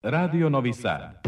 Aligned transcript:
Radio 0.00 0.48
Novi 0.48 0.72
Sad. 0.72 1.27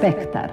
Spektar. 0.00 0.50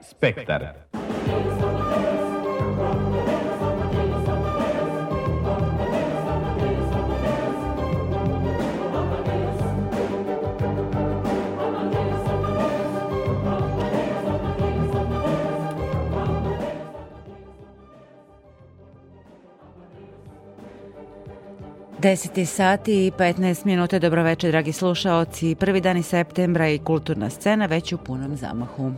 Spektar. 0.00 0.81
Deseti 22.02 22.46
sati 22.46 23.06
i 23.06 23.10
15 23.10 23.66
minuta, 23.66 23.98
dobroveče 23.98 24.48
dragi 24.48 24.72
slušaoci. 24.72 25.54
Prvi 25.54 25.80
dani 25.80 26.02
septembra 26.02 26.68
i 26.68 26.78
kulturna 26.78 27.30
scena 27.30 27.66
već 27.66 27.92
u 27.92 27.98
punom 27.98 28.36
zamahu. 28.36 28.92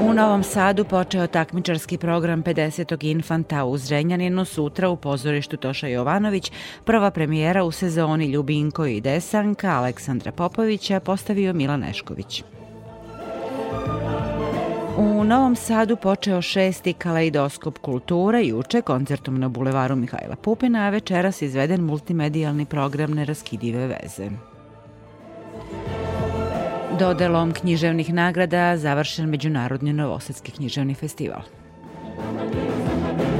U 0.00 0.12
Novom 0.14 0.42
Sadu 0.42 0.84
počeo 0.84 1.26
takmičarski 1.26 1.98
program 1.98 2.42
50. 2.42 3.04
infanta 3.10 3.64
u 3.64 3.78
Zrenjaninu 3.78 4.44
sutra 4.44 4.88
u 4.88 4.96
pozorištu 4.96 5.56
Toša 5.56 5.86
Jovanović. 5.86 6.52
Prva 6.84 7.10
premijera 7.10 7.64
u 7.64 7.72
sezoni 7.72 8.26
Ljubinko 8.26 8.86
i 8.86 9.00
Desanka 9.00 9.70
Aleksandra 9.70 10.32
Popovića 10.32 11.00
postavio 11.00 11.52
Milan 11.52 11.80
Nešković. 11.80 12.42
U 14.96 15.24
Novom 15.24 15.56
Sadu 15.56 15.96
počeo 15.96 16.42
šesti 16.42 16.92
kaleidoskop 16.92 17.78
kulture 17.78 18.44
juče 18.44 18.82
koncertom 18.82 19.40
na 19.40 19.48
bulevaru 19.48 19.96
Mihajla 19.96 20.36
Pupina, 20.36 20.86
a 20.86 20.90
večeras 20.90 21.42
izveden 21.42 21.80
multimedijalni 21.80 22.64
program 22.64 23.14
Neraskidive 23.14 23.86
veze. 23.86 24.30
Dodelom 26.98 27.52
književnih 27.52 28.14
nagrada 28.14 28.76
završen 28.76 29.28
Međunarodni 29.28 29.92
Novosadski 29.92 30.52
književni 30.52 30.94
festival. 30.94 31.42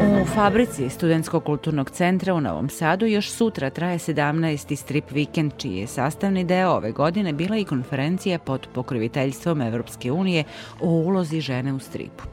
U 0.03 0.25
fabrici 0.35 0.91
Studenskog 0.91 1.45
kulturnog 1.45 1.91
centra 1.91 2.35
u 2.35 2.41
Novom 2.41 2.69
Sadu 2.69 3.07
još 3.07 3.31
sutra 3.31 3.71
traje 3.71 3.99
17. 3.99 4.77
strip 4.77 5.11
vikend, 5.11 5.53
čiji 5.57 5.77
je 5.77 5.87
sastavni 5.87 6.45
deo 6.45 6.71
ove 6.71 6.93
godine 6.93 7.33
bila 7.33 7.57
i 7.57 7.65
konferencija 7.65 8.39
pod 8.39 8.69
pokriviteljstvom 8.75 9.61
Evropske 9.61 10.13
unije 10.13 10.45
o 10.81 10.89
ulozi 10.89 11.41
žene 11.41 11.73
u 11.73 11.79
stripu. 11.79 12.25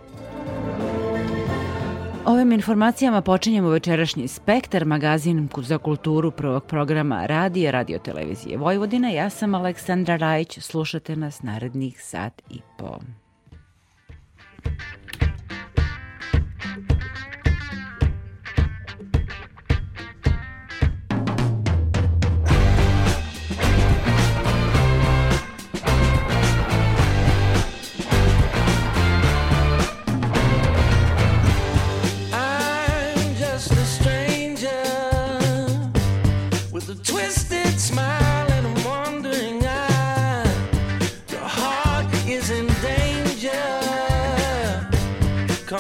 Ovim 2.25 2.51
informacijama 2.51 3.21
počinjemo 3.21 3.69
večerašnji 3.69 4.27
Spektar, 4.27 4.85
magazin 4.85 5.49
za 5.57 5.77
kulturu 5.77 6.31
prvog 6.31 6.65
programa 6.65 7.25
radija, 7.25 7.71
radio 7.71 7.99
televizije 7.99 8.57
Vojvodina. 8.57 9.09
Ja 9.09 9.29
sam 9.29 9.55
Aleksandra 9.55 10.15
Rajić, 10.15 10.59
slušate 10.59 11.15
nas 11.15 11.43
narednih 11.43 12.03
sat 12.03 12.41
i 12.49 12.59
po. 12.77 12.99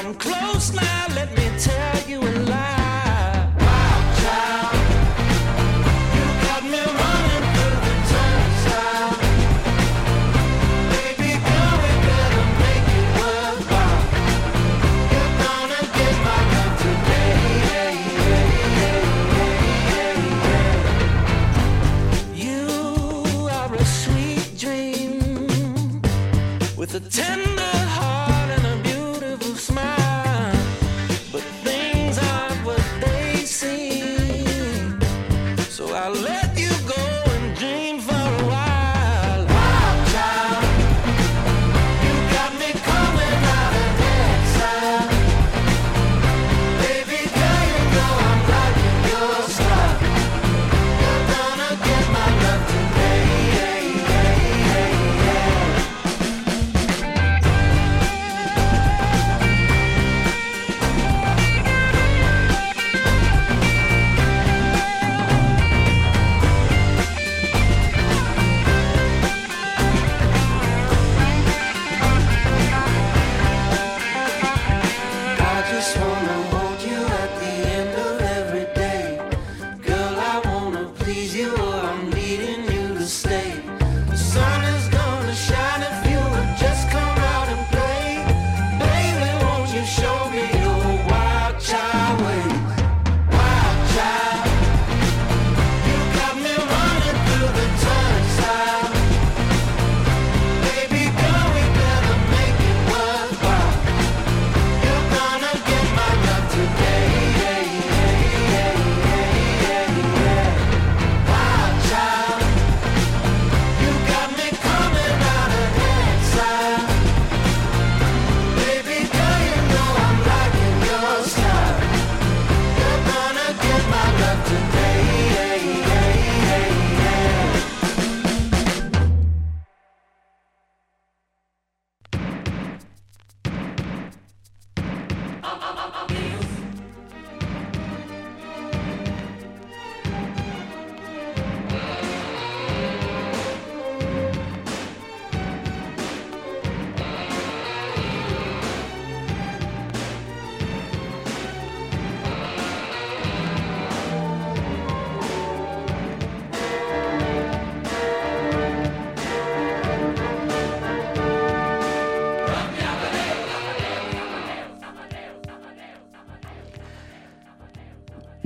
I'm 0.09 0.15
close. 0.15 0.38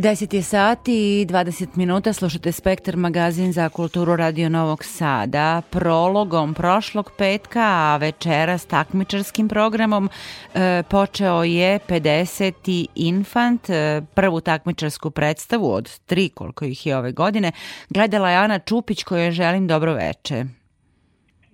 10 0.04 0.36
je 0.36 0.44
sati 0.44 1.22
i 1.22 1.26
20 1.26 1.68
minuta, 1.76 2.14
slušate 2.14 2.52
Spektar 2.52 2.98
magazin 2.98 3.54
za 3.54 3.70
kulturu 3.70 4.16
Radio 4.16 4.50
Novog 4.50 4.84
Sada. 4.84 5.62
Prologom 5.70 6.54
prošlog 6.54 7.12
petka, 7.18 7.60
a 7.64 7.98
večera 7.98 8.58
s 8.58 8.66
takmičarskim 8.66 9.50
programom 9.50 10.10
e, 10.54 10.84
počeo 10.90 11.44
je 11.44 11.80
50. 11.80 12.88
Infant, 12.96 13.70
e, 13.70 14.02
prvu 14.14 14.42
takmičarsku 14.42 15.12
predstavu 15.12 15.74
od 15.74 16.00
tri 16.00 16.30
koliko 16.30 16.66
ih 16.66 16.86
je 16.86 16.98
ove 16.98 17.12
godine. 17.12 17.52
Gledala 17.90 18.30
je 18.30 18.38
Ana 18.38 18.60
Čupić 18.60 19.04
kojoj 19.04 19.32
želim 19.32 19.68
dobro 19.68 19.94
veče. 19.94 20.46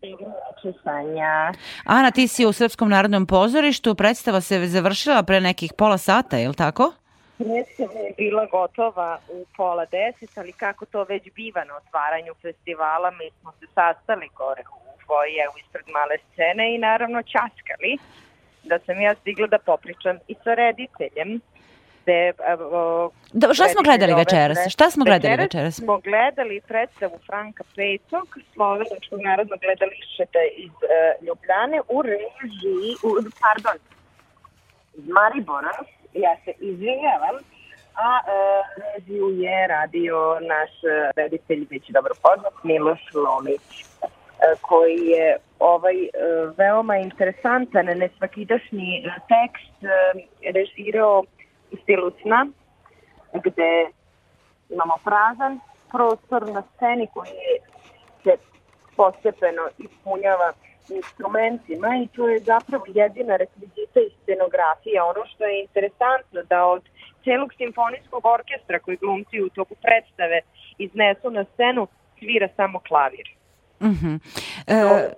Dobro 0.01 0.27
veče, 0.27 0.77
Sanja. 0.83 1.51
Ana, 1.83 2.11
ti 2.11 2.27
si 2.27 2.45
u 2.45 2.53
Srpskom 2.53 2.89
narodnom 2.89 3.25
pozorištu, 3.25 3.95
predstava 3.95 4.41
se 4.41 4.67
završila 4.67 5.23
pre 5.23 5.41
nekih 5.41 5.73
pola 5.77 5.97
sata, 5.97 6.37
je 6.37 6.47
li 6.47 6.55
tako? 6.55 6.93
Predstava 7.39 7.99
je 7.99 8.13
bila 8.17 8.45
gotova 8.45 9.19
u 9.29 9.45
pola 9.57 9.85
deset, 9.85 10.37
ali 10.37 10.51
kako 10.51 10.85
to 10.85 11.03
već 11.03 11.23
biva 11.35 11.63
na 11.63 11.75
otvaranju 11.75 12.33
festivala, 12.41 13.11
mi 13.11 13.29
smo 13.39 13.51
se 13.59 13.65
sastali 13.73 14.27
gore 14.35 14.63
u 14.75 14.89
fojeru 15.07 15.53
ispred 15.63 15.85
male 15.87 16.17
scene 16.31 16.75
i 16.75 16.77
naravno 16.77 17.23
časkali 17.23 17.97
da 18.63 18.79
sam 18.79 19.01
ja 19.01 19.15
stigla 19.15 19.47
da 19.47 19.57
popričam 19.57 20.17
i 20.27 20.35
sa 20.43 20.53
rediteljem. 20.53 21.41
Gde, 22.03 22.33
o, 22.59 23.09
Da, 23.33 23.53
šta 23.53 23.67
smo 23.69 23.81
gledali 23.81 24.13
večeras? 24.13 24.57
Šta 24.69 24.89
smo 24.89 25.05
gledali 25.05 25.35
večeras? 25.35 25.75
smo 25.75 25.97
gledali 25.97 26.61
predstavu 26.67 27.19
Franka 27.25 27.63
Petog, 27.75 28.37
Slovenačkog 28.53 29.19
narodnog 29.21 29.59
gledališta 29.59 30.41
iz 30.55 30.71
uh, 30.71 31.27
Ljubljane 31.27 31.81
u 31.89 32.01
režiji, 32.01 32.89
u, 33.07 33.09
pardon, 33.41 33.77
iz 34.97 35.07
Maribora, 35.07 35.75
ja 36.13 36.35
se 36.45 36.51
izvinjavam, 36.59 37.35
a 37.95 38.09
uh, 38.19 38.83
režiju 38.83 39.29
je 39.29 39.67
radio 39.67 40.37
naš 40.41 40.69
uh, 40.83 41.11
reditelj, 41.15 41.67
već 41.69 41.89
dobro 41.89 42.13
poznat, 42.23 42.53
Miloš 42.63 43.01
Lomić, 43.13 43.67
uh, 43.81 44.61
koji 44.61 44.97
je 45.07 45.37
ovaj 45.59 45.95
uh, 45.95 46.57
veoma 46.57 46.97
interesantan, 46.97 47.85
nesvakidašnji 47.85 49.03
tekst 49.33 49.77
režirao 50.53 51.23
u 51.71 51.75
stilu 51.83 52.11
sna, 52.21 52.47
gde 53.33 53.89
imamo 54.69 54.93
prazan 55.03 55.59
prostor 55.91 56.47
na 56.47 56.63
sceni 56.75 57.07
koji 57.13 57.31
se 58.23 58.31
postepeno 58.95 59.69
ispunjava 59.77 60.53
instrumentima 60.95 61.87
i 62.03 62.07
to 62.07 62.27
je 62.27 62.39
zapravo 62.39 62.83
jedina 62.87 63.35
rekvizita 63.35 63.99
i 63.99 64.11
scenografija. 64.23 65.05
Ono 65.05 65.25
što 65.25 65.43
je 65.43 65.61
interesantno 65.61 66.43
da 66.49 66.65
od 66.65 66.83
celog 67.23 67.53
simfonijskog 67.57 68.25
orkestra 68.25 68.79
koji 68.79 68.97
glumci 68.97 69.41
u 69.41 69.49
toku 69.49 69.75
predstave 69.75 70.41
iznesu 70.77 71.29
na 71.31 71.45
scenu 71.53 71.87
svira 72.19 72.47
samo 72.55 72.79
klavir. 72.79 73.27
Mhm. 73.81 74.15
E, 74.67 75.09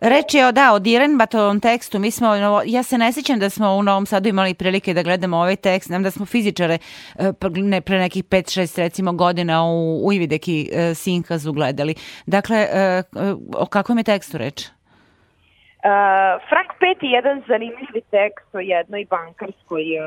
Reč 0.00 0.34
je 0.34 0.46
o, 0.46 0.52
da, 0.52 0.72
o 0.72 0.78
Direnbatovom 0.78 1.60
tekstu. 1.60 1.98
Mi 1.98 2.10
smo, 2.10 2.34
ja 2.66 2.82
se 2.82 2.98
ne 2.98 3.12
sjećam 3.12 3.38
da 3.38 3.50
smo 3.50 3.74
u 3.74 3.82
Novom 3.82 4.06
Sadu 4.06 4.28
imali 4.28 4.54
prilike 4.54 4.94
da 4.94 5.02
gledamo 5.02 5.36
ovaj 5.36 5.56
tekst. 5.56 5.86
Znam 5.86 6.02
da 6.02 6.10
smo 6.10 6.26
fizičare 6.26 6.78
e, 7.18 7.32
pa 7.32 7.48
ne, 7.48 7.80
pre 7.80 7.98
nekih 7.98 8.24
5-6 8.24 8.78
recimo 8.78 9.12
godina 9.12 9.64
u, 9.64 10.06
u 10.06 10.12
Ivideki 10.12 10.70
e, 10.72 10.94
Sinkazu 10.94 11.52
gledali. 11.52 11.94
Dakle, 12.26 12.56
e, 12.56 13.02
o 13.56 13.66
kakvom 13.66 13.98
je 13.98 14.04
tekstu 14.04 14.38
reč? 14.38 14.73
Uh, 15.84 16.40
Frank 16.48 16.70
Pet 16.80 17.02
je 17.02 17.10
jedan 17.10 17.42
zanimljivi 17.48 18.00
tekst 18.10 18.54
o 18.54 18.60
jednoj 18.60 19.04
bankarskoj 19.04 19.84
uh, 19.98 20.04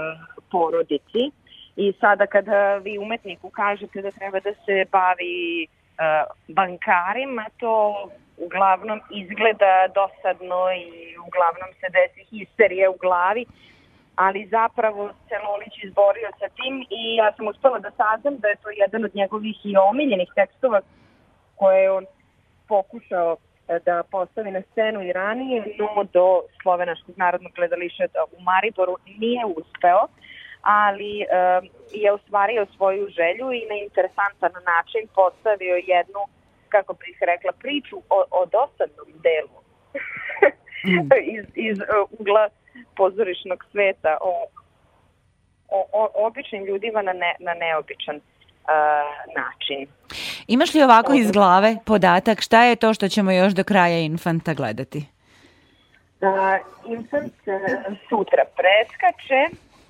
porodici. 0.52 1.24
I 1.76 1.94
sada 2.02 2.26
kada 2.26 2.78
vi 2.78 2.98
umetniku 2.98 3.50
kažete 3.50 4.02
da 4.02 4.12
treba 4.12 4.40
da 4.40 4.54
se 4.66 4.86
bavi 4.92 5.68
uh, 5.68 5.76
bankarima, 6.48 7.46
to 7.60 8.10
uglavnom 8.38 9.02
izgleda 9.12 9.74
dosadno 10.00 10.62
i 10.72 11.18
uglavnom 11.28 11.70
se 11.80 11.88
desi 11.98 12.24
histerije 12.30 12.90
u 12.90 12.98
glavi, 13.02 13.46
ali 14.16 14.48
zapravo 14.48 15.10
se 15.28 15.36
Lolić 15.48 15.84
izborio 15.84 16.30
sa 16.40 16.48
tim 16.50 16.86
i 16.90 17.16
ja 17.16 17.34
sam 17.36 17.48
uspela 17.48 17.80
da 17.80 17.92
saznam 17.92 18.38
da 18.38 18.48
je 18.48 18.56
to 18.56 18.70
jedan 18.70 19.06
od 19.06 19.16
njegovih 19.16 19.66
i 19.66 19.78
omiljenih 19.90 20.30
tekstova 20.36 20.82
koje 21.56 21.82
je 21.84 21.92
on 21.92 22.06
pokušao 22.68 23.38
da 23.86 24.04
postavi 24.12 24.52
na 24.52 24.62
scenu 24.72 25.02
i 25.02 25.14
ranije, 25.14 25.64
no 25.78 26.04
do 26.14 26.42
Slovenačkog 26.62 27.18
narodnog 27.18 27.52
gledališta 27.52 28.04
u 28.38 28.42
Mariboru 28.42 28.98
nije 29.06 29.46
uspeo, 29.46 30.08
ali 30.62 31.26
je 31.92 32.12
ostvario 32.12 32.66
svoju 32.76 33.08
želju 33.08 33.54
i 33.54 33.68
na 33.70 33.76
interesantan 33.76 34.52
način 34.66 35.08
postavio 35.16 35.76
jednu, 35.76 36.22
kako 36.70 36.94
bih 36.94 37.18
rekla, 37.22 37.52
priču 37.60 37.98
o, 38.10 38.24
o 38.32 38.46
dosadnom 38.46 39.10
delu. 39.28 39.60
Iz, 41.38 41.46
iz 41.56 41.80
e, 41.80 41.84
ugla 42.20 42.50
pozorišnog 42.96 43.66
sveta 43.72 44.18
o, 44.22 44.46
o, 45.68 45.88
o 45.94 46.28
običnim 46.28 46.66
ljudima 46.66 47.02
na, 47.02 47.14
ne, 47.14 47.36
na 47.40 47.54
neobičan 47.54 48.20
način. 49.36 49.88
Imaš 50.48 50.74
li 50.74 50.84
ovako 50.84 51.14
iz 51.14 51.32
glave 51.32 51.76
podatak 51.86 52.42
šta 52.42 52.64
je 52.64 52.76
to 52.76 52.94
što 52.94 53.08
ćemo 53.08 53.32
još 53.32 53.54
do 53.54 53.64
kraja 53.64 54.00
Infanta 54.00 54.54
gledati? 54.54 55.06
Da, 56.22 56.60
Infant 56.86 57.48
e, 57.48 57.60
sutra 58.10 58.44
preskače, 58.58 59.42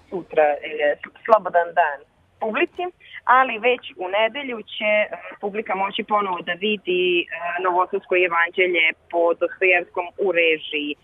sutra 0.10 0.44
je 0.44 0.98
slobodan 1.26 1.68
dan 1.74 2.00
publici, 2.40 2.84
ali 3.24 3.60
već 3.70 3.84
u 3.98 4.08
nedelju 4.18 4.58
će 4.62 4.92
e, 5.04 5.10
publika 5.42 5.76
moći 5.76 6.04
ponovo 6.04 6.42
da 6.42 6.54
vidi 6.54 7.04
e, 7.22 7.24
Novosadsko 7.64 8.16
evanđelje 8.28 8.86
po 9.12 9.34
Dostojevskom 9.42 10.06
u 10.26 10.28
režiji 10.32 10.92
e, 10.96 10.98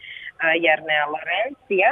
Jernea 0.65 1.05
Lorencija, 1.15 1.89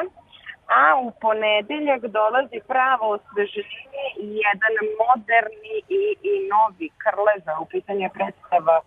a 0.79 0.83
u 1.05 1.11
ponedeljak 1.25 2.01
dolazi 2.19 2.59
pravo 2.67 3.05
osveženje 3.17 4.05
i 4.23 4.25
jedan 4.45 4.75
moderni 5.01 5.75
i, 5.99 6.01
i 6.31 6.33
novi 6.53 6.89
krleza 7.03 7.53
u 7.63 7.65
pitanje 7.65 8.09
predstava 8.17 8.77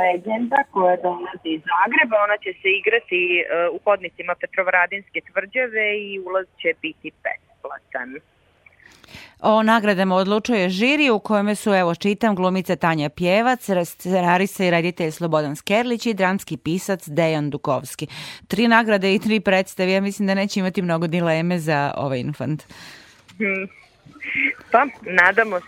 Legenda 0.00 0.60
koja 0.72 0.96
dolazi 0.96 1.48
iz 1.56 1.62
Zagreba. 1.72 2.16
Ona 2.26 2.36
će 2.44 2.50
se 2.60 2.68
igrati 2.80 3.20
uh, 3.38 3.76
u 3.76 3.78
hodnicima 3.84 4.34
Petrovaradinske 4.42 5.20
tvrđave 5.28 5.86
i 6.08 6.20
ulaz 6.26 6.46
će 6.60 6.70
biti 6.82 7.08
besplatan. 7.24 8.08
O 9.40 9.62
nagradama 9.62 10.14
odlučuje 10.14 10.68
žiri 10.68 11.10
u 11.10 11.18
kojome 11.18 11.54
su, 11.54 11.74
evo 11.74 11.94
čitam, 11.94 12.34
glumica 12.34 12.76
Tanja 12.76 13.08
Pjevac, 13.08 13.68
scenarista 13.84 14.64
i 14.64 14.70
reditelj 14.70 15.10
Slobodan 15.10 15.56
Skerlić 15.56 16.06
i 16.06 16.14
dramski 16.14 16.56
pisac 16.56 17.08
Dejan 17.08 17.50
Dukovski. 17.50 18.06
Tri 18.48 18.68
nagrade 18.68 19.14
i 19.14 19.18
tri 19.18 19.40
predstave, 19.40 19.92
ja 19.92 20.00
mislim 20.00 20.26
da 20.26 20.34
neće 20.34 20.60
imati 20.60 20.82
mnogo 20.82 21.06
dileme 21.06 21.58
za 21.58 21.94
ovaj 21.96 22.20
infant. 22.20 22.62
Hmm. 23.36 23.68
Pa, 24.70 24.86
nadamo 25.02 25.60
se. 25.60 25.66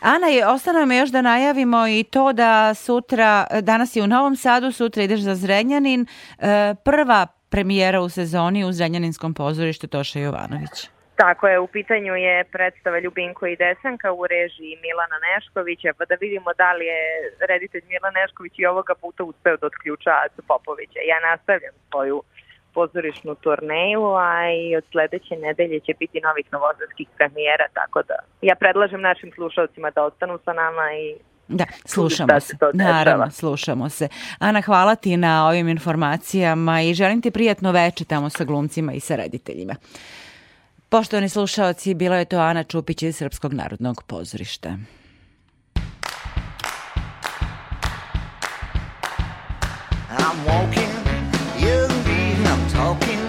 Ana, 0.00 0.26
je, 0.26 0.46
ostane 0.46 0.78
nam 0.78 0.92
još 0.92 1.10
da 1.10 1.22
najavimo 1.22 1.88
i 1.88 2.04
to 2.10 2.32
da 2.32 2.74
sutra, 2.74 3.46
danas 3.60 3.96
je 3.96 4.02
u 4.02 4.06
Novom 4.06 4.36
Sadu, 4.36 4.72
sutra 4.72 5.02
ideš 5.02 5.20
za 5.20 5.34
Zrenjanin, 5.34 6.06
e, 6.38 6.74
prva 6.84 7.26
premijera 7.48 8.00
u 8.00 8.08
sezoni 8.08 8.64
u 8.64 8.72
Zrenjaninskom 8.72 9.34
pozorištu 9.34 9.86
Toša 9.86 10.18
Jovanović. 10.18 10.93
Tako 11.16 11.48
je, 11.48 11.58
u 11.58 11.66
pitanju 11.66 12.14
je 12.14 12.44
predstava 12.44 12.98
Ljubinko 12.98 13.46
i 13.46 13.56
Desanka 13.56 14.12
u 14.12 14.26
režiji 14.26 14.80
Milana 14.84 15.18
Neškovića, 15.26 15.90
pa 15.98 16.04
da 16.04 16.14
vidimo 16.20 16.50
da 16.62 16.72
li 16.72 16.84
je 16.86 17.00
reditelj 17.50 17.84
Milan 17.88 18.14
Nešković 18.14 18.52
i 18.56 18.66
ovoga 18.66 18.94
puta 18.94 19.24
uspeo 19.24 19.56
da 19.56 19.66
otključa 19.66 20.12
Acu 20.24 20.42
Popovića. 20.48 21.00
Ja 21.12 21.18
nastavljam 21.30 21.74
svoju 21.90 22.22
pozorišnu 22.74 23.34
turneju, 23.34 24.04
a 24.28 24.30
i 24.62 24.76
od 24.76 24.84
sledeće 24.90 25.36
nedelje 25.36 25.80
će 25.80 25.92
biti 25.98 26.20
novih 26.20 26.46
novosadskih 26.52 27.08
premijera, 27.16 27.66
tako 27.72 28.02
da 28.02 28.16
ja 28.42 28.54
predlažem 28.54 29.00
našim 29.00 29.30
slušalcima 29.34 29.90
da 29.90 30.04
ostanu 30.04 30.38
sa 30.44 30.52
nama 30.52 30.86
i 30.92 31.16
Da, 31.48 31.64
slušamo 31.84 32.40
se. 32.40 32.56
Naravno, 32.72 33.30
slušamo 33.30 33.88
se. 33.88 34.08
Ana, 34.38 34.60
hvala 34.60 34.94
ti 34.94 35.16
na 35.16 35.48
ovim 35.48 35.68
informacijama 35.68 36.82
i 36.82 36.94
želim 36.94 37.22
ti 37.22 37.30
prijatno 37.30 37.72
veče 37.72 38.04
tamo 38.04 38.30
sa 38.30 38.44
glumcima 38.44 38.92
i 38.92 39.00
sa 39.00 39.16
rediteljima. 39.16 39.74
Poštovani 40.94 41.28
slušalci, 41.28 41.94
bila 41.94 42.16
je 42.16 42.24
to 42.24 42.38
Ana 42.38 42.62
Čupić 42.64 43.02
iz 43.02 43.16
Srpskog 43.16 43.52
narodnog 43.52 44.02
pozorišta. 44.02 44.68
I'm 50.18 50.36
walking, 50.46 50.94
you 51.58 51.84
and 51.90 52.06
me, 52.06 52.36
I'm 52.46 52.70
talking 52.72 53.23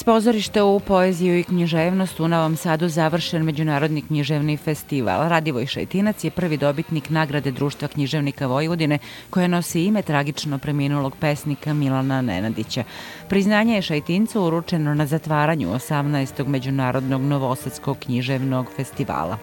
Iz 0.00 0.04
pozorišta 0.04 0.64
u 0.64 0.80
poeziju 0.80 1.38
i 1.38 1.44
književnost 1.44 2.20
u 2.20 2.28
Novom 2.28 2.56
Sadu 2.56 2.88
završen 2.88 3.42
Međunarodni 3.42 4.02
književni 4.02 4.56
festival. 4.56 5.28
Radivoj 5.28 5.66
Šajtinac 5.66 6.24
je 6.24 6.30
prvi 6.30 6.56
dobitnik 6.56 7.10
nagrade 7.10 7.50
Društva 7.50 7.88
književnika 7.88 8.46
Vojvodine 8.46 8.98
koja 9.30 9.48
nosi 9.48 9.84
ime 9.84 10.02
tragično 10.02 10.58
preminulog 10.58 11.16
pesnika 11.16 11.74
Milana 11.74 12.22
Nenadića. 12.22 12.84
Priznanje 13.30 13.74
je 13.74 13.82
Šajtincu 13.82 14.42
uručeno 14.42 14.94
na 14.94 15.06
zatvaranju 15.06 15.68
18. 15.68 16.46
Međunarodnog 16.46 17.22
Novosadskog 17.22 17.98
književnog 17.98 18.66
festivala. 18.76 19.38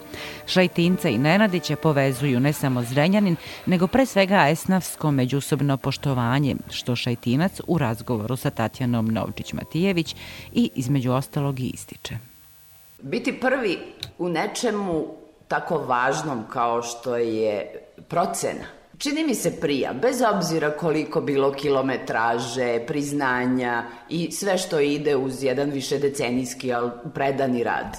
Šajtinca 0.46 1.08
i 1.08 1.18
Nenadića 1.18 1.76
povezuju 1.76 2.40
ne 2.40 2.52
samo 2.52 2.82
Zrenjanin, 2.82 3.36
nego 3.66 3.86
pre 3.86 4.06
svega 4.06 4.48
esnavsko 4.50 5.10
međusobno 5.10 5.76
poštovanje, 5.76 6.56
što 6.70 6.96
Šajtinac 6.96 7.60
u 7.66 7.78
razgovoru 7.78 8.36
sa 8.36 8.50
Tatjanom 8.50 9.08
Novčić-Matijević 9.10 10.16
i 10.52 10.70
između 10.74 11.12
ostalog 11.12 11.60
i 11.60 11.70
ističe. 11.74 12.18
Biti 13.02 13.40
prvi 13.40 13.78
u 14.18 14.28
nečemu 14.28 15.04
tako 15.48 15.78
važnom 15.78 16.44
kao 16.52 16.82
što 16.82 17.16
je 17.16 17.72
procena, 18.08 18.77
čini 18.98 19.24
mi 19.24 19.34
se 19.34 19.60
prija, 19.60 19.92
bez 19.92 20.22
obzira 20.34 20.70
koliko 20.70 21.20
bilo 21.20 21.52
kilometraže, 21.52 22.80
priznanja 22.86 23.84
i 24.08 24.30
sve 24.30 24.58
što 24.58 24.80
ide 24.80 25.16
uz 25.16 25.42
jedan 25.42 25.70
višedecenijski, 25.70 26.72
ali 26.72 26.90
predani 27.14 27.64
rad. 27.64 27.96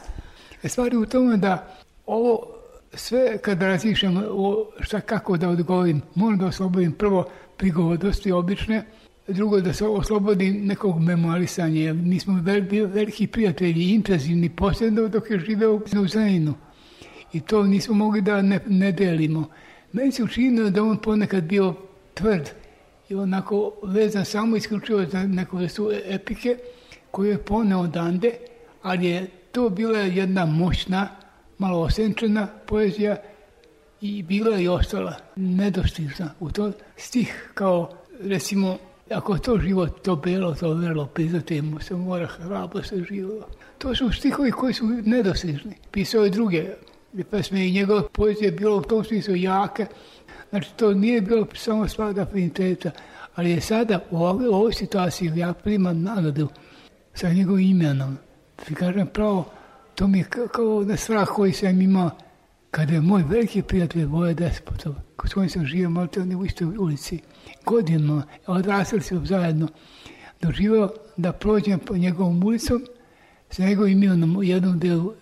Stvari 0.63 0.98
u 0.98 1.06
tome 1.06 1.38
da 1.38 1.77
ovo 2.06 2.48
sve 2.94 3.38
kad 3.38 3.62
razmišljam 3.62 4.24
o 4.29 4.65
šta 4.79 5.01
kako 5.01 5.38
da 5.38 5.50
odgovorim, 5.50 6.01
moram 6.15 6.39
da 6.39 6.46
oslobodim 6.46 6.91
prvo 6.91 7.29
prigovodosti 7.58 8.32
obične, 8.32 8.86
drugo 9.27 9.62
da 9.62 9.74
se 9.74 9.86
oslobodim 9.86 10.65
nekog 10.65 11.00
memorisanja, 11.00 11.82
jer 11.82 11.96
mi 11.96 12.20
smo 12.20 12.41
vel, 12.41 12.62
veliki 12.72 13.27
prijatelji, 13.27 13.94
intenzivni, 13.94 14.50
posebno 14.50 15.08
dok 15.08 15.32
je 15.32 15.39
živeo 15.39 15.75
u 15.75 16.08
Zreninu. 16.08 16.53
I 17.34 17.41
to 17.41 17.63
nismo 17.63 17.96
mogli 17.96 18.22
da 18.22 18.41
ne, 18.41 18.60
ne 18.68 18.91
delimo. 18.91 19.48
Meni 19.91 20.12
se 20.12 20.24
učinilo 20.24 20.69
da 20.69 20.84
on 20.84 20.98
ponekad 20.98 21.43
bio 21.43 21.74
tvrd 22.13 22.50
i 23.10 23.15
onako 23.15 23.74
vezan 23.84 24.25
samo 24.25 24.55
isključivo 24.55 25.05
za 25.05 25.24
neku 25.24 25.58
vrstu 25.58 25.91
epike 26.05 26.58
koju 27.12 27.29
je 27.29 27.38
poneo 27.38 27.79
odande, 27.79 28.31
ali 28.81 29.05
je 29.05 29.27
to 29.51 29.69
bila 29.69 30.00
jedna 30.00 30.46
moćna, 30.46 31.10
malo 31.58 31.81
osenčena 31.81 32.48
poezija 32.65 33.17
i 34.01 34.24
bila 34.24 34.55
je 34.55 34.63
i 34.63 34.67
ostala 34.67 35.15
nedostižna. 35.36 36.34
U 36.39 36.51
to 36.51 36.72
stih 36.98 37.51
kao 37.53 37.91
recimo 38.22 38.77
ako 39.10 39.38
to 39.38 39.58
život, 39.58 40.01
to 40.01 40.15
belo, 40.15 40.55
to 40.55 40.74
vrlo, 40.74 41.05
priznate 41.05 41.62
mu 41.62 41.79
se 41.79 41.96
mora 41.96 42.27
hrabro 42.27 42.84
se 42.84 43.03
živilo. 43.10 43.48
To 43.77 43.96
su 43.96 44.12
stihovi 44.12 44.51
koji 44.51 44.74
su 44.74 44.86
nedostižni. 44.86 45.75
Pisao 45.91 46.24
je 46.24 46.29
druge 46.29 46.65
pesme 47.32 47.68
i 47.68 47.72
njegova 47.72 48.04
poezija 48.13 48.46
je 48.46 48.51
bila 48.51 48.75
u 48.75 48.82
tom 48.82 49.04
smislu 49.04 49.36
jaka. 49.36 49.86
Znači, 50.50 50.70
to 50.75 50.94
nije 50.94 51.22
bilo 51.22 51.48
samo 51.56 51.88
stvar 51.88 52.20
afiniteta, 52.20 52.92
ali 53.36 53.51
je 53.51 53.62
sada 53.62 54.00
u 54.12 54.18
ovoj, 54.18 54.48
u 54.48 54.54
ovoj 54.54 54.74
situaciji 54.74 55.32
ja 55.36 55.54
primam 55.54 56.01
nagradu 56.04 56.48
sa 57.13 57.30
njegovim 57.30 57.68
imenom. 57.68 58.18
Ti 58.66 58.75
kažem 58.75 59.08
pravo, 59.08 59.46
to 59.96 60.08
mi 60.08 60.18
je 60.18 60.25
ka- 60.25 60.48
kao 60.48 60.84
na 60.84 60.98
strah 60.98 61.28
koji 61.28 61.54
sam 61.54 61.82
imao 61.82 62.10
kada 62.72 62.94
je 62.94 63.01
moj 63.01 63.24
veliki 63.30 63.62
prijatelj 63.62 64.06
Voja 64.06 64.34
Despotov, 64.34 64.94
s 65.28 65.34
kojim 65.34 65.50
sam 65.50 65.66
živio 65.66 65.89
malo 65.89 66.08
te 66.08 66.22
u 66.22 66.46
istoj 66.46 66.78
ulici, 66.78 67.20
godinama, 67.66 68.24
odrastali 68.48 69.01
smo 69.01 69.25
zajedno, 69.25 69.68
doživao 70.42 70.89
da 71.18 71.32
prođem 71.32 71.80
po 71.80 71.98
njegovom 71.98 72.44
ulicom 72.44 72.86
sa 73.50 73.63
njegovim 73.63 74.04
imenom 74.04 74.36
u 74.38 74.44
jednom 74.44 74.80
delu 74.80 75.13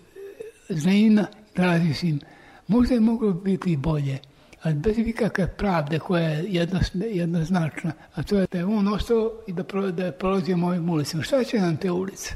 Zrenjina, 0.68 1.26
razmišljam, 1.58 2.18
možda 2.66 2.94
je 2.94 3.00
moglo 3.00 3.32
biti 3.32 3.76
bolje, 3.76 4.18
ali 4.62 4.74
bez 4.74 4.98
ikakve 4.98 5.56
pravde 5.56 5.98
koja 5.98 6.28
je 6.28 6.44
jedno, 6.48 6.80
jednoznačna, 6.94 7.92
a 8.14 8.22
to 8.22 8.38
je 8.38 8.46
da 8.52 8.58
je 8.58 8.64
on 8.64 8.88
ostao 8.88 9.32
i 9.46 9.52
da, 9.52 9.64
pro, 9.64 9.90
da 9.90 10.04
je 10.04 10.12
prolazio 10.12 10.56
mojim 10.56 10.90
ulicom. 10.90 11.22
Šta 11.22 11.44
će 11.44 11.58
nam 11.58 11.76
te 11.76 11.90
ulice? 11.90 12.34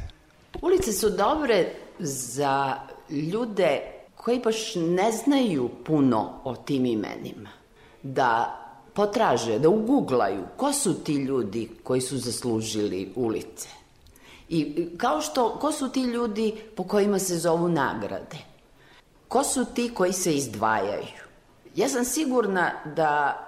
Ulice 0.62 0.92
su 0.92 1.10
dobre 1.10 1.66
za 1.98 2.76
ljude 3.10 3.80
koji 4.14 4.40
baš 4.40 4.74
ne 4.74 5.12
znaju 5.12 5.70
puno 5.84 6.40
o 6.44 6.56
tim 6.56 6.86
imenima. 6.86 7.50
Da 8.02 8.58
potraže, 8.94 9.58
da 9.58 9.68
uguglaju 9.68 10.42
ko 10.56 10.72
su 10.72 10.94
ti 10.94 11.14
ljudi 11.14 11.68
koji 11.82 12.00
su 12.00 12.18
zaslužili 12.18 13.12
ulice. 13.16 13.68
I 14.48 14.88
kao 14.96 15.20
što, 15.20 15.58
ko 15.60 15.72
su 15.72 15.88
ti 15.88 16.02
ljudi 16.02 16.54
po 16.76 16.84
kojima 16.84 17.18
se 17.18 17.38
zovu 17.38 17.68
nagrade? 17.68 18.51
Ko 19.32 19.44
su 19.44 19.64
ti 19.64 19.90
koji 19.94 20.12
se 20.12 20.34
izdvajaju? 20.34 21.22
Ja 21.74 21.88
sam 21.88 22.04
sigurna 22.04 22.70
da 22.96 23.38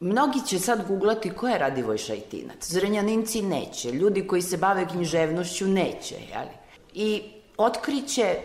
mnogi 0.00 0.40
će 0.46 0.58
sad 0.58 0.86
googlati 0.88 1.30
ko 1.30 1.48
je 1.48 1.58
Radivoj 1.58 1.98
Šajtinac. 1.98 2.70
Zrenjaninci 2.70 3.42
neće, 3.42 3.92
ljudi 3.92 4.26
koji 4.26 4.42
se 4.42 4.56
bave 4.56 4.88
književnošću 4.88 5.66
neće, 5.66 6.14
jeli? 6.14 6.50
I 6.94 7.22
otkriće 7.56 8.36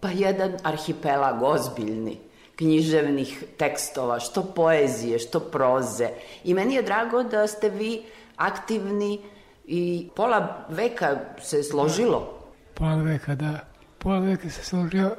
pa 0.00 0.10
jedan 0.10 0.56
arhipelag 0.62 1.42
ozbiljni 1.42 2.16
književnih 2.56 3.44
tekstova, 3.56 4.20
što 4.20 4.42
poezije, 4.42 5.18
što 5.18 5.40
proze. 5.40 6.08
I 6.44 6.54
meni 6.54 6.74
je 6.74 6.82
drago 6.82 7.22
da 7.22 7.46
ste 7.46 7.68
vi 7.68 8.02
aktivni 8.36 9.20
i 9.66 10.08
pola 10.16 10.66
veka 10.68 11.18
se 11.42 11.62
složilo. 11.62 12.38
Pola 12.74 12.96
veka, 12.96 13.34
da. 13.34 13.60
Pola 13.98 14.18
veka 14.18 14.50
se 14.50 14.64
složio, 14.64 15.16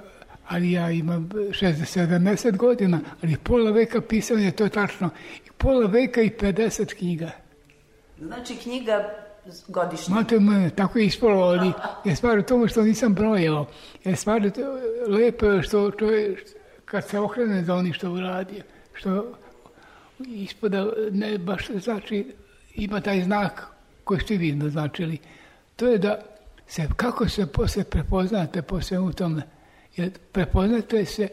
ali 0.49 0.71
ja 0.71 0.91
imam 0.91 1.29
60-70 1.29 2.57
godina, 2.57 2.99
ali 3.23 3.37
pola 3.43 3.71
veka 3.71 4.01
pisanja, 4.01 4.51
to 4.51 4.63
je 4.63 4.69
tačno. 4.69 5.09
I 5.45 5.49
pola 5.57 5.87
veka 5.87 6.21
i 6.21 6.29
50 6.29 6.97
knjiga. 6.97 7.31
Znači 8.21 8.55
knjiga 8.55 9.09
godišnja. 9.67 10.05
Znate, 10.05 10.39
me, 10.39 10.69
tako 10.69 10.99
je 10.99 11.05
ispalo, 11.05 11.41
ali 11.43 11.71
je 12.05 12.15
stvar 12.15 12.39
u 12.39 12.43
tomu 12.43 12.67
što 12.67 12.83
nisam 12.83 13.13
brojao. 13.13 13.65
Je 14.03 14.15
stvar 14.15 14.49
to- 14.51 14.79
lepo 15.07 15.61
što 15.61 15.91
čovjek, 15.91 16.39
kad 16.85 17.07
se 17.07 17.19
okrene 17.19 17.63
za 17.63 17.75
onim 17.75 17.93
što 17.93 18.11
uradio, 18.11 18.63
što 18.93 19.33
ispada 20.27 20.85
ne 21.11 21.37
baš 21.37 21.67
znači 21.83 22.33
ima 22.75 23.01
taj 23.01 23.23
znak 23.23 23.67
koji 24.03 24.19
ste 24.19 24.37
vi 24.37 24.51
naznačili. 24.51 25.17
To 25.75 25.87
je 25.87 25.97
da 25.97 26.19
se, 26.67 26.87
kako 26.95 27.29
se 27.29 27.45
posle 27.47 27.83
prepoznate 27.83 28.61
po 28.61 28.81
svemu 28.81 29.13
tome. 29.13 29.41
Jer 29.97 30.11
prepoznate 30.31 31.05
se 31.05 31.27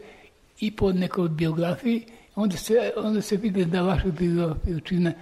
i 0.59 0.71
po 0.71 0.91
nekoj 0.91 1.29
biografiji, 1.29 2.03
onda 2.35 2.57
se, 2.57 2.91
onda 2.95 3.21
se 3.21 3.37
vidi 3.37 3.65
da 3.65 3.81
vaša 3.81 4.07
biografija 4.07 4.79
čine 4.79 5.13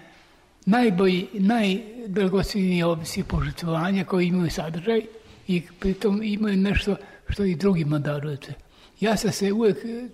najbolji, 0.66 1.28
najdragociniji 1.34 2.84
opisi 2.84 3.24
požrtvovanja 3.24 4.06
koji 4.06 4.28
imaju 4.28 4.52
sadržaj 4.52 5.02
i 5.48 5.62
pritom 5.80 6.24
imaju 6.24 6.58
nešto 6.58 6.96
što 7.30 7.44
i 7.44 7.56
drugima 7.56 8.00
darujete. 8.00 8.54
Ja 9.00 9.18
sam 9.18 9.32
se 9.32 9.52
uvijek 9.52 9.78
e, 9.86 10.08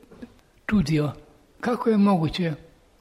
čudio 0.66 1.12
kako 1.60 1.90
je 1.90 1.98
moguće 1.98 2.54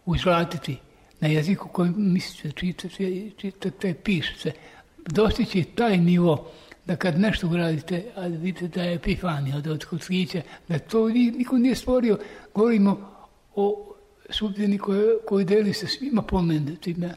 uzvratiti 0.06 0.76
na 1.20 1.28
jeziku 1.28 1.68
koji 1.68 1.90
mislite, 1.90 2.50
čitate, 2.52 3.30
čitate, 3.36 3.94
pišete, 3.94 4.52
dostići 5.06 5.64
taj 5.64 5.96
nivo 5.96 6.50
da 6.90 6.96
kad 6.96 7.18
nešto 7.18 7.48
uradite, 7.48 8.04
a 8.16 8.26
vidite 8.26 8.68
da 8.68 8.82
je 8.82 8.94
epifanija 8.94 9.56
od 9.56 9.66
otkrića, 9.66 10.40
da 10.68 10.78
to 10.78 11.08
ni- 11.08 11.30
niko 11.30 11.58
nije 11.58 11.74
stvorio, 11.74 12.18
govorimo 12.54 13.10
o 13.54 13.94
sudbini 14.30 14.78
koju, 14.78 15.18
koju 15.28 15.44
deli 15.44 15.72
sa 15.72 15.86
svima 15.86 16.22
pomenutima, 16.22 17.10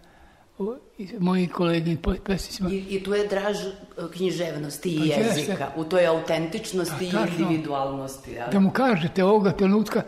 o, 0.59 0.75
i 0.97 1.07
moji 1.19 1.47
kolege 1.47 1.95
pesnicima. 2.25 2.69
I, 2.69 2.77
I 2.89 3.03
tu 3.03 3.13
je 3.13 3.27
draž 3.27 3.57
e, 3.57 3.71
književnosti 4.13 4.89
i 4.91 4.99
Pa 4.99 5.05
jezika, 5.05 5.71
u 5.75 5.83
toj 5.83 6.05
autentičnosti 6.07 7.09
Pa, 7.11 7.19
i 7.19 7.27
individualnosti. 7.31 8.31
Ja. 8.31 8.47
da 8.47 8.59
mu 8.59 8.71
kažete 8.71 9.23
ovoga 9.23 9.51
trenutka 9.51 10.01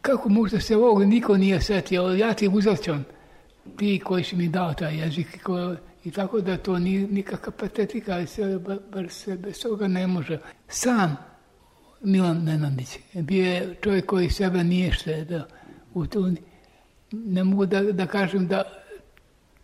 kako 0.00 0.28
možda 0.28 0.60
se 0.60 0.76
ovoga 0.76 1.04
niko 1.04 1.36
nije 1.36 1.60
setio, 1.60 2.02
ja 2.02 2.34
ti 2.34 2.48
uzavćam 2.48 3.04
ti 3.76 4.00
koji 4.00 4.24
si 4.24 4.36
mi 4.36 4.48
dao 4.48 4.74
taj 4.74 4.96
jezik 4.96 5.34
i 5.34 5.40
ko- 5.40 5.76
i 6.04 6.10
tako 6.10 6.40
da 6.40 6.56
to 6.56 6.78
nije 6.78 7.06
nikakva 7.06 7.52
patetika, 7.52 8.12
ali 8.12 8.26
se, 8.26 8.58
ba- 8.58 8.78
bar 8.92 9.10
se 9.10 9.36
bez 9.36 9.60
toga 9.60 9.88
ne 9.88 10.06
može. 10.06 10.38
Sam 10.68 11.16
Milan 12.00 12.44
Nenadić 12.44 12.98
bio 13.14 13.44
je 13.44 13.74
čovjek 13.82 14.06
koji 14.06 14.30
sebe 14.30 14.64
nije 14.64 14.92
štedao 14.92 15.44
u 15.94 16.06
tu, 16.06 16.32
ne 17.12 17.44
mogu 17.44 17.66
da, 17.66 17.82
da 17.82 18.06
kažem 18.06 18.46
da 18.48 18.62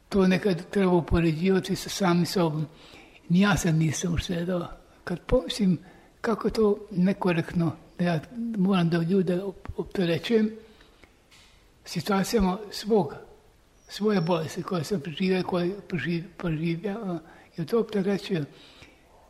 to 0.08 0.26
nekad 0.26 0.70
treba 0.70 0.92
upoređivati 0.92 1.76
sa 1.76 1.88
sami 1.88 2.26
sobom. 2.26 2.66
Ni 3.28 3.40
ja 3.40 3.56
se 3.56 3.72
nisam 3.72 4.14
uštedao. 4.14 4.68
Kad 5.04 5.20
pomislim 5.20 5.78
kako 6.20 6.50
to 6.50 6.86
nekorektno 6.90 7.72
da 7.98 8.04
ja 8.04 8.20
moram 8.58 8.90
da 8.90 8.98
ljude 8.98 9.42
op- 9.42 9.68
opterećujem 9.76 10.50
situacijama 11.84 12.58
svog, 12.70 13.14
svoje 13.88 14.20
bolesti 14.20 14.62
koje 14.62 14.84
sam 14.84 15.00
preživio, 15.00 15.42
koje 15.42 15.80
preživ, 15.88 16.24
preživio, 16.36 17.18
jer 17.56 17.66
to 17.66 17.80
opterećuje. 17.80 18.44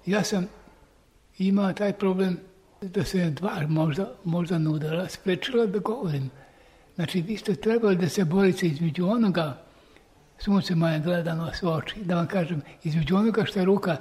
Ja 0.06 0.24
sam 0.24 0.46
imao 1.38 1.72
taj 1.72 1.92
problem 1.92 2.38
da 2.82 3.04
se 3.04 3.30
dva 3.30 3.66
možda, 3.68 4.12
možda 4.24 4.58
nudara 4.58 5.08
sprečila 5.08 5.66
da 5.66 5.78
govorim. 5.78 6.30
Znači, 6.94 7.22
vi 7.22 7.36
ste 7.36 7.54
trebali 7.54 7.96
da 7.96 8.08
se 8.08 8.24
borite 8.24 8.66
između 8.66 9.06
onoga, 9.06 9.62
sunce 10.38 10.74
moje 10.74 11.00
gleda 11.00 11.34
nas 11.34 11.62
u 11.62 11.68
oči, 11.68 11.94
da 12.04 12.14
vam 12.14 12.26
kažem, 12.26 12.62
između 12.84 13.16
onoga 13.16 13.44
što 13.44 13.58
je 13.58 13.64
ruka 13.64 13.96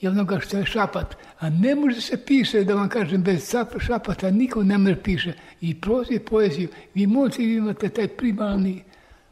i 0.00 0.08
onoga 0.08 0.40
što 0.40 0.58
je 0.58 0.66
šapat. 0.66 1.16
A 1.38 1.50
ne 1.50 1.74
može 1.74 2.00
se 2.00 2.24
piše, 2.24 2.64
da 2.64 2.74
vam 2.74 2.88
kažem, 2.88 3.22
bez 3.22 3.54
šapata 3.78 4.30
niko 4.30 4.62
ne 4.62 4.78
može 4.78 4.96
piše. 5.02 5.32
I 5.60 5.80
prozi 5.80 6.14
i 6.14 6.18
poeziju. 6.18 6.68
Vi 6.94 7.06
možete 7.06 7.42
imate 7.42 7.88
taj 7.88 8.08
primarni 8.08 8.82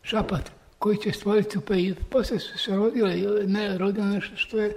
šapat 0.09 0.51
koji 0.79 0.97
će 0.97 1.13
stvoriti 1.13 1.59
pa 1.69 1.75
i 1.75 1.95
posle 2.11 2.39
su 2.39 2.59
se 2.59 2.77
rodile, 2.77 3.47
ne, 3.47 3.79
rodilo 3.79 4.07
nešto 4.07 4.37
što 4.37 4.59
je 4.59 4.77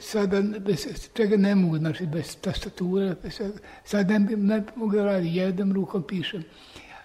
sada 0.00 0.42
bez 0.58 0.86
čega 1.14 1.36
ne 1.36 1.54
mogu, 1.54 1.78
znači 1.78 2.06
bez 2.06 2.36
tastature, 2.36 3.14
bez, 3.22 3.32
svega. 3.34 3.58
sad 3.84 4.10
ne, 4.10 4.18
bi- 4.20 4.36
ne 4.36 4.62
mogu 4.74 4.96
raditi, 4.96 5.34
jednom 5.36 5.72
rukom 5.72 6.02
pišem. 6.02 6.44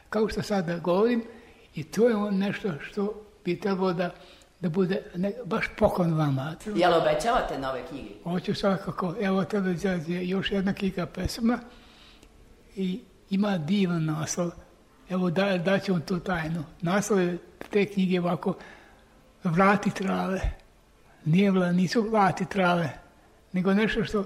Kao 0.10 0.30
što 0.30 0.42
sada 0.42 0.78
govorim, 0.78 1.24
i 1.76 1.84
to 1.84 2.10
je 2.10 2.16
on 2.16 2.38
nešto 2.38 2.72
što 2.82 3.22
bi 3.46 3.60
trebalo 3.60 3.94
da, 3.94 4.16
da 4.60 4.70
bude 4.70 5.04
ne, 5.16 5.32
baš 5.46 5.66
poklon 5.78 6.14
vama. 6.14 6.56
Jel 6.76 6.94
obećavate 6.94 7.60
nove 7.60 7.82
knjige? 7.90 8.10
Hoću 8.24 8.54
svakako, 8.54 9.16
evo 9.22 9.44
tebe 9.44 9.72
izađe 9.72 10.26
još 10.26 10.52
jedna 10.52 10.74
knjiga 10.74 11.06
pesama 11.06 11.60
i 12.76 13.00
ima 13.30 13.58
divan 13.58 14.06
naslov. 14.06 14.52
Evo 15.10 15.30
da, 15.30 15.58
daću 15.58 15.92
vam 15.92 16.02
tu 16.02 16.20
tajnu. 16.20 16.64
Naslov 16.82 17.20
te 17.72 17.86
knjige 17.86 18.20
ovako 18.20 18.56
Vrati 19.46 19.90
trave. 19.90 20.42
Nije 21.26 21.52
vla, 21.52 21.72
nisu 21.72 22.02
vrati 22.02 22.46
trave, 22.46 22.90
nego 23.54 23.74
nešto 23.74 24.04
što 24.04 24.26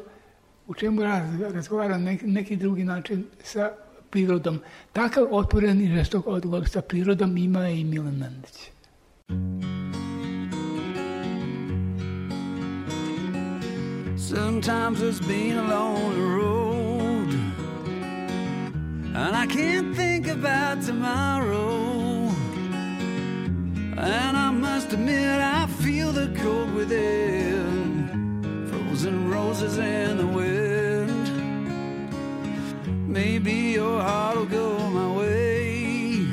u 0.67 0.73
čemu 0.73 1.03
raz, 1.03 1.41
razgovara 1.53 1.97
neki, 1.97 2.27
neki 2.27 2.55
drugi 2.55 2.83
način 2.83 3.25
sa 3.43 3.71
prirodom. 4.09 4.59
Takav 4.93 5.27
otvoren 5.31 5.81
i 5.81 5.87
žestok 5.87 6.27
odgovor 6.27 6.69
sa 6.69 6.81
prirodom 6.81 7.37
ima 7.37 7.69
i 7.69 7.83
Milan 7.83 8.17
Mandić. 8.17 8.69
Sometimes 14.17 15.01
it's 15.01 15.27
been 15.27 15.57
a 15.57 15.79
long 15.79 16.13
road, 16.37 16.78
and 19.15 19.35
I 19.35 19.45
can't 19.47 19.95
think 19.95 20.27
about 20.27 20.81
tomorrow. 20.83 22.29
And 23.97 24.37
I 24.37 24.51
must 24.51 24.93
admit, 24.93 25.41
I 25.41 25.67
feel 25.67 26.11
the 26.11 26.27
cold 26.41 26.73
within, 26.73 28.67
frozen 28.69 29.29
roses 29.29 29.77
in 29.77 30.17
the 30.17 30.27
wind. 30.27 31.27
Maybe 33.07 33.53
your 33.73 34.01
heart 34.01 34.37
will 34.37 34.45
go 34.45 34.77
my 34.89 35.17
way, 35.17 36.25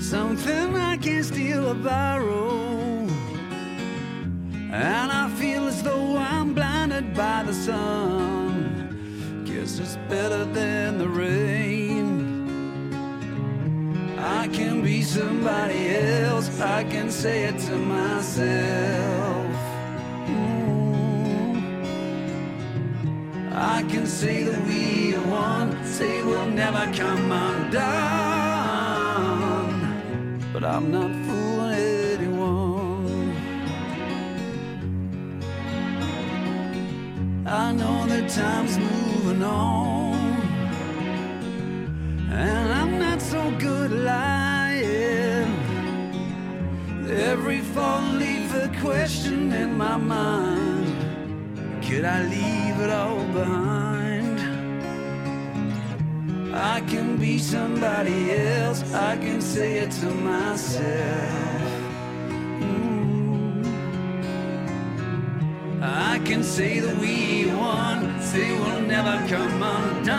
something 0.00 0.74
I 0.74 0.96
can't 0.96 1.24
steal 1.24 1.68
or 1.68 1.74
borrow. 1.74 3.06
And 4.72 5.12
I 5.12 5.28
feel 5.38 5.68
as 5.68 5.82
though 5.82 6.16
I'm 6.16 6.54
blinded 6.54 7.14
by 7.14 7.44
the 7.44 7.54
sun. 7.54 8.43
Guess 9.64 9.78
is 9.78 9.96
better 10.10 10.44
than 10.44 10.98
the 10.98 11.08
rain. 11.08 12.06
I 14.18 14.46
can 14.48 14.82
be 14.82 15.00
somebody 15.00 15.88
else, 15.88 16.60
I 16.60 16.84
can 16.84 17.10
say 17.10 17.44
it 17.44 17.58
to 17.60 17.76
myself. 17.78 19.56
Mm. 20.28 21.62
I 23.54 23.82
can 23.84 24.06
say 24.06 24.42
that 24.42 24.66
we 24.66 25.14
are 25.14 25.26
one, 25.28 25.82
say 25.86 26.22
we'll 26.22 26.44
never 26.44 26.84
come 26.92 27.32
undone. 27.32 28.04
But 30.52 30.62
I'm 30.62 30.90
not 30.90 31.23
I 37.54 37.70
know 37.70 38.04
that 38.06 38.28
time's 38.30 38.76
moving 38.78 39.44
on. 39.44 40.16
And 42.28 42.72
I'm 42.80 42.98
not 42.98 43.22
so 43.22 43.48
good 43.58 43.92
lying. 43.92 45.54
Every 47.08 47.60
fallen 47.60 48.18
leaves 48.18 48.52
a 48.54 48.68
question 48.80 49.52
in 49.52 49.78
my 49.78 49.96
mind. 49.96 50.88
Could 51.84 52.04
I 52.04 52.22
leave 52.24 52.80
it 52.80 52.90
all 52.90 53.24
behind? 53.26 54.40
I 56.52 56.80
can 56.80 57.18
be 57.18 57.38
somebody 57.38 58.32
else, 58.32 58.82
I 58.92 59.16
can 59.16 59.40
say 59.40 59.78
it 59.78 59.92
to 60.00 60.06
myself. 60.06 61.53
I 65.86 66.18
can 66.24 66.42
say 66.42 66.80
that 66.80 66.96
we 66.96 67.44
won, 67.54 68.18
say 68.18 68.58
we'll 68.58 68.80
never 68.80 69.18
come 69.28 69.62
undone. 69.62 70.14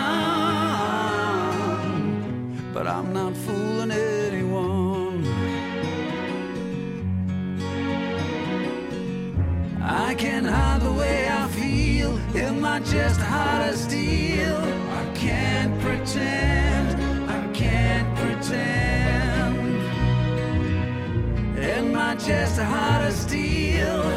But 2.72 2.86
I'm 2.86 3.12
not 3.12 3.36
fooling 3.36 3.90
anyone. 3.90 5.26
I 9.82 10.14
can 10.14 10.44
hide 10.44 10.82
the 10.82 10.92
way 10.92 11.28
I 11.28 11.48
feel 11.48 12.16
in 12.36 12.60
my 12.60 12.78
chest, 12.80 13.20
heart 13.20 13.70
of 13.70 13.76
steel. 13.76 14.58
I 15.00 15.10
can't 15.14 15.80
pretend, 15.80 17.02
I 17.28 17.48
can't 17.52 18.16
pretend. 18.18 19.56
In 21.58 21.92
my 21.92 22.14
chest, 22.14 22.58
a 22.60 22.64
heart 22.64 23.04
of 23.08 23.14
steel. 23.14 24.15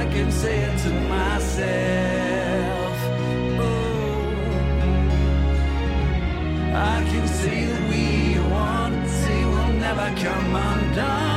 I 0.00 0.04
can 0.06 0.30
say 0.32 0.58
it 0.58 0.78
to 0.84 0.90
myself. 1.08 2.96
Oh, 3.60 4.24
I 6.74 7.04
can 7.10 7.26
see 7.28 7.64
that 7.66 7.82
we 7.90 8.36
are 8.38 8.48
one, 8.50 9.08
see 9.08 9.44
we'll 9.44 9.72
never 9.86 10.08
come 10.20 10.56
undone. 10.56 11.33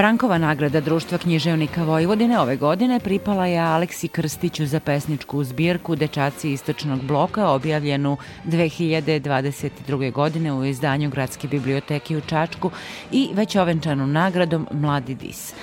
Brankova 0.00 0.38
nagrada 0.38 0.80
Društva 0.80 1.18
književnika 1.18 1.84
Vojvodine 1.84 2.38
ove 2.40 2.56
godine 2.56 3.00
pripala 3.00 3.46
je 3.46 3.58
Aleksi 3.58 4.08
Krstiću 4.08 4.66
za 4.66 4.80
pesničku 4.80 5.44
zbirku 5.44 5.96
Dečaci 5.96 6.52
istočnog 6.52 7.02
bloka 7.02 7.48
objavljenu 7.48 8.16
2022. 8.44 10.12
godine 10.12 10.52
u 10.52 10.64
izdanju 10.64 11.10
Gradske 11.10 11.48
biblioteke 11.48 12.16
u 12.16 12.20
Čačku 12.20 12.70
i 13.12 13.28
već 13.34 13.56
ovenčanu 13.56 14.06
nagradom 14.06 14.66
Mladi 14.72 15.14
dis. 15.14 15.54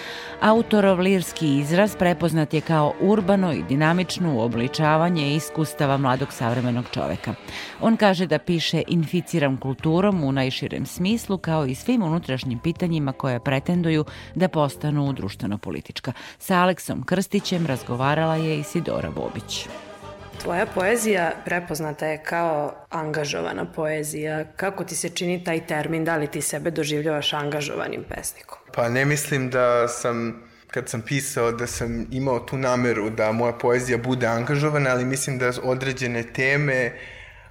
Autorov 0.41 0.99
lirski 0.99 1.57
izraz 1.57 1.95
prepoznat 1.95 2.53
je 2.53 2.61
kao 2.61 2.93
urbano 3.01 3.53
i 3.53 3.63
dinamično 3.63 4.33
uobličavanje 4.33 5.35
iskustava 5.35 5.97
mladog 5.97 6.33
savremenog 6.33 6.85
čoveka. 6.93 7.33
On 7.81 7.97
kaže 7.97 8.27
da 8.27 8.39
piše 8.39 8.83
inficiram 8.87 9.57
kulturom 9.57 10.23
u 10.23 10.31
najširem 10.31 10.85
smislu 10.85 11.37
kao 11.37 11.65
i 11.65 11.75
svim 11.75 12.03
unutrašnjim 12.03 12.59
pitanjima 12.59 13.11
koja 13.11 13.39
pretenduju 13.39 14.05
da 14.35 14.47
postanu 14.47 15.13
društveno-politička. 15.13 16.13
Sa 16.39 16.55
Aleksom 16.55 17.03
Krstićem 17.03 17.65
razgovarala 17.65 18.35
je 18.35 18.59
i 18.59 18.63
Sidora 18.63 19.09
Bobić. 19.11 19.67
Tvoja 20.41 20.65
poezija 20.65 21.31
prepoznata 21.45 22.05
je 22.05 22.23
kao 22.23 22.73
angažovana 22.89 23.65
poezija. 23.65 24.45
Kako 24.55 24.83
ti 24.83 24.95
se 24.95 25.09
čini 25.09 25.43
taj 25.43 25.65
termin? 25.65 26.05
Da 26.05 26.17
li 26.17 26.27
ti 26.27 26.41
sebe 26.41 26.71
doživljavaš 26.71 27.33
angažovanim 27.33 28.03
pesnikom? 28.09 28.66
Pa 28.77 28.89
ne 28.89 29.05
mislim 29.05 29.49
da 29.49 29.87
sam 29.87 30.43
kad 30.67 30.89
sam 30.89 31.01
pisao 31.01 31.51
da 31.51 31.67
sam 31.67 32.07
imao 32.11 32.39
tu 32.39 32.57
nameru 32.57 33.09
da 33.09 33.31
moja 33.31 33.53
poezija 33.53 33.97
bude 33.97 34.27
angažovana, 34.27 34.89
ali 34.89 35.05
mislim 35.05 35.37
da 35.37 35.51
određene 35.63 36.23
teme 36.23 36.93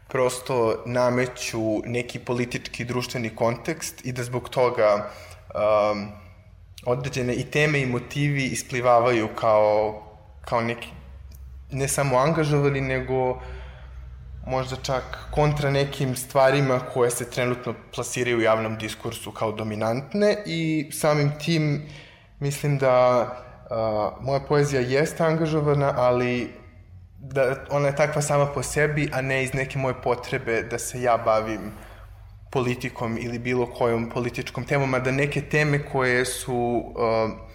prosto 0.09 0.83
nameću 0.87 1.83
neki 1.85 2.19
politički 2.19 2.85
društveni 2.85 3.31
kontekst 3.37 4.05
i 4.05 4.13
da 4.13 4.23
zbog 4.23 4.49
toga 4.49 5.11
um, 5.55 6.09
određene 6.85 7.35
i 7.35 7.45
teme 7.45 7.81
i 7.81 7.87
motivi 7.87 8.45
isplivavaju 8.45 9.29
kao, 9.41 10.03
kao 10.45 10.61
neki 10.61 10.89
ne 11.71 11.89
samo 11.89 12.19
angažovani, 12.19 12.81
nego 12.81 13.43
možda 14.47 14.77
čak 14.77 15.03
kontra 15.31 15.71
nekim 15.71 16.17
stvarima 16.17 16.81
koje 16.95 17.11
se 17.11 17.31
trenutno 17.31 17.75
plasiraju 17.95 18.39
u 18.39 18.41
javnom 18.41 18.79
diskursu 18.79 19.33
kao 19.33 19.53
dominantne 19.53 20.37
i 20.47 20.91
samim 20.93 21.33
tim 21.45 21.89
mislim 22.41 22.79
da 22.79 23.23
uh, 23.71 24.25
moja 24.25 24.41
poezija 24.41 24.81
jeste 24.81 25.25
angažovana, 25.25 25.93
ali 25.97 26.53
da 27.19 27.57
ona 27.71 27.87
je 27.87 27.97
takva 27.97 28.23
sama 28.23 28.47
po 28.47 28.63
sebi, 28.63 29.11
a 29.13 29.21
ne 29.21 29.45
iz 29.45 29.55
neke 29.55 29.79
moje 29.79 29.95
potrebe 30.03 30.63
da 30.63 30.79
se 30.79 31.03
ja 31.03 31.17
bavim 31.17 31.73
politikom 32.51 33.19
ili 33.21 33.39
bilo 33.39 33.67
kojom 33.67 34.11
političkom 34.11 34.65
temom, 34.65 34.95
a 34.95 34.99
da 34.99 35.11
neke 35.11 35.41
teme 35.41 35.85
koje 35.93 36.25
su 36.25 36.55
uh, 36.55 37.46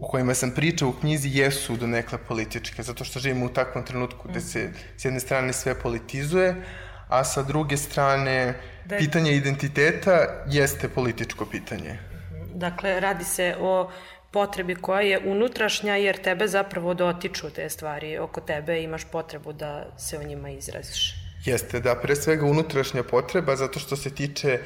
u 0.00 0.08
kojima 0.08 0.34
sam 0.34 0.50
pričao 0.50 0.88
u 0.88 0.92
knjizi 0.92 1.30
jesu 1.32 1.76
do 1.76 1.86
nekla 1.86 2.18
političke, 2.18 2.82
zato 2.82 3.04
što 3.04 3.18
živimo 3.18 3.46
u 3.46 3.48
takvom 3.48 3.84
trenutku 3.84 4.28
gde 4.28 4.40
se 4.40 4.70
s 4.96 5.04
jedne 5.04 5.20
strane 5.20 5.52
sve 5.52 5.74
politizuje, 5.74 6.56
a 7.08 7.24
sa 7.24 7.42
druge 7.42 7.76
strane 7.76 8.54
da 8.84 8.94
je... 8.94 8.98
pitanje 8.98 9.32
identiteta 9.32 10.44
jeste 10.46 10.88
političko 10.88 11.46
pitanje. 11.46 11.98
Dakle, 12.54 13.00
radi 13.00 13.24
se 13.24 13.56
o 13.60 13.90
potrebi 14.30 14.74
koja 14.74 15.00
je 15.00 15.20
unutrašnja 15.26 15.96
jer 15.96 16.22
tebe 16.22 16.48
zapravo 16.48 16.94
dotiču 16.94 17.50
te 17.50 17.68
stvari 17.68 18.18
oko 18.18 18.40
tebe 18.40 18.82
imaš 18.82 19.04
potrebu 19.04 19.52
da 19.52 19.86
se 19.98 20.18
o 20.18 20.22
njima 20.22 20.50
izraziš. 20.50 21.14
Jeste, 21.44 21.80
da, 21.80 21.94
pre 21.94 22.16
svega 22.16 22.46
unutrašnja 22.46 23.02
potreba 23.02 23.56
zato 23.56 23.78
što 23.78 23.96
se 23.96 24.14
tiče 24.14 24.58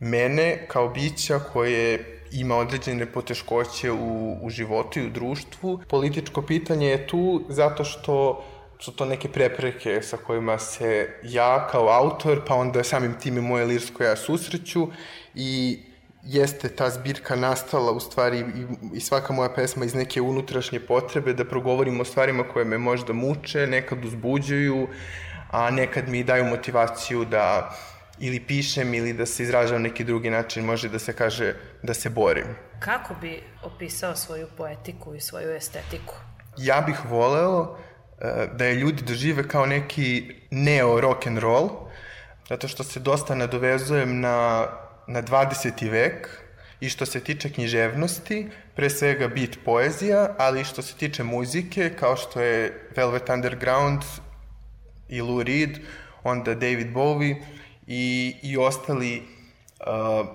mene 0.00 0.66
kao 0.68 0.88
bića 0.88 1.38
koje 1.52 2.17
ima 2.32 2.56
određene 2.56 3.06
poteškoće 3.06 3.90
u, 3.92 4.36
u 4.42 4.50
životu 4.50 5.00
i 5.00 5.06
u 5.06 5.10
društvu. 5.10 5.80
Političko 5.88 6.42
pitanje 6.42 6.88
je 6.88 7.06
tu 7.06 7.42
zato 7.48 7.84
što 7.84 8.44
su 8.78 8.92
to 8.92 9.04
neke 9.04 9.28
prepreke 9.28 10.02
sa 10.02 10.16
kojima 10.16 10.58
se 10.58 11.08
ja 11.22 11.68
kao 11.70 11.88
autor, 11.88 12.42
pa 12.46 12.54
onda 12.54 12.84
samim 12.84 13.14
tim 13.20 13.38
i 13.38 13.40
moje 13.40 13.64
lirsko 13.64 14.02
ja 14.02 14.16
susreću 14.16 14.88
i 15.34 15.78
jeste 16.24 16.68
ta 16.68 16.90
zbirka 16.90 17.36
nastala 17.36 17.92
u 17.92 18.00
stvari 18.00 18.38
i, 18.38 18.96
i 18.96 19.00
svaka 19.00 19.32
moja 19.32 19.48
pesma 19.54 19.84
iz 19.84 19.94
neke 19.94 20.20
unutrašnje 20.20 20.80
potrebe 20.80 21.32
da 21.32 21.44
progovorim 21.44 22.00
o 22.00 22.04
stvarima 22.04 22.44
koje 22.52 22.64
me 22.64 22.78
možda 22.78 23.12
muče, 23.12 23.66
nekad 23.66 24.04
uzbuđuju, 24.04 24.88
a 25.50 25.70
nekad 25.70 26.08
mi 26.08 26.24
daju 26.24 26.44
motivaciju 26.44 27.24
da 27.24 27.76
ili 28.20 28.40
pišem 28.40 28.94
ili 28.94 29.12
da 29.12 29.26
se 29.26 29.42
izražavam 29.42 29.82
neki 29.82 30.04
drugi 30.04 30.30
način, 30.30 30.64
može 30.64 30.88
da 30.88 30.98
se 30.98 31.12
kaže 31.12 31.54
da 31.82 31.94
se 31.94 32.10
borim. 32.10 32.46
Kako 32.80 33.14
bi 33.20 33.42
opisao 33.62 34.16
svoju 34.16 34.46
poetiku 34.56 35.14
i 35.14 35.20
svoju 35.20 35.54
estetiku? 35.54 36.14
Ja 36.56 36.80
bih 36.80 36.96
voleo 37.04 37.60
uh, 37.60 37.76
da 38.56 38.64
je 38.64 38.74
ljudi 38.74 39.02
dožive 39.02 39.48
kao 39.48 39.66
neki 39.66 40.34
neo 40.50 41.00
rock 41.00 41.26
and 41.26 41.38
roll, 41.38 41.70
zato 42.48 42.68
što 42.68 42.84
se 42.84 43.00
dosta 43.00 43.34
nadovezujem 43.34 44.20
na, 44.20 44.66
na 45.06 45.22
20. 45.22 45.90
vek 45.90 46.28
i 46.80 46.88
što 46.88 47.06
se 47.06 47.20
tiče 47.20 47.50
književnosti, 47.52 48.48
pre 48.74 48.90
svega 48.90 49.28
bit 49.28 49.58
poezija, 49.64 50.34
ali 50.38 50.60
i 50.60 50.64
što 50.64 50.82
se 50.82 50.94
tiče 50.94 51.24
muzike, 51.24 51.90
kao 52.00 52.16
što 52.16 52.40
je 52.40 52.88
Velvet 52.96 53.28
Underground 53.28 54.02
i 55.08 55.20
Lou 55.20 55.42
Reed, 55.42 55.78
onda 56.22 56.54
David 56.54 56.94
Bowie, 56.94 57.36
i, 57.88 58.36
i 58.42 58.56
ostali 58.56 59.22
uh, 59.80 60.26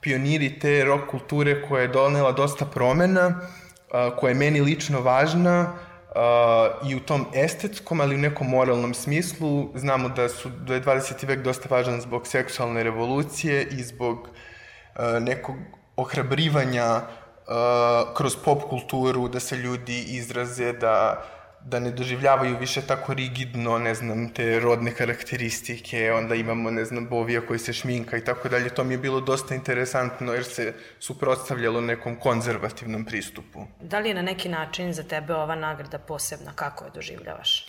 pioniri 0.00 0.58
te 0.58 0.84
rock 0.84 1.10
kulture 1.10 1.62
koja 1.68 1.82
je 1.82 1.88
donela 1.88 2.32
dosta 2.32 2.64
promena, 2.64 3.26
uh, 3.28 4.16
koja 4.18 4.30
je 4.30 4.34
meni 4.34 4.60
lično 4.60 5.00
važna 5.00 5.72
uh, 6.16 6.90
i 6.90 6.94
u 6.96 7.00
tom 7.00 7.26
estetskom, 7.34 8.00
ali 8.00 8.14
u 8.14 8.18
nekom 8.18 8.48
moralnom 8.50 8.94
smislu. 8.94 9.68
Znamo 9.74 10.08
da, 10.08 10.28
su, 10.28 10.48
da 10.48 10.74
je 10.74 10.82
20. 10.82 11.26
vek 11.26 11.42
dosta 11.42 11.68
važan 11.70 12.00
zbog 12.00 12.26
seksualne 12.26 12.82
revolucije 12.82 13.68
i 13.70 13.82
zbog 13.82 14.28
uh, 14.28 15.22
nekog 15.22 15.56
ohrabrivanja 15.96 16.96
uh, 16.96 18.14
kroz 18.16 18.36
pop 18.44 18.62
kulturu, 18.70 19.28
da 19.28 19.40
se 19.40 19.56
ljudi 19.56 20.04
izraze, 20.08 20.72
da 20.72 21.24
da 21.68 21.78
ne 21.78 21.90
doživljavaju 21.90 22.58
više 22.58 22.82
tako 22.82 23.14
rigidno, 23.14 23.78
ne 23.78 23.94
znam, 23.94 24.28
te 24.28 24.60
rodne 24.60 24.90
karakteristike, 24.94 26.12
onda 26.12 26.34
imamo, 26.34 26.70
ne 26.70 26.84
znam, 26.84 27.08
Bovija 27.08 27.40
koji 27.46 27.58
se 27.58 27.72
šminka 27.72 28.16
i 28.16 28.24
tako 28.24 28.48
dalje. 28.48 28.68
To 28.68 28.84
mi 28.84 28.94
je 28.94 28.98
bilo 28.98 29.20
dosta 29.20 29.54
interesantno 29.54 30.32
jer 30.32 30.44
se 30.44 30.74
suprotstavljalo 30.98 31.80
nekom 31.80 32.16
konzervativnom 32.16 33.04
pristupu. 33.04 33.66
Da 33.80 33.98
li 33.98 34.08
je 34.08 34.14
na 34.14 34.22
neki 34.22 34.48
način 34.48 34.92
za 34.92 35.02
tebe 35.02 35.34
ova 35.34 35.54
nagrada 35.54 35.98
posebna? 35.98 36.52
Kako 36.54 36.84
je 36.84 36.90
doživljavaš? 36.94 37.66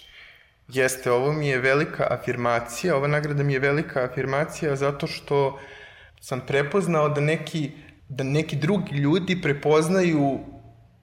Jeste, 0.67 1.12
ovo 1.12 1.33
mi 1.33 1.47
je 1.47 1.60
velika 1.60 2.07
afirmacija, 2.10 2.95
ova 2.95 3.07
nagrada 3.07 3.43
mi 3.43 3.53
je 3.53 3.60
velika 3.60 4.03
afirmacija 4.03 4.75
zato 4.75 5.07
što 5.07 5.60
sam 6.21 6.41
prepoznao 6.47 7.10
da 7.10 7.21
neki, 7.21 7.71
da 8.10 8.23
neki 8.23 8.55
drugi 8.55 8.95
ljudi 8.95 9.41
prepoznaju 9.41 10.39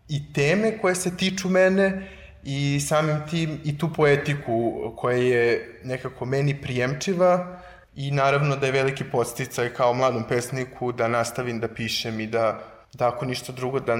i 0.08 0.32
teme 0.32 0.78
koje 0.78 0.94
se 0.94 1.16
tiču 1.16 1.48
mene 1.48 2.10
i 2.44 2.80
samim 2.80 3.22
tim 3.30 3.60
i 3.64 3.78
tu 3.78 3.92
poetiku 3.92 4.72
koja 4.96 5.16
je 5.16 5.80
nekako 5.84 6.24
meni 6.24 6.62
prijemčiva 6.62 7.60
i 7.96 8.10
naravno 8.10 8.56
da 8.56 8.66
je 8.66 8.72
veliki 8.72 9.04
posticaj 9.04 9.68
kao 9.68 9.94
mladom 9.94 10.24
pesniku 10.28 10.92
da 10.92 11.08
nastavim 11.08 11.60
da 11.60 11.68
pišem 11.68 12.20
i 12.20 12.26
da, 12.26 12.60
da 12.92 13.08
ako 13.08 13.24
ništa 13.24 13.52
drugo 13.52 13.80
da 13.80 13.96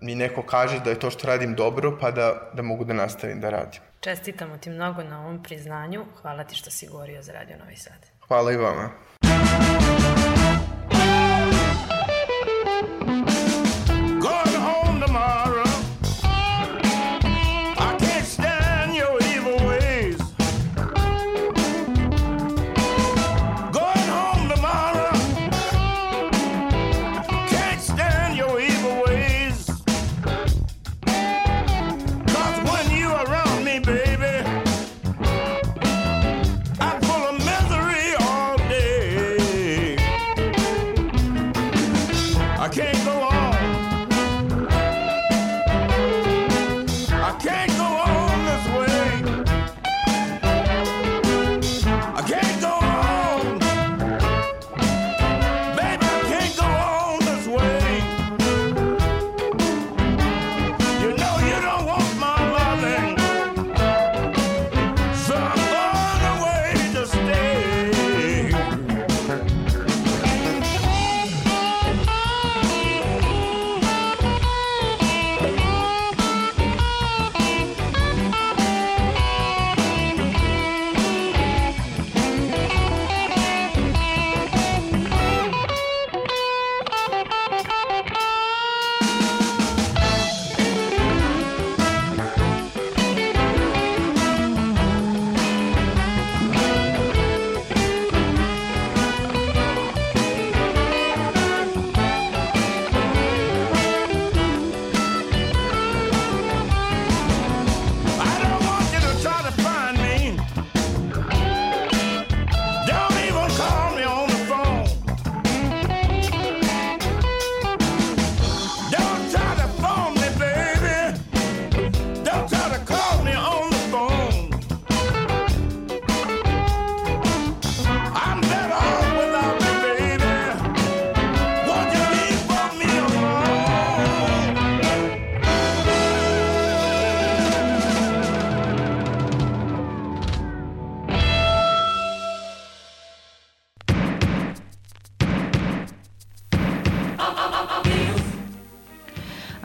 mi 0.00 0.14
neko 0.14 0.42
kaže 0.42 0.80
da 0.80 0.90
je 0.90 0.98
to 0.98 1.10
što 1.10 1.26
radim 1.26 1.54
dobro 1.54 1.98
pa 2.00 2.10
da, 2.10 2.50
da 2.54 2.62
mogu 2.62 2.84
da 2.84 2.92
nastavim 2.92 3.40
da 3.40 3.50
radim. 3.50 3.80
Čestitamo 4.00 4.58
ti 4.58 4.70
mnogo 4.70 5.02
na 5.02 5.20
ovom 5.20 5.42
priznanju. 5.42 6.04
Hvala 6.22 6.44
ti 6.44 6.54
što 6.54 6.70
si 6.70 6.86
govorio 6.86 7.22
za 7.22 7.32
Radio 7.32 7.56
Novi 7.58 7.76
Sad. 7.76 8.06
Hvala 8.28 8.52
i 8.52 8.56
vama. 8.56 8.90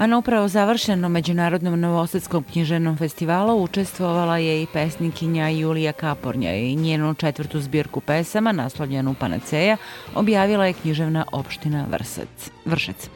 A 0.04 0.08
na 0.08 0.18
upravo 0.18 0.48
završenom 0.48 1.12
Međunarodnom 1.12 1.80
Novosadskom 1.80 2.44
književnom 2.44 2.98
festivalu 2.98 3.64
učestvovala 3.64 4.38
je 4.38 4.64
i 4.64 4.68
pesnikinja 4.74 5.50
Julija 5.50 5.92
Kapornja 5.92 6.56
i 6.56 6.76
njenu 6.76 7.14
četvrtu 7.14 7.60
zbirku 7.62 8.02
pesama, 8.02 8.52
naslovljenu 8.52 9.16
Panaceja, 9.20 9.78
objavila 10.16 10.66
je 10.66 10.74
književna 10.74 11.26
opština 11.32 11.86
Vršac. 11.92 12.52
Vršac. 12.66 13.10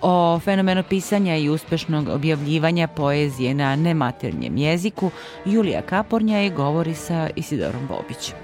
O 0.00 0.38
fenomenu 0.38 0.82
pisanja 0.88 1.36
i 1.36 1.48
uspešnog 1.48 2.08
objavljivanja 2.08 2.88
poezije 2.88 3.54
na 3.54 3.76
nematernjem 3.76 4.56
jeziku 4.56 5.10
Julija 5.44 5.82
Kapornjaj 5.82 6.50
govori 6.50 6.94
sa 6.94 7.30
Isidorom 7.36 7.86
Bobićem. 7.88 8.36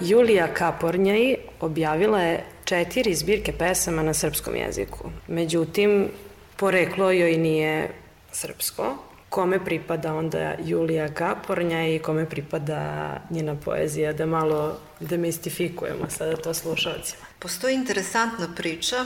Julija 0.00 0.54
Kapornjaj 0.54 1.34
objavila 1.60 2.20
je 2.20 2.44
četiri 2.64 3.14
zbirke 3.14 3.52
pesama 3.52 4.02
na 4.02 4.14
srpskom 4.14 4.56
jeziku. 4.56 5.10
Međutim, 5.28 6.08
poreklo 6.56 7.10
joj 7.10 7.36
nije 7.36 7.94
srpsko. 8.32 8.96
Kome 9.28 9.64
pripada 9.64 10.14
onda 10.14 10.54
Julija 10.64 11.14
Kapornja 11.14 11.86
i 11.86 11.98
kome 11.98 12.28
pripada 12.30 13.20
njena 13.30 13.56
poezija, 13.64 14.12
da 14.12 14.26
malo 14.26 14.78
demistifikujemo 15.00 16.10
sada 16.10 16.36
to 16.36 16.54
slušalcima. 16.54 17.24
Postoji 17.38 17.74
interesantna 17.74 18.48
priča 18.56 19.04